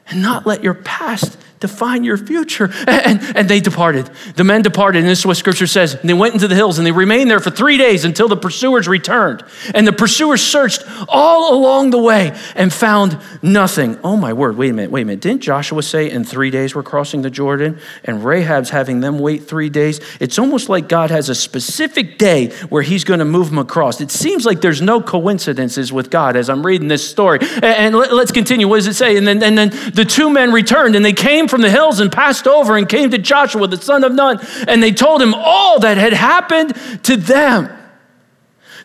and 0.07 0.21
not 0.21 0.45
let 0.45 0.63
your 0.63 0.73
past 0.73 1.37
define 1.61 2.03
your 2.03 2.17
future. 2.17 2.69
And, 3.01 3.21
and 3.35 3.49
they 3.49 3.59
departed. 3.59 4.09
The 4.35 4.43
men 4.43 4.61
departed, 4.61 4.99
and 4.99 5.07
this 5.07 5.19
is 5.19 5.25
what 5.25 5.37
scripture 5.37 5.65
says. 5.65 5.95
And 5.95 6.07
they 6.07 6.13
went 6.13 6.33
into 6.33 6.47
the 6.47 6.55
hills 6.55 6.77
and 6.77 6.85
they 6.85 6.91
remained 6.91 7.31
there 7.31 7.39
for 7.39 7.49
three 7.49 7.77
days 7.77 8.05
until 8.05 8.27
the 8.27 8.35
pursuers 8.35 8.87
returned. 8.87 9.43
And 9.73 9.87
the 9.87 9.93
pursuers 9.93 10.41
searched 10.41 10.83
all 11.07 11.55
along 11.55 11.91
the 11.91 11.97
way 11.97 12.37
and 12.55 12.71
found 12.71 13.17
nothing. 13.41 13.97
Oh 14.03 14.17
my 14.17 14.33
word, 14.33 14.57
wait 14.57 14.69
a 14.69 14.73
minute, 14.73 14.91
wait 14.91 15.01
a 15.03 15.05
minute. 15.05 15.21
Didn't 15.21 15.41
Joshua 15.41 15.81
say 15.83 16.11
in 16.11 16.23
three 16.23 16.51
days 16.51 16.75
we're 16.75 16.83
crossing 16.83 17.21
the 17.21 17.29
Jordan? 17.29 17.79
And 18.03 18.23
Rahab's 18.23 18.69
having 18.69 18.99
them 18.99 19.19
wait 19.19 19.45
three 19.45 19.69
days. 19.69 19.99
It's 20.19 20.37
almost 20.37 20.69
like 20.69 20.87
God 20.87 21.09
has 21.09 21.29
a 21.29 21.35
specific 21.35 22.17
day 22.17 22.51
where 22.69 22.83
he's 22.83 23.03
going 23.03 23.19
to 23.19 23.25
move 23.25 23.49
them 23.49 23.59
across. 23.59 24.01
It 24.01 24.11
seems 24.11 24.45
like 24.45 24.61
there's 24.61 24.81
no 24.81 25.01
coincidences 25.01 25.91
with 25.91 26.09
God 26.09 26.35
as 26.35 26.49
I'm 26.49 26.65
reading 26.65 26.87
this 26.87 27.07
story. 27.09 27.39
And, 27.63 27.95
let's 27.95 28.31
continue. 28.31 28.67
What 28.67 28.77
does 28.77 28.87
it 28.87 28.95
say? 28.95 29.17
And 29.17 29.27
then, 29.27 29.43
and 29.43 29.57
then 29.57 29.69
the 29.93 30.05
two 30.05 30.29
men 30.29 30.51
returned 30.51 30.95
and 30.95 31.03
they 31.03 31.13
came 31.13 31.47
from 31.51 31.61
the 31.61 31.69
hills 31.69 31.99
and 31.99 32.11
passed 32.11 32.47
over 32.47 32.75
and 32.75 32.89
came 32.89 33.11
to 33.11 33.19
Joshua, 33.19 33.67
the 33.67 33.77
son 33.77 34.03
of 34.03 34.11
Nun, 34.11 34.39
and 34.67 34.81
they 34.81 34.91
told 34.91 35.21
him 35.21 35.35
all 35.35 35.79
that 35.81 35.97
had 35.97 36.13
happened 36.13 36.73
to 37.03 37.15
them. 37.15 37.69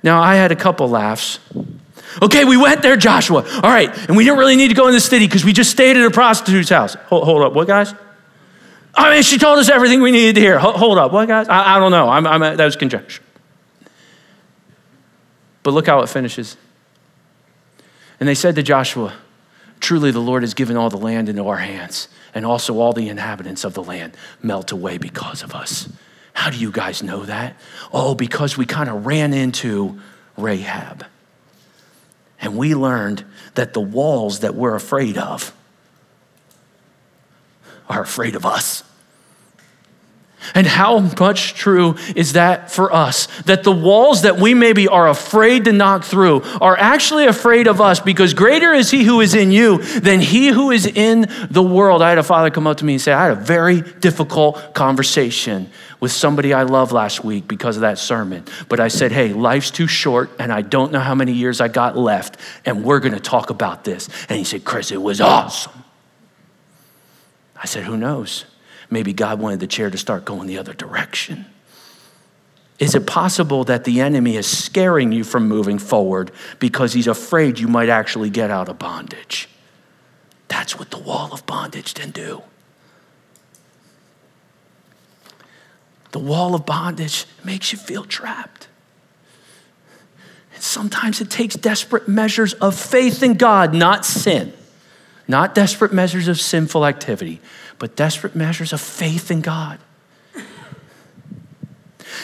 Now, 0.02 0.20
I 0.20 0.34
had 0.34 0.52
a 0.52 0.56
couple 0.56 0.88
laughs. 0.88 1.38
Okay, 2.20 2.44
we 2.44 2.56
went 2.56 2.82
there, 2.82 2.96
Joshua. 2.96 3.46
All 3.62 3.70
right, 3.70 3.90
and 4.08 4.16
we 4.16 4.24
didn't 4.24 4.38
really 4.38 4.56
need 4.56 4.68
to 4.68 4.74
go 4.74 4.88
in 4.88 4.92
the 4.92 5.00
city 5.00 5.26
because 5.26 5.44
we 5.44 5.54
just 5.54 5.70
stayed 5.70 5.96
at 5.96 6.04
a 6.04 6.10
prostitute's 6.10 6.68
house. 6.68 6.94
Hold, 7.06 7.24
hold, 7.24 7.42
up, 7.42 7.54
what, 7.54 7.66
guys? 7.66 7.94
I 8.94 9.14
mean, 9.14 9.22
she 9.22 9.38
told 9.38 9.58
us 9.58 9.68
everything 9.68 10.02
we 10.02 10.10
needed 10.10 10.34
to 10.34 10.40
hear. 10.40 10.58
Hold, 10.58 10.76
hold 10.76 10.98
up, 10.98 11.12
what, 11.12 11.28
guys? 11.28 11.48
I, 11.48 11.76
I 11.76 11.78
don't 11.78 11.90
know. 11.90 12.08
I'm, 12.08 12.26
I'm, 12.26 12.40
that 12.40 12.64
was 12.64 12.76
conjecture. 12.76 13.22
But 15.62 15.72
look 15.72 15.86
how 15.86 16.00
it 16.00 16.08
finishes. 16.08 16.56
And 18.18 18.28
they 18.28 18.34
said 18.34 18.54
to 18.56 18.62
Joshua, 18.62 19.14
Truly, 19.86 20.10
the 20.10 20.18
Lord 20.18 20.42
has 20.42 20.52
given 20.52 20.76
all 20.76 20.90
the 20.90 20.96
land 20.96 21.28
into 21.28 21.46
our 21.46 21.58
hands, 21.58 22.08
and 22.34 22.44
also 22.44 22.80
all 22.80 22.92
the 22.92 23.08
inhabitants 23.08 23.62
of 23.62 23.74
the 23.74 23.84
land 23.84 24.16
melt 24.42 24.72
away 24.72 24.98
because 24.98 25.44
of 25.44 25.54
us. 25.54 25.88
How 26.32 26.50
do 26.50 26.56
you 26.56 26.72
guys 26.72 27.04
know 27.04 27.24
that? 27.24 27.54
Oh, 27.92 28.16
because 28.16 28.58
we 28.58 28.66
kind 28.66 28.90
of 28.90 29.06
ran 29.06 29.32
into 29.32 30.00
Rahab. 30.36 31.06
And 32.40 32.56
we 32.56 32.74
learned 32.74 33.24
that 33.54 33.74
the 33.74 33.80
walls 33.80 34.40
that 34.40 34.56
we're 34.56 34.74
afraid 34.74 35.16
of 35.16 35.54
are 37.88 38.02
afraid 38.02 38.34
of 38.34 38.44
us. 38.44 38.82
And 40.54 40.66
how 40.66 40.98
much 41.18 41.54
true 41.54 41.96
is 42.14 42.34
that 42.34 42.70
for 42.70 42.92
us? 42.92 43.26
That 43.42 43.64
the 43.64 43.72
walls 43.72 44.22
that 44.22 44.38
we 44.38 44.54
maybe 44.54 44.88
are 44.88 45.08
afraid 45.08 45.64
to 45.64 45.72
knock 45.72 46.04
through 46.04 46.42
are 46.60 46.76
actually 46.76 47.26
afraid 47.26 47.66
of 47.66 47.80
us 47.80 48.00
because 48.00 48.34
greater 48.34 48.72
is 48.72 48.90
he 48.90 49.04
who 49.04 49.20
is 49.20 49.34
in 49.34 49.50
you 49.50 49.78
than 49.78 50.20
he 50.20 50.48
who 50.48 50.70
is 50.70 50.86
in 50.86 51.30
the 51.50 51.62
world. 51.62 52.02
I 52.02 52.10
had 52.10 52.18
a 52.18 52.22
father 52.22 52.50
come 52.50 52.66
up 52.66 52.78
to 52.78 52.84
me 52.84 52.94
and 52.94 53.02
say, 53.02 53.12
I 53.12 53.28
had 53.28 53.38
a 53.38 53.40
very 53.40 53.80
difficult 53.80 54.74
conversation 54.74 55.70
with 56.00 56.12
somebody 56.12 56.52
I 56.52 56.64
love 56.64 56.92
last 56.92 57.24
week 57.24 57.48
because 57.48 57.76
of 57.76 57.82
that 57.82 57.98
sermon. 57.98 58.44
But 58.68 58.80
I 58.80 58.88
said, 58.88 59.12
hey, 59.12 59.32
life's 59.32 59.70
too 59.70 59.86
short 59.86 60.30
and 60.38 60.52
I 60.52 60.62
don't 60.62 60.92
know 60.92 61.00
how 61.00 61.14
many 61.14 61.32
years 61.32 61.60
I 61.60 61.68
got 61.68 61.96
left, 61.96 62.38
and 62.64 62.84
we're 62.84 63.00
going 63.00 63.14
to 63.14 63.20
talk 63.20 63.50
about 63.50 63.84
this. 63.84 64.08
And 64.28 64.38
he 64.38 64.44
said, 64.44 64.64
Chris, 64.64 64.90
it 64.92 65.00
was 65.00 65.20
awesome. 65.20 65.72
I 67.56 67.66
said, 67.66 67.84
who 67.84 67.96
knows? 67.96 68.44
Maybe 68.90 69.12
God 69.12 69.40
wanted 69.40 69.60
the 69.60 69.66
chair 69.66 69.90
to 69.90 69.98
start 69.98 70.24
going 70.24 70.46
the 70.46 70.58
other 70.58 70.74
direction. 70.74 71.46
Is 72.78 72.94
it 72.94 73.06
possible 73.06 73.64
that 73.64 73.84
the 73.84 74.00
enemy 74.00 74.36
is 74.36 74.46
scaring 74.46 75.10
you 75.10 75.24
from 75.24 75.48
moving 75.48 75.78
forward 75.78 76.30
because 76.58 76.92
he's 76.92 77.06
afraid 77.06 77.58
you 77.58 77.68
might 77.68 77.88
actually 77.88 78.30
get 78.30 78.50
out 78.50 78.68
of 78.68 78.78
bondage? 78.78 79.48
That's 80.48 80.78
what 80.78 80.90
the 80.90 80.98
wall 80.98 81.32
of 81.32 81.46
bondage 81.46 81.94
can 81.94 82.10
do. 82.10 82.42
The 86.12 86.18
wall 86.18 86.54
of 86.54 86.64
bondage 86.64 87.26
makes 87.44 87.72
you 87.72 87.78
feel 87.78 88.04
trapped. 88.04 88.68
And 90.54 90.62
sometimes 90.62 91.20
it 91.20 91.30
takes 91.30 91.56
desperate 91.56 92.08
measures 92.08 92.54
of 92.54 92.78
faith 92.78 93.22
in 93.22 93.34
God, 93.34 93.74
not 93.74 94.04
sin. 94.04 94.52
Not 95.28 95.54
desperate 95.54 95.92
measures 95.92 96.28
of 96.28 96.40
sinful 96.40 96.86
activity, 96.86 97.40
but 97.78 97.96
desperate 97.96 98.34
measures 98.34 98.72
of 98.72 98.80
faith 98.80 99.30
in 99.30 99.40
God. 99.40 99.78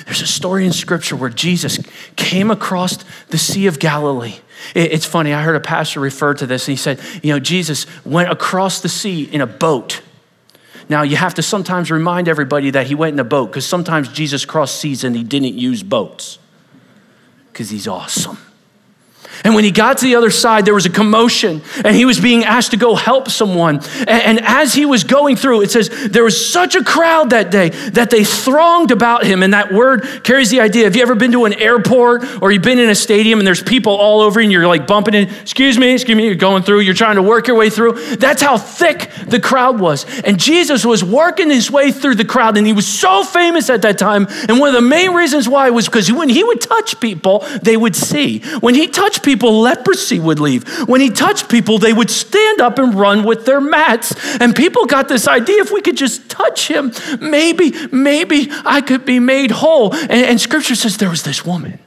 There's 0.07 0.23
a 0.23 0.27
story 0.27 0.65
in 0.67 0.73
Scripture 0.73 1.17
where 1.17 1.31
Jesus 1.31 1.79
came 2.17 2.51
across 2.51 2.99
the 3.29 3.39
Sea 3.39 3.67
of 3.67 3.79
Galilee. 3.79 4.37
It's 4.75 5.05
funny, 5.05 5.33
I 5.33 5.43
heard 5.43 5.57
a 5.57 5.61
pastor 5.61 6.01
refer 6.01 6.35
to 6.35 6.47
this, 6.47 6.69
and 6.69 6.73
he 6.73 6.77
said, 6.77 7.01
You 7.23 7.33
know, 7.33 7.41
Jesus 7.41 7.87
went 8.05 8.31
across 8.31 8.81
the 8.81 8.89
sea 8.89 9.25
in 9.25 9.41
a 9.41 9.47
boat. 9.47 10.03
Now, 10.89 11.03
you 11.03 11.17
have 11.17 11.35
to 11.35 11.43
sometimes 11.43 11.91
remind 11.91 12.29
everybody 12.29 12.71
that 12.71 12.87
he 12.87 12.95
went 12.95 13.15
in 13.15 13.21
a 13.21 13.25
boat 13.25 13.47
because 13.47 13.67
sometimes 13.67 14.09
Jesus 14.09 14.45
crossed 14.45 14.79
seas 14.79 15.05
and 15.05 15.17
he 15.17 15.25
didn't 15.25 15.55
use 15.55 15.83
boats 15.83 16.39
because 17.53 17.71
he's 17.71 17.89
awesome. 17.89 18.39
And 19.45 19.55
when 19.55 19.65
he 19.65 19.71
got 19.71 19.99
to 19.99 20.05
the 20.05 20.15
other 20.15 20.31
side, 20.31 20.65
there 20.65 20.75
was 20.75 20.87
a 20.87 20.91
commotion, 20.91 21.63
and 21.85 21.97
he 21.97 22.05
was 22.05 22.21
being 22.21 22.45
asked 22.45 22.71
to 22.71 22.77
go 22.77 22.95
help 22.95 23.29
someone. 23.29 23.81
And, 24.07 24.41
as 24.45 24.75
he 24.75 24.85
was 24.85 25.05
going 25.05 25.37
through, 25.37 25.63
it 25.63 25.71
says 25.71 25.89
there 26.11 26.25
was 26.25 26.53
such 26.53 26.75
a 26.75 26.85
crowd 26.85 27.31
that 27.31 27.51
day 27.51 27.71
that 27.91 28.11
they 28.11 28.25
thronged 28.25 28.91
about 28.91 29.25
him. 29.25 29.43
And 29.43 29.55
that 29.55 29.73
word 29.73 30.07
carries 30.25 30.51
the 30.51 30.61
idea. 30.61 30.85
Have 30.85 30.97
you 30.97 31.03
ever 31.03 31.15
been 31.15 31.33
to 31.33 31.45
an 31.45 31.55
airport 31.55 32.43
or 32.43 32.53
you've 32.53 32.63
been 32.63 32.79
in 32.79 32.91
a 32.91 32.95
stadium 32.95 33.39
and 33.39 33.47
there's 33.47 33.63
people 33.63 33.93
all 33.93 34.21
over 34.21 34.41
and 34.41 34.53
you're 34.53 34.67
like 34.67 34.87
bumping 34.87 35.15
in, 35.15 35.29
excuse 35.29 35.79
me, 35.79 35.93
excuse 35.93 36.17
me, 36.17 36.27
you're 36.27 36.35
going 36.35 36.63
through, 36.63 36.81
you're 36.81 36.95
trying 36.95 37.17
to 37.17 37.23
work 37.23 37.47
your 37.47 37.57
way 37.57 37.71
through? 37.71 38.17
That's 38.17 38.43
how 38.43 38.59
thick 38.59 39.11
the 39.27 39.41
crowd 39.41 39.81
was. 39.81 40.05
And 40.21 40.39
Jesus 40.39 40.85
was 40.85 41.03
working 41.03 41.51
his 41.51 41.71
way 41.71 41.93
through 41.93 42.17
the 42.17 42.25
crowd, 42.25 42.57
and 42.57 42.67
he 42.67 42.73
was 42.73 42.87
so 42.87 43.25
famous 43.25 43.71
at 43.71 43.83
that 43.83 43.99
time. 43.99 44.27
And 44.49 44.59
one 44.59 44.69
of 44.69 44.75
the 44.75 44.81
main 44.81 45.13
reasons 45.13 45.49
why 45.49 45.71
was 45.71 45.87
because 45.87 46.13
when 46.13 46.29
he 46.29 46.45
would 46.45 46.61
touch 46.61 47.01
people, 47.01 47.45
they 47.63 47.77
would 47.77 47.97
see. 47.97 48.41
When 48.61 48.75
he 48.75 48.89
touched 48.89 49.23
people, 49.23 49.32
leprosy 49.41 50.21
would 50.21 50.41
leave. 50.41 50.89
When 50.89 51.01
he 51.01 51.11
touched 51.11 51.49
people, 51.49 51.79
they 51.79 51.93
would 51.93 52.11
stand 52.11 52.61
up 52.61 52.79
and 52.79 52.95
run 52.95 53.25
with 53.25 53.47
their 53.47 53.61
mats. 53.61 54.15
And 54.41 54.55
people 54.55 54.87
got 54.87 55.09
this 55.09 55.29
idea 55.29 55.61
if 55.61 55.71
we 55.71 55.81
could 55.81 55.97
just 55.97 56.29
touch 56.29 56.69
him, 56.69 56.93
maybe, 57.21 57.73
maybe 57.93 58.49
I 58.65 58.81
could 58.81 59.05
be 59.05 59.19
made 59.19 59.51
whole. 59.51 59.95
And, 59.95 60.13
and 60.13 60.41
scripture 60.41 60.75
says 60.75 60.97
there 60.97 61.11
was 61.11 61.23
this 61.23 61.45
woman, 61.45 61.79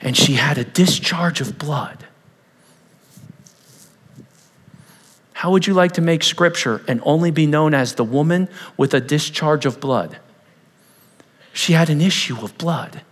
and 0.00 0.16
she 0.16 0.34
had 0.34 0.58
a 0.58 0.64
discharge 0.64 1.40
of 1.40 1.58
blood. 1.58 2.04
How 5.32 5.50
would 5.50 5.66
you 5.66 5.74
like 5.74 5.92
to 5.92 6.00
make 6.00 6.22
scripture 6.22 6.80
and 6.88 7.00
only 7.04 7.30
be 7.30 7.46
known 7.46 7.74
as 7.74 7.94
the 7.94 8.04
woman 8.04 8.48
with 8.76 8.94
a 8.94 9.00
discharge 9.00 9.66
of 9.66 9.78
blood? 9.78 10.18
She 11.52 11.74
had 11.74 11.90
an 11.90 12.00
issue 12.00 12.42
of 12.42 12.56
blood. 12.56 13.02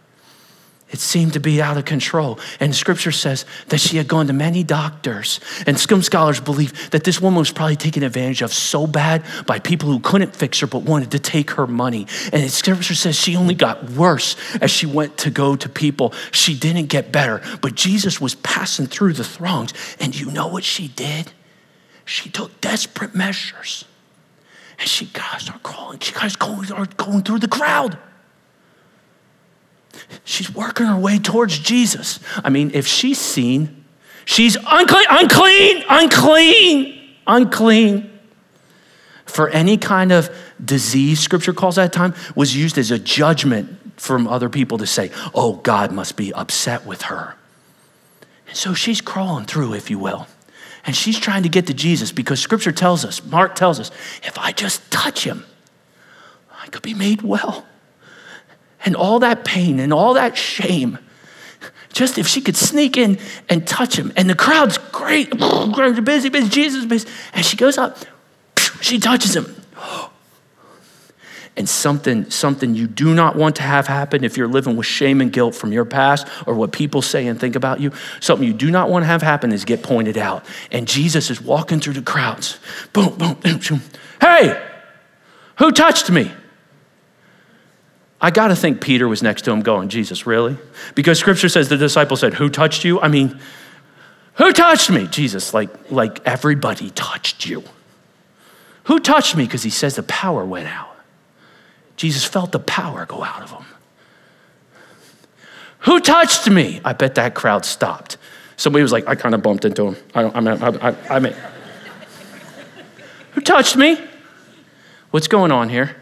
It 0.93 1.01
seemed 1.01 1.33
to 1.33 1.41
be 1.41 1.63
out 1.63 1.79
of 1.79 1.87
control. 1.87 2.39
And 2.61 2.75
scripture 2.75 3.13
says 3.13 3.47
that 3.69 3.79
she 3.79 3.97
had 3.97 4.07
gone 4.07 4.27
to 4.27 4.35
many 4.35 4.63
doctors. 4.63 5.41
And 5.67 5.81
some 5.81 6.03
scholars 6.03 6.39
believe 6.39 6.91
that 6.91 7.05
this 7.05 7.19
woman 7.19 7.39
was 7.39 7.51
probably 7.51 7.77
taken 7.77 8.03
advantage 8.03 8.43
of 8.43 8.53
so 8.53 8.87
bad 8.87 9.25
by 9.47 9.59
people 9.59 9.89
who 9.89 10.01
couldn't 10.01 10.37
fix 10.37 10.61
her 10.61 10.67
but 10.67 10.83
wanted 10.83 11.11
to 11.13 11.19
take 11.19 11.53
her 11.53 11.67
money. 11.67 12.07
And 12.31 12.51
scripture 12.51 12.95
says 12.95 13.17
she 13.17 13.37
only 13.37 13.55
got 13.55 13.91
worse 13.91 14.37
as 14.61 14.71
she 14.71 14.85
went 14.85 15.17
to 15.19 15.31
go 15.31 15.57
to 15.57 15.69
people. 15.69 16.13
She 16.31 16.55
didn't 16.55 16.87
get 16.87 17.11
better. 17.11 17.41
But 17.63 17.75
Jesus 17.75 18.21
was 18.21 18.35
passing 18.35 18.87
through 18.87 19.15
the 19.15 19.25
throngs. 19.25 19.73
And 19.99 20.19
you 20.19 20.31
know 20.31 20.47
what 20.47 20.63
she 20.63 20.89
did? 20.89 21.33
She 22.05 22.29
took 22.29 22.61
desperate 22.61 23.15
measures. 23.15 23.87
And 24.79 24.87
she 24.87 25.07
got 25.07 25.41
start 25.41 25.63
crawling. 25.63 26.01
She 26.01 26.13
got 26.13 26.31
start 26.31 26.97
going 26.99 27.23
through 27.23 27.39
the 27.39 27.49
crowd. 27.49 27.97
She's 30.25 30.55
working 30.55 30.87
her 30.87 30.97
way 30.97 31.19
towards 31.19 31.59
Jesus. 31.59 32.21
I 32.45 32.51
mean, 32.51 32.71
if 32.75 32.87
she's 32.87 33.19
seen, 33.19 33.85
she's 34.25 34.57
unclean, 34.67 35.07
unclean, 35.11 35.85
unclean, 35.89 37.15
unclean. 37.27 38.09
For 39.25 39.49
any 39.49 39.79
kind 39.79 40.13
of 40.13 40.35
disease, 40.63 41.21
scripture 41.21 41.53
calls 41.53 41.77
that 41.77 41.93
time, 41.93 42.15
was 42.35 42.55
used 42.55 42.77
as 42.79 42.91
a 42.91 42.99
judgment 42.99 43.79
from 43.97 44.27
other 44.29 44.49
people 44.49 44.79
to 44.79 44.87
say, 44.87 45.11
oh, 45.35 45.55
God 45.55 45.93
must 45.93 46.17
be 46.17 46.33
upset 46.35 46.85
with 46.87 47.03
her. 47.03 47.35
And 48.49 48.57
so 48.57 48.75
she's 48.75 49.01
crawling 49.01 49.47
through, 49.47 49.75
if 49.75 49.91
you 49.91 49.99
will. 49.99 50.27
And 50.85 50.95
she's 50.97 51.19
trying 51.19 51.45
to 51.45 51.49
get 51.49 51.69
to 51.69 51.75
Jesus 51.75 52.13
because 52.13 52.41
scripture 52.41 52.73
tells 52.73 53.05
us, 53.05 53.25
Mark 53.25 53.55
tells 53.55 53.79
us, 53.79 53.91
if 54.25 54.39
I 54.39 54.53
just 54.53 54.91
touch 54.91 55.25
him, 55.25 55.45
I 56.61 56.67
could 56.67 56.83
be 56.83 56.95
made 56.95 57.23
well 57.23 57.65
and 58.85 58.97
all 58.97 59.21
that 59.21 59.45
pain 59.45 59.81
and 59.81 59.93
all 59.93 60.15
that 60.15 60.37
shame. 60.37 60.99
Just 61.93 62.19
if 62.19 62.27
she 62.27 62.41
could 62.41 62.57
sneak 62.57 62.97
in 62.97 63.19
and 63.49 63.67
touch 63.67 63.99
him, 63.99 64.13
and 64.17 64.29
the 64.29 64.35
crowd's 64.35 64.79
great, 64.79 65.31
busy, 66.05 66.29
busy, 66.31 66.49
Jesus, 66.49 66.85
busy, 66.87 67.09
and 67.35 67.45
she 67.45 67.57
goes 67.57 67.77
up, 67.79 67.99
she 68.81 68.99
touches 68.99 69.37
him. 69.37 69.55
And 71.55 71.69
something, 71.69 72.31
something 72.31 72.75
you 72.75 72.87
do 72.87 73.15
not 73.15 73.37
want 73.37 73.57
to 73.57 73.63
have 73.63 73.87
happen 73.87 74.25
if 74.25 74.39
you're 74.39 74.49
living 74.49 74.75
with 74.75 74.87
shame 74.87 75.21
and 75.21 75.31
guilt 75.31 75.55
from 75.55 75.71
your 75.71 75.85
past 75.85 76.27
or 76.47 76.55
what 76.55 76.73
people 76.73 77.03
say 77.03 77.27
and 77.27 77.39
think 77.39 77.57
about 77.57 77.79
you, 77.79 77.93
something 78.21 78.49
you 78.49 78.55
do 78.55 78.71
not 78.71 78.89
want 78.89 79.03
to 79.03 79.07
have 79.07 79.21
happen 79.21 79.53
is 79.53 79.67
get 79.67 79.83
pointed 79.83 80.17
out. 80.17 80.47
And 80.71 80.89
Jesus 80.89 81.29
is 81.29 81.43
walking 81.43 81.79
through 81.79 81.93
the 81.93 82.01
crowds. 82.01 82.59
Boom, 82.95 83.19
boom, 83.19 83.35
boom, 83.35 83.61
boom. 83.69 83.83
Hey, 84.19 84.67
who 85.59 85.73
touched 85.73 86.09
me? 86.09 86.33
I 88.23 88.31
got 88.31 88.49
to 88.49 88.57
think 88.57 88.81
Peter 88.81 89.09
was 89.09 89.21
next 89.21 89.43
to 89.43 89.51
him 89.51 89.63
going, 89.63 89.89
Jesus, 89.89 90.29
really? 90.29 90.57
Because 90.95 91.19
scripture 91.19 91.49
says 91.49 91.69
the 91.69 91.77
disciple 91.77 92.17
said, 92.17 92.35
Who 92.35 92.49
touched 92.49 92.85
you? 92.85 93.01
I 93.01 93.09
mean, 93.09 93.41
who 94.35 94.53
touched 94.53 94.91
me? 94.91 95.09
Jesus, 95.09 95.53
like, 95.53 95.91
like 95.91 96.25
everybody 96.25 96.91
touched 96.91 97.47
you. 97.47 97.65
Who 98.85 99.01
touched 99.01 99.37
me? 99.37 99.45
Because 99.45 99.65
he 99.65 99.71
says 99.71 99.97
the 99.97 100.05
power 100.05 100.45
went 100.45 100.69
out. 100.69 100.97
Jesus 101.97 102.25
felt 102.25 102.53
the 102.53 102.61
power 102.61 103.05
go 103.07 103.25
out 103.25 103.43
of 103.43 103.51
him. 103.51 103.65
Who 105.81 105.99
touched 105.99 106.49
me? 106.49 106.81
I 106.85 106.93
bet 106.93 107.17
that 107.17 107.35
crowd 107.35 107.65
stopped. 107.65 108.19
Somebody 108.57 108.83
was 108.83 108.93
like, 108.93 109.09
I 109.09 109.17
kind 109.17 109.35
of 109.35 109.43
bumped 109.43 109.65
into 109.65 109.89
him. 109.89 109.97
I, 110.15 110.23
don't, 110.23 110.37
I 110.37 110.41
mean, 110.41 110.63
I, 110.63 110.91
I, 110.91 111.17
I 111.17 111.19
mean, 111.19 111.35
who 113.33 113.41
touched 113.41 113.77
me? 113.77 113.99
What's 115.11 115.27
going 115.27 115.51
on 115.51 115.69
here? 115.69 115.97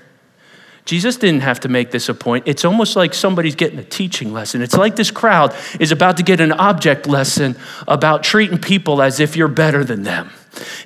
Jesus 0.85 1.17
didn't 1.17 1.41
have 1.41 1.61
to 1.61 1.69
make 1.69 1.91
this 1.91 2.09
a 2.09 2.15
point. 2.15 2.45
It's 2.47 2.65
almost 2.65 2.97
like 2.97 3.15
somebody's 3.15 3.55
getting 3.55 3.79
a 3.79 3.85
teaching 3.85 4.33
lesson. 4.33 4.63
It's 4.63 4.77
like 4.77 4.97
this 4.97 5.11
crowd 5.11 5.55
is 5.79 5.93
about 5.93 6.17
to 6.17 6.23
get 6.23 6.41
an 6.41 6.53
object 6.53 7.07
lesson 7.07 7.57
about 7.87 8.23
treating 8.23 8.59
people 8.59 9.03
as 9.03 9.21
if 9.21 9.37
you're 9.37 9.49
better 9.49 9.85
than 9.85 10.03
them. 10.03 10.31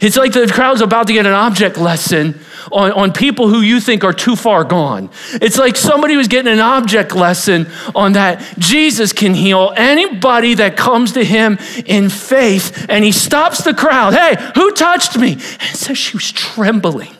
It's 0.00 0.16
like 0.16 0.32
the 0.32 0.46
crowd's 0.46 0.82
about 0.82 1.06
to 1.06 1.14
get 1.14 1.26
an 1.26 1.32
object 1.32 1.78
lesson 1.78 2.38
on, 2.70 2.92
on 2.92 3.12
people 3.12 3.48
who 3.48 3.62
you 3.62 3.80
think 3.80 4.04
are 4.04 4.12
too 4.12 4.36
far 4.36 4.62
gone. 4.62 5.08
It's 5.32 5.58
like 5.58 5.76
somebody 5.76 6.16
was 6.16 6.28
getting 6.28 6.52
an 6.52 6.60
object 6.60 7.14
lesson 7.14 7.68
on 7.94 8.12
that 8.12 8.42
Jesus 8.58 9.12
can 9.12 9.32
heal 9.32 9.72
anybody 9.74 10.54
that 10.54 10.76
comes 10.76 11.12
to 11.12 11.24
him 11.24 11.58
in 11.86 12.10
faith. 12.10 12.86
And 12.90 13.04
he 13.04 13.12
stops 13.12 13.64
the 13.64 13.72
crowd. 13.72 14.12
Hey, 14.12 14.36
who 14.54 14.72
touched 14.72 15.18
me? 15.18 15.32
And 15.32 15.76
says 15.76 15.96
she 15.96 16.16
was 16.16 16.30
trembling. 16.30 17.14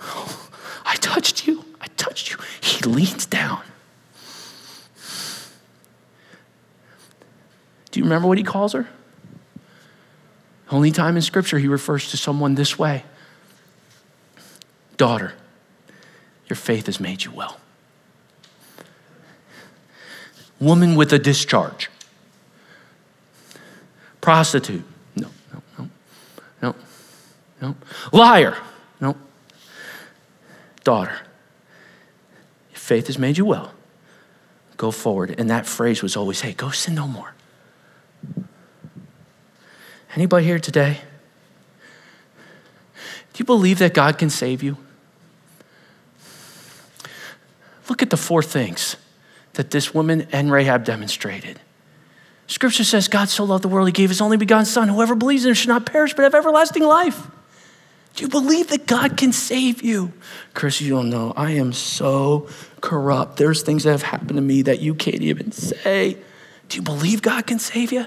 I 0.84 0.94
touched 1.00 1.46
you 1.46 1.64
touched 1.98 2.30
you. 2.30 2.38
He 2.60 2.82
leans 2.84 3.26
down. 3.26 3.62
Do 7.90 8.00
you 8.00 8.04
remember 8.04 8.28
what 8.28 8.38
he 8.38 8.44
calls 8.44 8.72
her? 8.72 8.88
Only 10.70 10.90
time 10.90 11.16
in 11.16 11.22
Scripture 11.22 11.58
he 11.58 11.68
refers 11.68 12.10
to 12.10 12.16
someone 12.16 12.54
this 12.54 12.78
way 12.78 13.04
Daughter, 14.96 15.34
your 16.48 16.56
faith 16.56 16.86
has 16.86 16.98
made 17.00 17.24
you 17.24 17.30
well. 17.30 17.58
woman 20.60 20.96
with 20.96 21.12
a 21.12 21.18
discharge. 21.18 21.88
Prostitute. 24.20 24.84
No, 25.14 25.28
no, 25.52 25.62
no, 25.78 25.88
no, 26.62 26.74
no. 27.62 27.76
Liar. 28.12 28.56
No. 29.00 29.16
Daughter. 30.82 31.20
Faith 32.88 33.08
has 33.08 33.18
made 33.18 33.36
you 33.36 33.44
well. 33.44 33.74
Go 34.78 34.90
forward. 34.90 35.34
And 35.38 35.50
that 35.50 35.66
phrase 35.66 36.02
was 36.02 36.16
always, 36.16 36.40
hey, 36.40 36.54
go 36.54 36.70
sin 36.70 36.94
no 36.94 37.06
more. 37.06 37.34
Anybody 40.16 40.46
here 40.46 40.58
today? 40.58 41.02
Do 42.94 43.40
you 43.40 43.44
believe 43.44 43.78
that 43.80 43.92
God 43.92 44.16
can 44.16 44.30
save 44.30 44.62
you? 44.62 44.78
Look 47.90 48.00
at 48.00 48.08
the 48.08 48.16
four 48.16 48.42
things 48.42 48.96
that 49.52 49.70
this 49.70 49.92
woman 49.92 50.26
and 50.32 50.50
Rahab 50.50 50.86
demonstrated. 50.86 51.60
Scripture 52.46 52.84
says, 52.84 53.06
God 53.06 53.28
so 53.28 53.44
loved 53.44 53.64
the 53.64 53.68
world, 53.68 53.86
he 53.86 53.92
gave 53.92 54.08
his 54.08 54.22
only 54.22 54.38
begotten 54.38 54.64
Son. 54.64 54.88
Whoever 54.88 55.14
believes 55.14 55.44
in 55.44 55.50
him 55.50 55.54
should 55.54 55.68
not 55.68 55.84
perish, 55.84 56.14
but 56.14 56.22
have 56.22 56.34
everlasting 56.34 56.84
life. 56.84 57.26
Do 58.14 58.24
you 58.24 58.28
believe 58.28 58.68
that 58.68 58.86
God 58.86 59.16
can 59.16 59.32
save 59.32 59.82
you? 59.82 60.12
Chris, 60.54 60.80
you 60.80 60.90
don't 60.90 61.08
know. 61.08 61.32
I 61.36 61.52
am 61.52 61.72
so 61.72 62.48
corrupt. 62.80 63.36
There's 63.36 63.62
things 63.62 63.84
that 63.84 63.92
have 63.92 64.02
happened 64.02 64.36
to 64.36 64.40
me 64.40 64.62
that 64.62 64.80
you 64.80 64.94
can't 64.94 65.22
even 65.22 65.52
say. 65.52 66.16
Do 66.68 66.76
you 66.76 66.82
believe 66.82 67.22
God 67.22 67.46
can 67.46 67.58
save 67.58 67.92
you? 67.92 68.06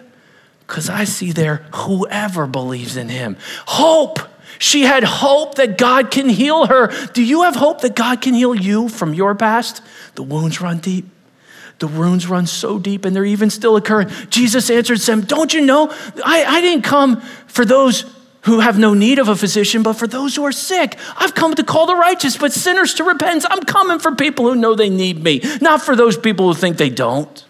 Because 0.67 0.89
I 0.89 1.03
see 1.05 1.31
there 1.31 1.65
whoever 1.73 2.47
believes 2.47 2.97
in 2.97 3.09
him. 3.09 3.37
Hope. 3.65 4.19
She 4.59 4.83
had 4.83 5.03
hope 5.03 5.55
that 5.55 5.77
God 5.77 6.11
can 6.11 6.29
heal 6.29 6.65
her. 6.67 6.87
Do 7.13 7.23
you 7.23 7.43
have 7.43 7.55
hope 7.55 7.81
that 7.81 7.95
God 7.95 8.21
can 8.21 8.33
heal 8.33 8.53
you 8.53 8.89
from 8.89 9.13
your 9.13 9.33
past? 9.33 9.81
The 10.15 10.23
wounds 10.23 10.61
run 10.61 10.79
deep. 10.79 11.09
The 11.79 11.87
wounds 11.87 12.27
run 12.27 12.45
so 12.45 12.77
deep 12.77 13.05
and 13.05 13.15
they're 13.15 13.25
even 13.25 13.49
still 13.49 13.75
occurring. 13.75 14.09
Jesus 14.29 14.69
answered 14.69 14.99
them, 14.99 15.21
Don't 15.21 15.51
you 15.53 15.61
know? 15.61 15.89
I, 16.23 16.45
I 16.45 16.61
didn't 16.61 16.83
come 16.83 17.21
for 17.47 17.65
those 17.65 18.03
who 18.41 18.59
have 18.59 18.79
no 18.79 18.93
need 18.93 19.19
of 19.19 19.27
a 19.27 19.35
physician, 19.35 19.83
but 19.83 19.93
for 19.93 20.07
those 20.07 20.35
who 20.35 20.43
are 20.43 20.51
sick. 20.51 20.97
I've 21.15 21.35
come 21.35 21.53
to 21.55 21.63
call 21.63 21.85
the 21.85 21.95
righteous, 21.95 22.37
but 22.37 22.51
sinners 22.51 22.95
to 22.95 23.03
repentance. 23.03 23.45
I'm 23.49 23.61
coming 23.61 23.99
for 23.99 24.15
people 24.15 24.45
who 24.45 24.55
know 24.55 24.75
they 24.75 24.89
need 24.89 25.23
me, 25.23 25.41
not 25.61 25.81
for 25.81 25.95
those 25.95 26.17
people 26.17 26.47
who 26.47 26.53
think 26.53 26.77
they 26.77 26.89
don't. 26.89 27.45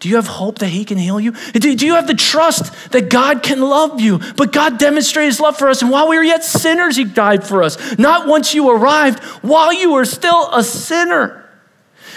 Do 0.00 0.08
you 0.08 0.16
have 0.16 0.28
hope 0.28 0.58
that 0.58 0.68
He 0.68 0.84
can 0.84 0.98
heal 0.98 1.18
you? 1.18 1.32
Do, 1.52 1.72
you 1.72 1.94
have 1.94 2.06
the 2.06 2.14
trust 2.14 2.92
that 2.92 3.10
God 3.10 3.42
can 3.42 3.60
love 3.60 4.00
you? 4.00 4.20
But 4.36 4.52
God 4.52 4.78
demonstrated 4.78 5.32
His 5.32 5.40
love 5.40 5.56
for 5.56 5.68
us, 5.68 5.82
and 5.82 5.90
while 5.90 6.08
we 6.08 6.16
were 6.16 6.24
yet 6.24 6.44
sinners, 6.44 6.96
He 6.96 7.04
died 7.04 7.44
for 7.44 7.62
us. 7.62 7.98
Not 7.98 8.28
once 8.28 8.54
you 8.54 8.70
arrived, 8.70 9.22
while 9.42 9.72
you 9.72 9.92
were 9.92 10.04
still 10.04 10.52
a 10.52 10.62
sinner. 10.62 11.47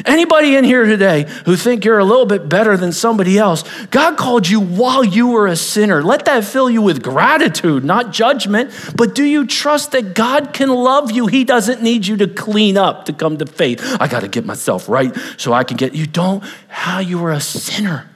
Anybody 0.06 0.56
in 0.56 0.64
here 0.64 0.86
today 0.86 1.28
who 1.46 1.56
think 1.56 1.86
you're 1.86 2.00
a 2.00 2.06
little 2.06 2.26
bit 2.26 2.50
better 2.50 2.78
than 2.78 2.92
somebody 2.92 3.38
else, 3.38 3.64
God 3.88 4.18
called 4.18 4.48
you 4.48 4.60
while 4.60 5.04
you 5.04 5.30
were 5.30 5.48
a 5.48 5.56
sinner. 5.56 6.04
Let 6.04 6.26
that 6.26 6.44
fill 6.44 6.70
you 6.70 6.82
with 6.82 7.04
gratitude, 7.04 7.84
not 7.84 8.12
judgment. 8.12 8.72
But 8.96 9.16
do 9.16 9.24
you 9.24 9.46
trust 9.46 9.92
that 9.92 10.16
God 10.16 10.54
can 10.54 10.70
love 10.70 11.12
you? 11.12 11.28
He 11.28 11.44
doesn't 11.44 11.82
need 11.82 12.08
you 12.08 12.18
to 12.18 12.28
clean 12.28 12.78
up 12.78 13.06
to 13.06 13.14
come 13.14 13.38
to 13.38 13.46
faith. 13.46 13.80
I 14.00 14.08
got 14.08 14.22
to 14.22 14.28
get 14.28 14.46
myself 14.46 14.90
right 14.90 15.16
so 15.38 15.54
I 15.54 15.64
can 15.64 15.78
get 15.78 15.94
you. 15.94 16.08
Don't, 16.08 16.44
how 16.68 17.00
you 17.00 17.20
were 17.20 17.32
a 17.32 17.42
sinner. 17.42 18.08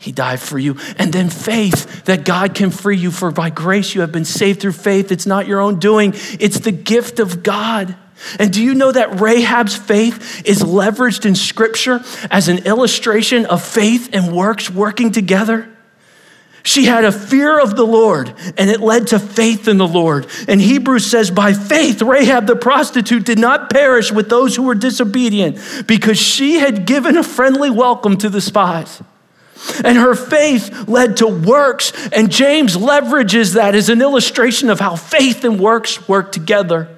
He 0.00 0.12
died 0.12 0.40
for 0.40 0.58
you. 0.58 0.78
And 0.96 1.12
then 1.12 1.28
faith 1.28 2.06
that 2.06 2.24
God 2.24 2.54
can 2.54 2.70
free 2.70 2.96
you, 2.96 3.10
for 3.10 3.30
by 3.30 3.50
grace 3.50 3.94
you 3.94 4.00
have 4.00 4.10
been 4.10 4.24
saved 4.24 4.60
through 4.60 4.72
faith. 4.72 5.12
It's 5.12 5.26
not 5.26 5.46
your 5.46 5.60
own 5.60 5.78
doing, 5.78 6.14
it's 6.40 6.60
the 6.60 6.72
gift 6.72 7.20
of 7.20 7.42
God. 7.42 7.94
And 8.38 8.52
do 8.52 8.62
you 8.62 8.74
know 8.74 8.92
that 8.92 9.20
Rahab's 9.20 9.76
faith 9.76 10.42
is 10.46 10.62
leveraged 10.62 11.24
in 11.24 11.34
Scripture 11.34 12.00
as 12.30 12.48
an 12.48 12.66
illustration 12.66 13.46
of 13.46 13.64
faith 13.64 14.10
and 14.12 14.34
works 14.34 14.70
working 14.70 15.12
together? 15.12 15.68
She 16.62 16.84
had 16.84 17.04
a 17.04 17.12
fear 17.12 17.58
of 17.58 17.74
the 17.74 17.86
Lord, 17.86 18.34
and 18.58 18.68
it 18.68 18.80
led 18.80 19.08
to 19.08 19.18
faith 19.18 19.66
in 19.66 19.78
the 19.78 19.88
Lord. 19.88 20.26
And 20.46 20.60
Hebrews 20.60 21.06
says, 21.06 21.30
By 21.30 21.54
faith, 21.54 22.02
Rahab 22.02 22.46
the 22.46 22.56
prostitute 22.56 23.24
did 23.24 23.38
not 23.38 23.70
perish 23.70 24.12
with 24.12 24.28
those 24.28 24.56
who 24.56 24.64
were 24.64 24.74
disobedient, 24.74 25.58
because 25.86 26.18
she 26.18 26.58
had 26.58 26.86
given 26.86 27.16
a 27.16 27.22
friendly 27.22 27.70
welcome 27.70 28.18
to 28.18 28.28
the 28.28 28.42
spies. 28.42 29.02
And 29.84 29.96
her 29.96 30.14
faith 30.14 30.88
led 30.88 31.18
to 31.18 31.26
works, 31.26 31.92
and 32.12 32.30
James 32.30 32.76
leverages 32.76 33.54
that 33.54 33.74
as 33.74 33.88
an 33.88 34.02
illustration 34.02 34.68
of 34.68 34.80
how 34.80 34.96
faith 34.96 35.44
and 35.44 35.58
works 35.58 36.08
work 36.08 36.30
together. 36.30 36.94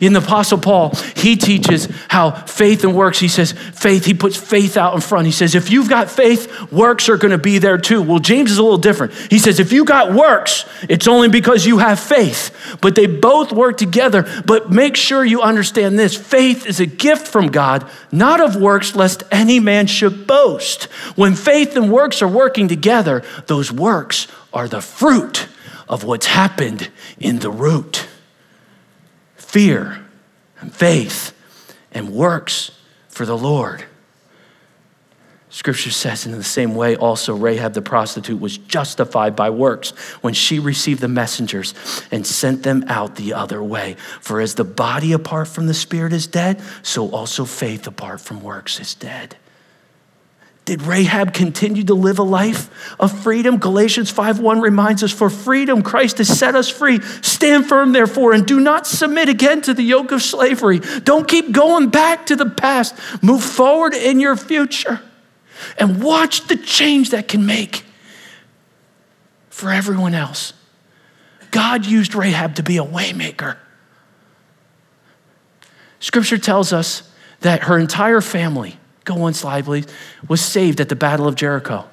In 0.00 0.12
the 0.12 0.20
Apostle 0.20 0.58
Paul, 0.58 0.94
he 1.14 1.36
teaches 1.36 1.88
how 2.08 2.30
faith 2.30 2.84
and 2.84 2.94
works, 2.94 3.18
he 3.18 3.28
says, 3.28 3.52
faith, 3.52 4.04
he 4.04 4.14
puts 4.14 4.36
faith 4.36 4.76
out 4.76 4.94
in 4.94 5.00
front. 5.00 5.26
He 5.26 5.32
says, 5.32 5.54
if 5.54 5.70
you've 5.70 5.88
got 5.88 6.10
faith, 6.10 6.70
works 6.72 7.08
are 7.08 7.16
going 7.16 7.32
to 7.32 7.38
be 7.38 7.58
there 7.58 7.78
too. 7.78 8.02
Well, 8.02 8.18
James 8.18 8.50
is 8.50 8.58
a 8.58 8.62
little 8.62 8.78
different. 8.78 9.14
He 9.30 9.38
says, 9.38 9.60
if 9.60 9.72
you 9.72 9.84
got 9.84 10.12
works, 10.12 10.64
it's 10.88 11.08
only 11.08 11.28
because 11.28 11.66
you 11.66 11.78
have 11.78 12.00
faith. 12.00 12.78
But 12.80 12.94
they 12.94 13.06
both 13.06 13.52
work 13.52 13.76
together. 13.76 14.26
But 14.44 14.70
make 14.70 14.96
sure 14.96 15.24
you 15.24 15.42
understand 15.42 15.98
this 15.98 16.16
faith 16.16 16.66
is 16.66 16.80
a 16.80 16.86
gift 16.86 17.28
from 17.28 17.48
God, 17.48 17.88
not 18.10 18.40
of 18.40 18.56
works, 18.56 18.96
lest 18.96 19.22
any 19.30 19.60
man 19.60 19.86
should 19.86 20.26
boast. 20.26 20.84
When 21.14 21.34
faith 21.34 21.76
and 21.76 21.90
works 21.90 22.22
are 22.22 22.28
working 22.28 22.68
together, 22.68 23.22
those 23.46 23.70
works 23.70 24.26
are 24.52 24.68
the 24.68 24.80
fruit 24.80 25.48
of 25.88 26.04
what's 26.04 26.26
happened 26.26 26.90
in 27.18 27.38
the 27.38 27.50
root 27.50 28.06
fear 29.56 30.04
and 30.60 30.74
faith 30.74 31.34
and 31.90 32.10
works 32.10 32.72
for 33.08 33.24
the 33.24 33.38
Lord. 33.38 33.82
Scripture 35.48 35.90
says, 35.90 36.26
in 36.26 36.32
the 36.32 36.44
same 36.44 36.74
way, 36.74 36.94
also 36.94 37.34
Rahab 37.34 37.72
the 37.72 37.80
prostitute 37.80 38.38
was 38.38 38.58
justified 38.58 39.34
by 39.34 39.48
works 39.48 39.92
when 40.20 40.34
she 40.34 40.58
received 40.58 41.00
the 41.00 41.08
messengers 41.08 41.72
and 42.10 42.26
sent 42.26 42.64
them 42.64 42.84
out 42.88 43.16
the 43.16 43.32
other 43.32 43.62
way. 43.62 43.96
For 44.20 44.42
as 44.42 44.56
the 44.56 44.64
body 44.64 45.14
apart 45.14 45.48
from 45.48 45.68
the 45.68 45.72
spirit 45.72 46.12
is 46.12 46.26
dead, 46.26 46.60
so 46.82 47.08
also 47.08 47.46
faith 47.46 47.86
apart 47.86 48.20
from 48.20 48.42
works 48.42 48.78
is 48.78 48.94
dead. 48.94 49.36
Did 50.66 50.82
Rahab 50.82 51.32
continue 51.32 51.84
to 51.84 51.94
live 51.94 52.18
a 52.18 52.24
life 52.24 52.68
of 52.98 53.16
freedom? 53.22 53.58
Galatians 53.58 54.10
5:1 54.10 54.60
reminds 54.60 55.04
us 55.04 55.12
for 55.12 55.30
freedom 55.30 55.80
Christ 55.80 56.18
has 56.18 56.26
set 56.28 56.56
us 56.56 56.68
free. 56.68 57.00
Stand 57.22 57.68
firm 57.68 57.92
therefore 57.92 58.32
and 58.32 58.44
do 58.44 58.58
not 58.58 58.84
submit 58.84 59.28
again 59.28 59.62
to 59.62 59.72
the 59.72 59.84
yoke 59.84 60.10
of 60.10 60.22
slavery. 60.22 60.80
Don't 61.04 61.28
keep 61.28 61.52
going 61.52 61.88
back 61.88 62.26
to 62.26 62.36
the 62.36 62.50
past. 62.50 62.96
Move 63.22 63.44
forward 63.44 63.94
in 63.94 64.18
your 64.18 64.34
future 64.34 65.00
and 65.78 66.02
watch 66.02 66.48
the 66.48 66.56
change 66.56 67.10
that 67.10 67.28
can 67.28 67.46
make 67.46 67.84
for 69.48 69.70
everyone 69.70 70.14
else. 70.14 70.52
God 71.52 71.86
used 71.86 72.12
Rahab 72.16 72.56
to 72.56 72.64
be 72.64 72.76
a 72.76 72.84
waymaker. 72.84 73.56
Scripture 76.00 76.38
tells 76.38 76.72
us 76.72 77.04
that 77.42 77.62
her 77.62 77.78
entire 77.78 78.20
family 78.20 78.80
Go 79.06 79.14
one 79.14 79.34
slide, 79.34 79.64
please. 79.64 79.86
Was 80.28 80.42
saved 80.42 80.80
at 80.80 80.88
the 80.88 80.96
Battle 80.96 81.28
of 81.28 81.36
Jericho. 81.36 81.88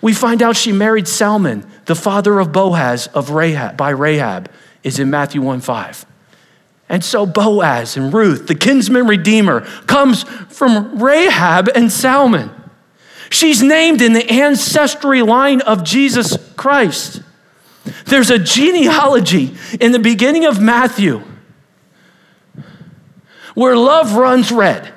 We 0.00 0.14
find 0.14 0.42
out 0.42 0.56
she 0.56 0.70
married 0.70 1.08
Salmon, 1.08 1.68
the 1.86 1.96
father 1.96 2.38
of 2.38 2.52
Boaz 2.52 3.08
of 3.08 3.30
Rahab, 3.30 3.76
by 3.76 3.90
Rahab, 3.90 4.48
is 4.84 5.00
in 5.00 5.10
Matthew 5.10 5.42
1 5.42 5.60
5. 5.60 6.06
And 6.88 7.04
so 7.04 7.26
Boaz 7.26 7.96
and 7.96 8.14
Ruth, 8.14 8.46
the 8.46 8.54
kinsman 8.54 9.08
redeemer, 9.08 9.62
comes 9.86 10.22
from 10.22 11.02
Rahab 11.02 11.68
and 11.74 11.90
Salmon. 11.90 12.50
She's 13.28 13.60
named 13.60 14.00
in 14.00 14.12
the 14.12 14.30
ancestry 14.30 15.22
line 15.22 15.60
of 15.62 15.82
Jesus 15.82 16.36
Christ. 16.54 17.22
There's 18.06 18.30
a 18.30 18.38
genealogy 18.38 19.56
in 19.80 19.90
the 19.90 19.98
beginning 19.98 20.44
of 20.44 20.60
Matthew 20.60 21.24
where 23.54 23.76
love 23.76 24.14
runs 24.14 24.52
red 24.52 24.94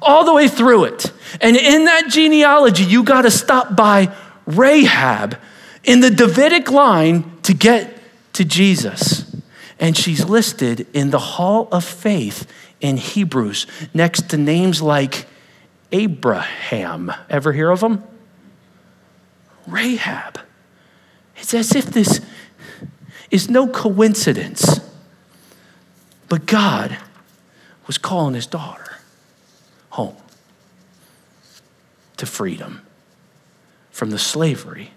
all 0.00 0.24
the 0.24 0.34
way 0.34 0.48
through 0.48 0.84
it. 0.84 1.12
And 1.40 1.56
in 1.56 1.84
that 1.86 2.08
genealogy, 2.08 2.84
you 2.84 3.02
got 3.02 3.22
to 3.22 3.30
stop 3.30 3.76
by 3.76 4.14
Rahab 4.46 5.38
in 5.84 6.00
the 6.00 6.10
Davidic 6.10 6.70
line 6.70 7.38
to 7.42 7.54
get 7.54 7.98
to 8.34 8.44
Jesus. 8.44 9.34
And 9.78 9.96
she's 9.96 10.24
listed 10.24 10.86
in 10.92 11.10
the 11.10 11.18
Hall 11.18 11.68
of 11.72 11.84
Faith 11.84 12.50
in 12.80 12.96
Hebrews 12.96 13.66
next 13.92 14.30
to 14.30 14.36
names 14.36 14.80
like 14.80 15.26
Abraham. 15.90 17.12
Ever 17.28 17.52
hear 17.52 17.70
of 17.70 17.82
him? 17.82 18.02
Rahab. 19.66 20.40
It's 21.36 21.54
as 21.54 21.74
if 21.74 21.86
this 21.86 22.20
is 23.30 23.48
no 23.48 23.66
coincidence, 23.66 24.80
but 26.28 26.46
God 26.46 26.98
was 27.86 27.98
calling 27.98 28.34
his 28.34 28.46
daughter 28.46 28.81
home 29.92 30.16
to 32.16 32.26
freedom 32.26 32.82
from 33.90 34.10
the 34.10 34.18
slavery 34.18 34.90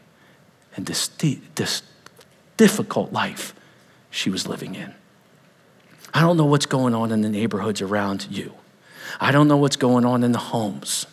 and 0.75 0.85
this, 0.85 1.07
this 1.55 1.83
difficult 2.57 3.11
life 3.11 3.53
she 4.09 4.29
was 4.29 4.47
living 4.47 4.75
in. 4.75 4.93
I 6.13 6.21
don't 6.21 6.37
know 6.37 6.45
what's 6.45 6.65
going 6.65 6.95
on 6.95 7.11
in 7.11 7.21
the 7.21 7.29
neighborhoods 7.29 7.81
around 7.81 8.27
you. 8.31 8.53
I 9.19 9.31
don't 9.31 9.47
know 9.47 9.57
what's 9.57 9.75
going 9.75 10.05
on 10.05 10.23
in 10.23 10.31
the 10.31 10.39
homes 10.39 11.05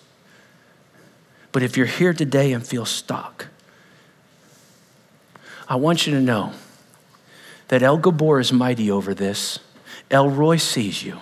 But 1.52 1.62
if 1.62 1.76
you're 1.76 1.86
here 1.86 2.14
today 2.14 2.52
and 2.52 2.66
feel 2.66 2.86
stuck, 2.86 3.48
I 5.68 5.76
want 5.76 6.06
you 6.06 6.14
to 6.14 6.20
know 6.20 6.54
that 7.68 7.82
El 7.82 7.98
Gibbor 7.98 8.40
is 8.40 8.52
mighty 8.52 8.90
over 8.90 9.14
this. 9.14 9.58
El 10.10 10.30
Roi 10.30 10.56
sees 10.56 11.02
you. 11.02 11.18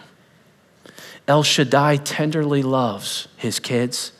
El 1.30 1.44
Shaddai 1.44 1.98
tenderly 1.98 2.60
loves 2.60 3.28
his 3.36 3.60
kids. 3.60 4.10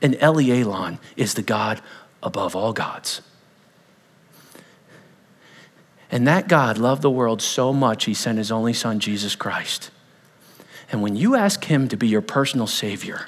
And 0.00 0.14
Elyon 0.14 0.98
is 1.14 1.34
the 1.34 1.42
God 1.42 1.82
above 2.22 2.56
all 2.56 2.72
gods. 2.72 3.20
And 6.10 6.26
that 6.26 6.48
God 6.48 6.78
loved 6.78 7.02
the 7.02 7.10
world 7.10 7.42
so 7.42 7.70
much, 7.74 8.06
he 8.06 8.14
sent 8.14 8.38
his 8.38 8.50
only 8.50 8.72
son, 8.72 8.98
Jesus 8.98 9.36
Christ. 9.36 9.90
And 10.90 11.02
when 11.02 11.16
you 11.16 11.36
ask 11.36 11.64
him 11.64 11.86
to 11.88 11.96
be 11.98 12.08
your 12.08 12.22
personal 12.22 12.66
savior, 12.66 13.26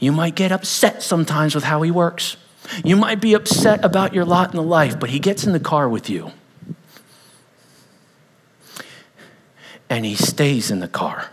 you 0.00 0.10
might 0.10 0.36
get 0.36 0.52
upset 0.52 1.02
sometimes 1.02 1.54
with 1.54 1.64
how 1.64 1.82
he 1.82 1.90
works. 1.90 2.38
You 2.82 2.96
might 2.96 3.20
be 3.20 3.34
upset 3.34 3.84
about 3.84 4.14
your 4.14 4.24
lot 4.24 4.52
in 4.52 4.56
the 4.56 4.62
life, 4.62 4.98
but 4.98 5.10
he 5.10 5.18
gets 5.18 5.44
in 5.44 5.52
the 5.52 5.60
car 5.60 5.86
with 5.86 6.08
you. 6.08 6.32
And 9.94 10.04
he 10.04 10.16
stays 10.16 10.72
in 10.72 10.80
the 10.80 10.88
car. 10.88 11.30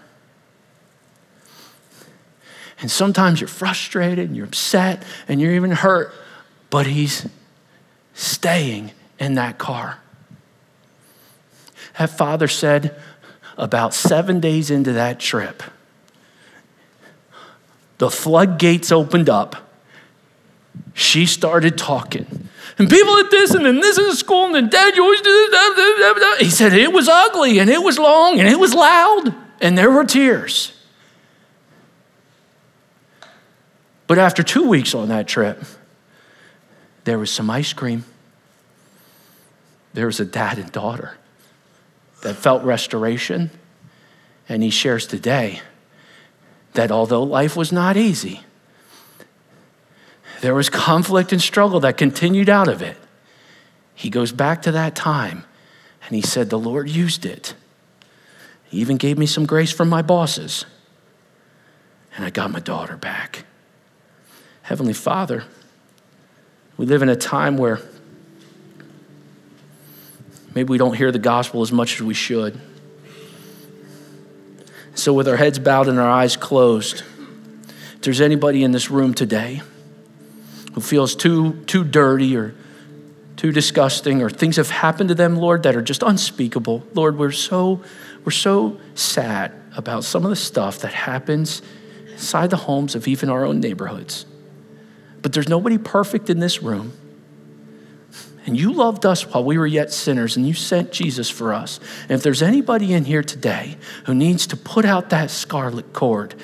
And 2.80 2.92
sometimes 2.92 3.42
you're 3.42 3.48
frustrated 3.48 4.28
and 4.28 4.38
you're 4.38 4.46
upset 4.46 5.02
and 5.28 5.42
you're 5.42 5.56
even 5.56 5.72
hurt, 5.72 6.14
but 6.70 6.86
he's 6.86 7.28
staying 8.14 8.92
in 9.18 9.34
that 9.34 9.58
car. 9.58 9.98
That 11.98 12.12
father 12.12 12.48
said 12.48 13.02
about 13.58 13.96
seven 13.96 14.40
days 14.40 14.70
into 14.70 14.94
that 14.94 15.20
trip, 15.20 15.64
the 17.98 18.12
floodgates 18.12 18.92
opened 18.92 19.28
up. 19.28 19.71
She 20.94 21.26
started 21.26 21.78
talking. 21.78 22.50
And 22.78 22.90
people 22.90 23.18
at 23.18 23.32
this, 23.32 23.52
and 23.54 23.66
then 23.66 23.80
this 23.80 23.98
is 23.98 24.20
school, 24.20 24.46
and 24.46 24.56
then 24.56 24.70
dad, 24.70 24.96
you 24.96 25.04
always 25.04 25.22
do 25.22 25.50
this. 25.52 26.40
He 26.40 26.50
said 26.50 26.74
it 26.74 26.92
was 26.92 27.08
ugly, 27.08 27.60
and 27.60 27.70
it 27.70 27.82
was 27.82 28.00
long, 28.00 28.40
and 28.40 28.48
it 28.48 28.60
was 28.60 28.74
loud, 28.74 29.34
and 29.62 29.78
there 29.78 29.92
were 29.92 30.06
tears. 30.06 30.74
But 34.08 34.18
after 34.18 34.44
two 34.44 34.68
weeks 34.68 34.94
on 34.94 35.10
that 35.10 35.28
trip, 35.28 35.64
there 37.04 37.18
was 37.18 37.32
some 37.32 37.50
ice 37.50 37.74
cream 37.74 38.04
there 39.94 40.06
was 40.06 40.20
a 40.20 40.26
dad 40.26 40.58
and 40.58 40.72
daughter 40.72 41.18
that 42.24 42.36
felt 42.36 42.64
restoration. 42.64 43.52
And 44.48 44.64
he 44.64 44.70
shares 44.70 45.08
today 45.08 45.62
that 46.74 46.92
although 46.92 47.24
life 47.24 47.56
was 47.56 47.72
not 47.72 47.98
easy, 47.98 48.42
there 50.42 50.54
was 50.54 50.70
conflict 50.70 51.32
and 51.32 51.42
struggle 51.42 51.80
that 51.82 51.98
continued 51.98 52.50
out 52.50 52.68
of 52.68 52.82
it. 52.82 52.98
He 53.96 54.10
goes 54.10 54.32
back 54.32 54.64
to 54.64 54.72
that 54.74 54.96
time 54.96 55.46
and 56.06 56.16
he 56.16 56.22
said, 56.22 56.50
The 56.50 56.60
Lord 56.60 56.90
used 56.90 57.26
it. 57.26 57.54
He 58.66 58.80
even 58.80 58.98
gave 58.98 59.18
me 59.18 59.26
some 59.26 59.46
grace 59.46 59.72
from 59.72 59.90
my 59.90 60.02
bosses. 60.02 60.66
And 62.16 62.26
I 62.26 62.30
got 62.30 62.52
my 62.52 62.60
daughter 62.60 62.98
back. 62.98 63.46
Heavenly 64.64 64.94
Father, 64.94 65.46
we 66.78 66.86
live 66.86 67.02
in 67.02 67.10
a 67.10 67.16
time 67.16 67.58
where 67.58 67.80
Maybe 70.54 70.70
we 70.70 70.78
don't 70.78 70.96
hear 70.96 71.12
the 71.12 71.20
gospel 71.20 71.62
as 71.62 71.72
much 71.72 71.96
as 71.96 72.02
we 72.02 72.14
should. 72.14 72.60
So, 74.96 75.14
with 75.14 75.28
our 75.28 75.38
heads 75.38 75.60
bowed 75.60 75.88
and 75.88 75.98
our 75.98 76.10
eyes 76.10 76.36
closed, 76.36 77.04
if 77.96 78.02
there's 78.02 78.20
anybody 78.20 78.64
in 78.64 78.72
this 78.72 78.92
room 78.92 79.14
today 79.14 79.62
who 80.74 80.82
feels 80.82 81.16
too, 81.16 81.64
too 81.66 81.84
dirty 81.84 82.36
or 82.36 82.56
too 83.36 83.52
disgusting 83.52 84.22
or 84.22 84.30
things 84.30 84.58
have 84.58 84.70
happened 84.70 85.10
to 85.10 85.16
them, 85.16 85.36
Lord, 85.36 85.64
that 85.64 85.76
are 85.76 85.82
just 85.82 86.04
unspeakable, 86.04 86.84
Lord, 86.94 87.18
we're 87.18 87.32
so, 87.32 87.82
we're 88.24 88.32
so 88.32 88.80
sad 88.94 89.52
about 89.76 90.04
some 90.04 90.24
of 90.24 90.30
the 90.30 90.36
stuff 90.36 90.80
that 90.80 90.94
happens 90.94 91.62
inside 92.12 92.52
the 92.52 92.58
homes 92.58 92.94
of 92.94 93.08
even 93.08 93.30
our 93.30 93.44
own 93.46 93.60
neighborhoods. 93.60 94.26
But 95.22 95.34
there's 95.34 95.50
nobody 95.50 95.78
perfect 95.78 96.30
in 96.30 96.40
this 96.40 96.62
room. 96.62 96.94
And 98.46 98.60
you 98.60 98.74
loved 98.74 99.06
us 99.06 99.28
while 99.28 99.44
we 99.44 99.58
were 99.58 99.68
yet 99.68 99.92
sinners, 99.92 100.36
and 100.36 100.48
you 100.48 100.54
sent 100.54 100.92
Jesus 100.92 101.30
for 101.30 101.54
us. 101.54 101.80
And 102.04 102.12
if 102.12 102.24
there's 102.24 102.42
anybody 102.42 102.94
in 102.94 103.06
here 103.06 103.24
today 103.24 103.78
who 104.06 104.16
needs 104.16 104.48
to 104.48 104.58
put 104.58 104.84
out 104.84 105.12
that 105.12 105.30
scarlet 105.30 105.94
cord 105.94 106.36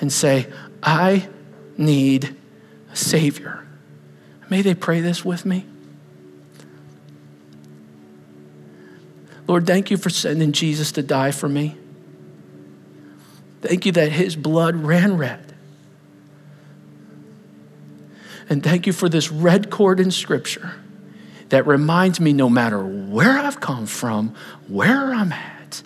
and 0.00 0.10
say, 0.12 0.46
I 0.82 1.28
need 1.76 2.34
a 2.90 2.96
Savior, 2.96 3.66
may 4.52 4.60
they 4.60 4.74
pray 4.74 5.00
this 5.00 5.24
with 5.24 5.46
me. 5.46 5.64
Lord, 9.48 9.66
thank 9.66 9.90
you 9.90 9.96
for 9.96 10.10
sending 10.10 10.52
Jesus 10.52 10.92
to 10.92 11.02
die 11.02 11.30
for 11.30 11.48
me. 11.48 11.74
Thank 13.62 13.86
you 13.86 13.92
that 13.92 14.12
his 14.12 14.36
blood 14.36 14.76
ran 14.76 15.16
red. 15.16 15.54
And 18.50 18.62
thank 18.62 18.86
you 18.86 18.92
for 18.92 19.08
this 19.08 19.32
red 19.32 19.70
cord 19.70 19.98
in 19.98 20.10
Scripture 20.10 20.74
that 21.48 21.66
reminds 21.66 22.20
me 22.20 22.34
no 22.34 22.50
matter 22.50 22.84
where 22.84 23.38
I've 23.38 23.58
come 23.58 23.86
from, 23.86 24.34
where 24.68 25.14
I'm 25.14 25.32
at, 25.32 25.82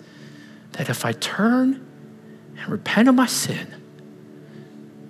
that 0.73 0.89
if 0.89 1.05
I 1.05 1.13
turn 1.13 1.87
and 2.57 2.67
repent 2.67 3.07
of 3.07 3.15
my 3.15 3.27
sin 3.27 3.73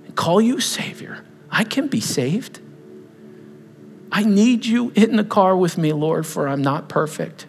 and 0.05 0.15
call 0.15 0.39
you 0.39 0.59
Savior, 0.59 1.25
I 1.49 1.63
can 1.63 1.87
be 1.87 2.01
saved. 2.01 2.59
I 4.11 4.23
need 4.23 4.65
you 4.65 4.91
in 4.95 5.15
the 5.15 5.23
car 5.23 5.55
with 5.55 5.77
me, 5.77 5.93
Lord, 5.93 6.25
for 6.25 6.47
I'm 6.47 6.61
not 6.61 6.89
perfect. 6.89 7.45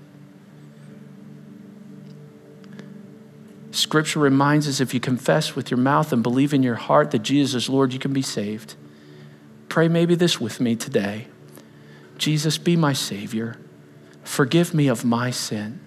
Scripture 3.70 4.18
reminds 4.18 4.66
us 4.66 4.80
if 4.80 4.92
you 4.92 5.00
confess 5.00 5.54
with 5.54 5.70
your 5.70 5.78
mouth 5.78 6.12
and 6.12 6.22
believe 6.22 6.52
in 6.52 6.62
your 6.62 6.74
heart 6.74 7.12
that 7.12 7.20
Jesus 7.20 7.64
is 7.64 7.68
Lord, 7.68 7.92
you 7.92 7.98
can 7.98 8.12
be 8.12 8.22
saved. 8.22 8.74
Pray 9.68 9.88
maybe 9.88 10.14
this 10.14 10.40
with 10.40 10.60
me 10.60 10.74
today. 10.74 11.28
Jesus, 12.16 12.58
be 12.58 12.76
my 12.76 12.92
Savior. 12.92 13.56
Forgive 14.24 14.74
me 14.74 14.88
of 14.88 15.04
my 15.04 15.30
sin. 15.30 15.80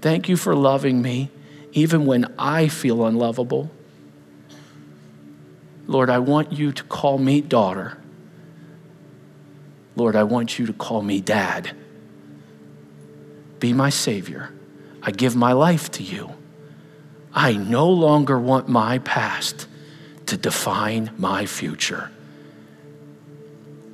Thank 0.00 0.28
you 0.28 0.36
for 0.36 0.54
loving 0.54 1.02
me 1.02 1.30
even 1.72 2.06
when 2.06 2.32
I 2.38 2.68
feel 2.68 3.04
unlovable. 3.04 3.70
Lord, 5.86 6.10
I 6.10 6.18
want 6.18 6.52
you 6.52 6.72
to 6.72 6.82
call 6.84 7.18
me 7.18 7.40
daughter. 7.40 8.01
Lord, 9.96 10.16
I 10.16 10.22
want 10.22 10.58
you 10.58 10.66
to 10.66 10.72
call 10.72 11.02
me 11.02 11.20
dad. 11.20 11.76
Be 13.58 13.72
my 13.72 13.90
Savior. 13.90 14.52
I 15.02 15.10
give 15.10 15.36
my 15.36 15.52
life 15.52 15.90
to 15.92 16.02
you. 16.02 16.32
I 17.34 17.54
no 17.54 17.88
longer 17.88 18.38
want 18.38 18.68
my 18.68 18.98
past 18.98 19.66
to 20.26 20.36
define 20.36 21.10
my 21.16 21.46
future. 21.46 22.10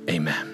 Amen. 0.09 0.48